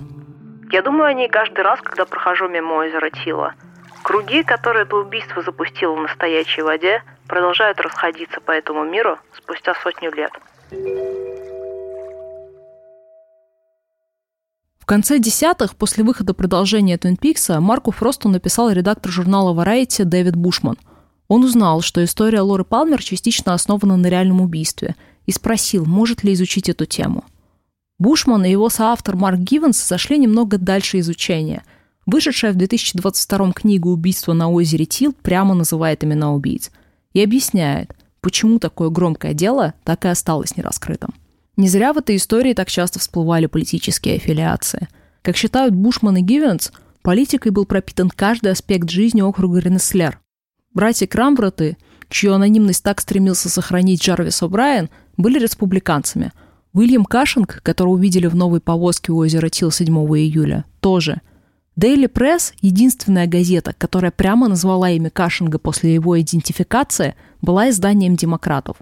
Я 0.72 0.82
думаю 0.82 1.10
о 1.10 1.14
ней 1.14 1.30
каждый 1.30 1.64
раз, 1.64 1.80
когда 1.82 2.06
прохожу 2.06 2.48
мимо 2.50 2.74
озера 2.74 3.12
Тила. 3.24 3.54
Круги, 4.02 4.42
которые 4.42 4.84
это 4.84 4.96
убийство 4.96 5.44
запустило 5.44 5.94
в 5.94 6.02
настоящей 6.02 6.64
воде, 6.64 7.04
продолжают 7.28 7.80
расходиться 7.80 8.42
по 8.42 8.52
этому 8.52 8.84
миру 8.84 9.20
спустя 9.38 9.76
сотню 9.84 10.12
лет– 10.12 10.32
в 10.72 10.76
конце 14.86 15.20
десятых, 15.20 15.76
после 15.76 16.04
выхода 16.04 16.34
продолжения 16.34 16.98
Твин 16.98 17.18
Пикса, 17.18 17.60
Марку 17.60 17.92
Фросту 17.92 18.30
написал 18.30 18.72
редактор 18.72 19.12
журнала 19.12 19.54
Variety 19.54 20.06
Дэвид 20.06 20.36
Бушман. 20.36 20.78
Он 21.28 21.44
узнал, 21.44 21.82
что 21.82 22.04
история 22.04 22.42
Лоры 22.42 22.64
Палмер 22.64 23.04
частично 23.04 23.54
основана 23.54 23.98
на 23.98 24.08
реальном 24.08 24.42
убийстве, 24.42 24.96
и 25.26 25.32
спросил, 25.32 25.86
может 25.86 26.24
ли 26.24 26.34
изучить 26.34 26.70
эту 26.70 26.86
тему. 26.86 27.24
Бушман 28.00 28.46
и 28.46 28.52
его 28.52 28.70
соавтор 28.70 29.16
Марк 29.16 29.40
Гивенс 29.40 29.88
зашли 29.88 30.18
немного 30.18 30.58
дальше 30.58 31.00
изучения. 31.00 31.64
Вышедшая 32.06 32.54
в 32.54 32.56
2022 32.56 33.54
книга 33.54 33.88
«Убийство 33.88 34.34
на 34.34 34.50
озере 34.50 34.86
Тил» 34.86 35.14
прямо 35.14 35.56
называет 35.56 36.04
имена 36.04 36.34
убийц 36.34 36.72
и 37.14 37.24
объясняет– 37.24 37.96
почему 38.26 38.58
такое 38.58 38.90
громкое 38.90 39.36
дело 39.36 39.76
так 39.84 40.04
и 40.04 40.08
осталось 40.08 40.58
нераскрытым. 40.58 41.14
Не 41.58 41.68
зря 41.68 41.94
в 41.94 42.00
этой 42.00 42.16
истории 42.16 42.56
так 42.56 42.72
часто 42.72 42.98
всплывали 42.98 43.46
политические 43.46 44.16
аффилиации. 44.16 44.88
Как 45.22 45.38
считают 45.38 45.76
Бушман 45.76 46.18
и 46.18 46.22
Гивенс, 46.22 46.72
политикой 47.04 47.52
был 47.52 47.68
пропитан 47.68 48.10
каждый 48.10 48.52
аспект 48.52 48.90
жизни 48.90 49.22
округа 49.22 49.60
Ренеслер. 49.60 50.20
Братья 50.74 51.06
Крамброты, 51.06 51.78
чью 52.10 52.34
анонимность 52.34 52.84
так 52.84 53.00
стремился 53.00 53.48
сохранить 53.48 54.02
Джарвис 54.04 54.42
О'Брайен, 54.42 54.90
были 55.18 55.38
республиканцами. 55.38 56.32
Уильям 56.74 57.06
Кашинг, 57.06 57.62
которого 57.62 57.94
увидели 57.94 58.26
в 58.26 58.36
новой 58.36 58.60
повозке 58.60 59.12
у 59.12 59.18
озера 59.18 59.50
Тил 59.50 59.70
7 59.70 59.88
июля, 59.88 60.66
тоже– 60.80 61.22
Daily 61.78 62.08
Press, 62.08 62.54
единственная 62.62 63.28
газета, 63.28 63.76
которая 63.78 64.12
прямо 64.12 64.48
назвала 64.48 64.92
имя 64.92 65.10
Кашинга 65.10 65.60
после 65.60 65.94
его 65.94 66.20
идентификации, 66.20 67.16
была 67.42 67.70
изданием 67.70 68.16
демократов. 68.16 68.78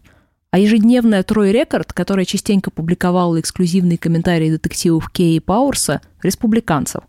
А 0.52 0.60
ежедневная 0.60 1.24
Трой 1.24 1.52
Рекорд, 1.52 1.92
которая 1.92 2.26
частенько 2.26 2.70
публиковала 2.70 3.40
эксклюзивные 3.40 3.98
комментарии 3.98 4.52
детективов 4.52 5.10
Кей 5.10 5.38
и 5.38 5.40
Пауэрса, 5.40 6.02
республиканцев. 6.22 7.04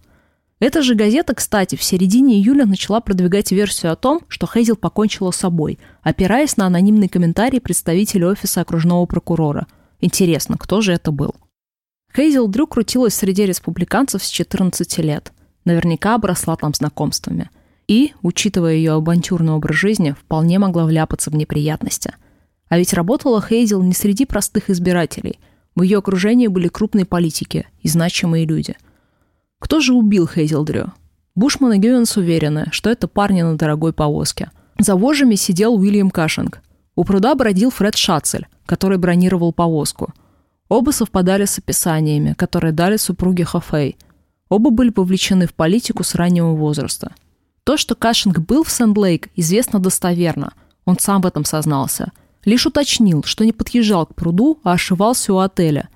Эта 0.58 0.80
же 0.80 0.94
газета, 0.94 1.34
кстати, 1.34 1.76
в 1.76 1.82
середине 1.82 2.36
июля 2.36 2.64
начала 2.64 3.02
продвигать 3.02 3.52
версию 3.52 3.92
о 3.92 3.96
том, 3.96 4.22
что 4.28 4.46
Хейзел 4.46 4.76
покончила 4.76 5.32
с 5.32 5.36
собой, 5.36 5.78
опираясь 6.02 6.56
на 6.56 6.64
анонимный 6.64 7.08
комментарий 7.08 7.60
представителя 7.60 8.28
офиса 8.28 8.62
окружного 8.62 9.04
прокурора. 9.04 9.66
Интересно, 10.00 10.56
кто 10.56 10.80
же 10.80 10.94
это 10.94 11.10
был? 11.10 11.34
Хейзел 12.16 12.48
Дрю 12.48 12.66
крутилась 12.66 13.14
среди 13.14 13.44
республиканцев 13.44 14.24
с 14.24 14.30
14 14.30 14.96
лет– 15.00 15.30
наверняка 15.64 16.14
обросла 16.14 16.56
там 16.56 16.74
знакомствами. 16.74 17.50
И, 17.86 18.12
учитывая 18.22 18.74
ее 18.74 18.92
авантюрный 18.92 19.52
образ 19.52 19.76
жизни, 19.76 20.12
вполне 20.18 20.58
могла 20.58 20.86
вляпаться 20.86 21.30
в 21.30 21.34
неприятности. 21.34 22.14
А 22.68 22.78
ведь 22.78 22.94
работала 22.94 23.42
Хейзел 23.42 23.82
не 23.82 23.92
среди 23.92 24.24
простых 24.24 24.70
избирателей. 24.70 25.38
В 25.74 25.82
ее 25.82 25.98
окружении 25.98 26.46
были 26.46 26.68
крупные 26.68 27.04
политики 27.04 27.66
и 27.82 27.88
значимые 27.88 28.46
люди. 28.46 28.76
Кто 29.58 29.80
же 29.80 29.92
убил 29.92 30.26
Хейзел 30.26 30.64
Дрю? 30.64 30.92
Бушман 31.34 31.74
и 31.74 31.78
Гювенс 31.78 32.16
уверены, 32.16 32.68
что 32.70 32.90
это 32.90 33.08
парни 33.08 33.42
на 33.42 33.58
дорогой 33.58 33.92
повозке. 33.92 34.50
За 34.78 34.96
вожжами 34.96 35.34
сидел 35.34 35.74
Уильям 35.74 36.10
Кашинг. 36.10 36.60
У 36.94 37.04
пруда 37.04 37.34
бродил 37.34 37.70
Фред 37.70 37.96
Шацель, 37.96 38.46
который 38.66 38.98
бронировал 38.98 39.52
повозку. 39.52 40.14
Оба 40.68 40.92
совпадали 40.92 41.44
с 41.44 41.58
описаниями, 41.58 42.34
которые 42.34 42.72
дали 42.72 42.96
супруги 42.96 43.42
Хофей– 43.42 43.98
Оба 44.48 44.70
были 44.70 44.90
повлечены 44.90 45.46
в 45.46 45.54
политику 45.54 46.04
с 46.04 46.14
раннего 46.14 46.54
возраста. 46.54 47.14
То, 47.64 47.76
что 47.76 47.94
Кашинг 47.94 48.40
был 48.40 48.62
в 48.62 48.70
Сент-Лейк, 48.70 49.30
известно 49.36 49.78
достоверно. 49.78 50.52
Он 50.84 50.98
сам 50.98 51.22
в 51.22 51.26
этом 51.26 51.44
сознался. 51.44 52.12
Лишь 52.44 52.66
уточнил, 52.66 53.22
что 53.24 53.44
не 53.44 53.52
подъезжал 53.52 54.04
к 54.04 54.14
пруду, 54.14 54.60
а 54.62 54.72
ошивался 54.72 55.32
у 55.32 55.38
отеля. 55.38 55.88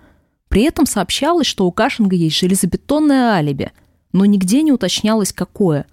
При 0.49 0.63
этом 0.63 0.87
сообщалось, 0.87 1.47
что 1.47 1.67
у 1.67 1.73
Кашинга 1.73 2.17
есть 2.17 2.39
железобетонное 2.39 3.33
алиби, 3.33 3.71
но 4.13 4.25
нигде 4.25 4.63
не 4.63 4.73
уточнялось, 4.73 5.35
какое. 5.35 5.87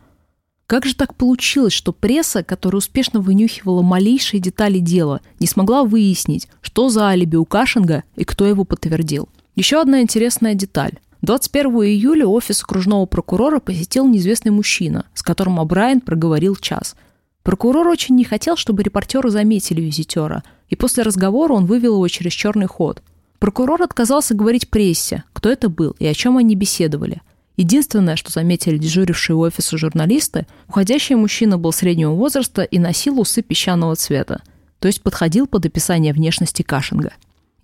Как 0.65 0.85
же 0.85 0.95
так 0.95 1.13
получилось, 1.13 1.73
что 1.73 1.91
пресса, 1.91 2.41
которая 2.41 2.77
успешно 2.77 3.19
вынюхивала 3.19 3.81
малейшие 3.81 4.39
детали 4.39 4.79
дела, 4.79 5.21
не 5.39 5.45
смогла 5.45 5.83
выяснить, 5.83 6.47
что 6.61 6.89
за 6.89 7.09
алиби 7.09 7.35
у 7.35 7.45
Кашинга 7.45 8.03
и 8.15 8.23
кто 8.23 8.45
его 8.45 8.63
подтвердил? 8.63 9.27
Еще 9.55 9.79
одна 9.79 10.01
интересная 10.01 10.55
деталь. 10.55 10.99
21 11.25 11.71
июля 11.85 12.27
офис 12.27 12.61
окружного 12.61 13.07
прокурора 13.07 13.59
посетил 13.59 14.07
неизвестный 14.07 14.51
мужчина, 14.51 15.05
с 15.15 15.23
которым 15.23 15.59
О'Брайен 15.59 15.99
проговорил 15.99 16.55
час. 16.55 16.95
Прокурор 17.41 17.87
очень 17.87 18.15
не 18.15 18.23
хотел, 18.23 18.55
чтобы 18.55 18.83
репортеры 18.83 19.31
заметили 19.31 19.81
визитера, 19.81 20.43
и 20.69 20.75
после 20.75 21.01
разговора 21.03 21.53
он 21.53 21.65
вывел 21.65 21.95
его 21.95 22.07
через 22.09 22.31
черный 22.31 22.67
ход. 22.67 23.01
Прокурор 23.39 23.81
отказался 23.81 24.35
говорить 24.35 24.69
прессе, 24.69 25.23
кто 25.33 25.49
это 25.49 25.67
был 25.67 25.95
и 25.97 26.05
о 26.05 26.13
чем 26.13 26.37
они 26.37 26.55
беседовали– 26.55 27.21
Единственное, 27.57 28.17
что 28.17 28.33
заметили 28.33 28.77
дежурившие 28.77 29.33
у 29.33 29.39
офиса 29.39 29.77
журналисты, 29.77 30.45
уходящий 30.67 31.15
мужчина 31.15 31.57
был 31.57 31.71
среднего 31.71 32.11
возраста 32.11 32.63
и 32.63 32.79
носил 32.79 33.17
усы 33.17 33.41
песчаного 33.41 33.95
цвета, 33.95 34.41
то 34.79 34.89
есть 34.89 35.01
подходил 35.01 35.47
под 35.47 35.65
описание 35.65 36.11
внешности 36.11 36.63
Кашинга. 36.63 37.13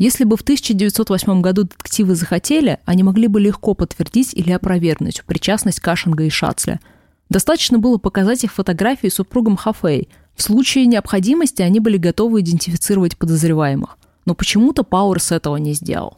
Если 0.02 0.24
бы 0.24 0.36
в 0.36 0.42
1908 0.42 1.42
году 1.42 1.64
детективы 1.64 2.16
захотели, 2.16 2.80
они 2.86 3.04
могли 3.04 3.28
бы 3.28 3.40
легко 3.40 3.76
подтвердить 3.76 4.34
или 4.34 4.52
опровергнуть 4.52 5.24
причастность 5.26 5.80
Кашинга 5.80 6.24
и 6.24 6.30
Шацля. 6.32 6.80
Достаточно 7.30 7.78
было 7.78 8.00
показать 8.00 8.44
их 8.44 8.52
фотографии 8.52 9.10
супругам 9.10 9.58
Хафей. 9.58 10.10
В 10.34 10.42
случае 10.42 10.88
необходимости 10.88 11.62
они 11.62 11.80
были 11.80 11.98
готовы 11.98 12.42
идентифицировать 12.42 13.16
подозреваемых. 13.16 14.00
Но 14.26 14.34
почему-то 14.34 14.84
Пауэрс 14.84 15.34
этого 15.34 15.58
не 15.58 15.74
сделал. 15.74 16.18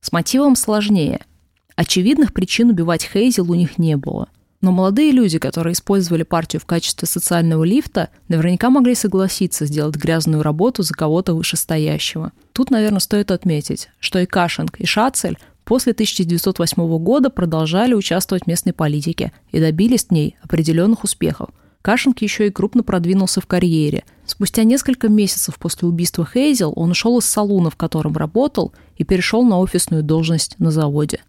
С 0.00 0.12
мотивом 0.12 0.54
сложнее– 0.54 1.20
Очевидных 1.76 2.32
причин 2.32 2.70
убивать 2.70 3.04
Хейзел 3.04 3.50
у 3.50 3.54
них 3.54 3.76
не 3.76 3.98
было. 3.98 4.28
Но 4.60 4.72
молодые 4.72 5.12
люди, 5.12 5.38
которые 5.38 5.74
использовали 5.74 6.22
партию 6.22 6.60
в 6.60 6.66
качестве 6.66 7.06
социального 7.06 7.64
лифта, 7.64 8.08
наверняка 8.28 8.70
могли 8.70 8.94
согласиться 8.94 9.66
сделать 9.66 9.96
грязную 9.96 10.42
работу 10.42 10.82
за 10.82 10.94
кого-то 10.94 11.34
вышестоящего. 11.34 12.32
Тут, 12.52 12.70
наверное, 12.70 13.00
стоит 13.00 13.30
отметить, 13.30 13.90
что 14.00 14.18
и 14.18 14.26
Кашинг, 14.26 14.80
и 14.80 14.86
Шацель 14.86 15.38
после 15.64 15.92
1908 15.92 16.98
года 16.98 17.28
продолжали 17.28 17.92
участвовать 17.92 18.44
в 18.44 18.46
местной 18.46 18.72
политике 18.72 19.32
и 19.50 19.60
добились 19.60 20.06
в 20.06 20.10
ней 20.10 20.36
определенных 20.42 21.04
успехов. 21.04 21.50
Кашинг 21.82 22.20
еще 22.20 22.48
и 22.48 22.50
крупно 22.50 22.82
продвинулся 22.82 23.40
в 23.40 23.46
карьере. 23.46 24.04
Спустя 24.24 24.64
несколько 24.64 25.08
месяцев 25.08 25.56
после 25.56 25.86
убийства 25.86 26.26
Хейзел 26.26 26.72
он 26.74 26.90
ушел 26.90 27.18
из 27.18 27.26
салуна, 27.26 27.70
в 27.70 27.76
котором 27.76 28.16
работал, 28.16 28.72
и 28.96 29.04
перешел 29.04 29.44
на 29.44 29.58
офисную 29.60 30.02
должность 30.02 30.58
на 30.58 30.72
заводе. 30.72 31.20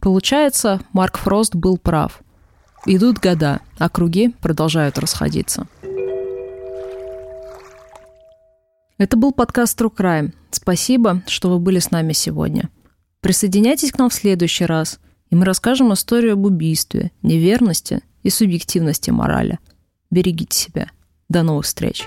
Получается, 0.00 0.80
Марк 0.92 1.18
Фрост 1.18 1.54
был 1.54 1.78
прав. 1.78 2.20
Идут 2.86 3.18
года, 3.18 3.60
а 3.78 3.88
круги 3.88 4.34
продолжают 4.40 4.98
расходиться. 4.98 5.66
Это 8.98 9.16
был 9.16 9.32
подкаст 9.32 9.80
True 9.80 9.94
Crime. 9.94 10.32
Спасибо, 10.50 11.22
что 11.26 11.50
вы 11.50 11.58
были 11.58 11.78
с 11.78 11.90
нами 11.90 12.12
сегодня. 12.12 12.68
Присоединяйтесь 13.20 13.92
к 13.92 13.98
нам 13.98 14.10
в 14.10 14.14
следующий 14.14 14.64
раз, 14.64 14.98
и 15.30 15.36
мы 15.36 15.44
расскажем 15.44 15.92
историю 15.92 16.34
об 16.34 16.44
убийстве, 16.44 17.12
неверности 17.22 18.00
и 18.22 18.30
субъективности 18.30 19.10
морали. 19.10 19.58
Берегите 20.10 20.56
себя. 20.56 20.90
До 21.28 21.42
новых 21.42 21.66
встреч. 21.66 22.06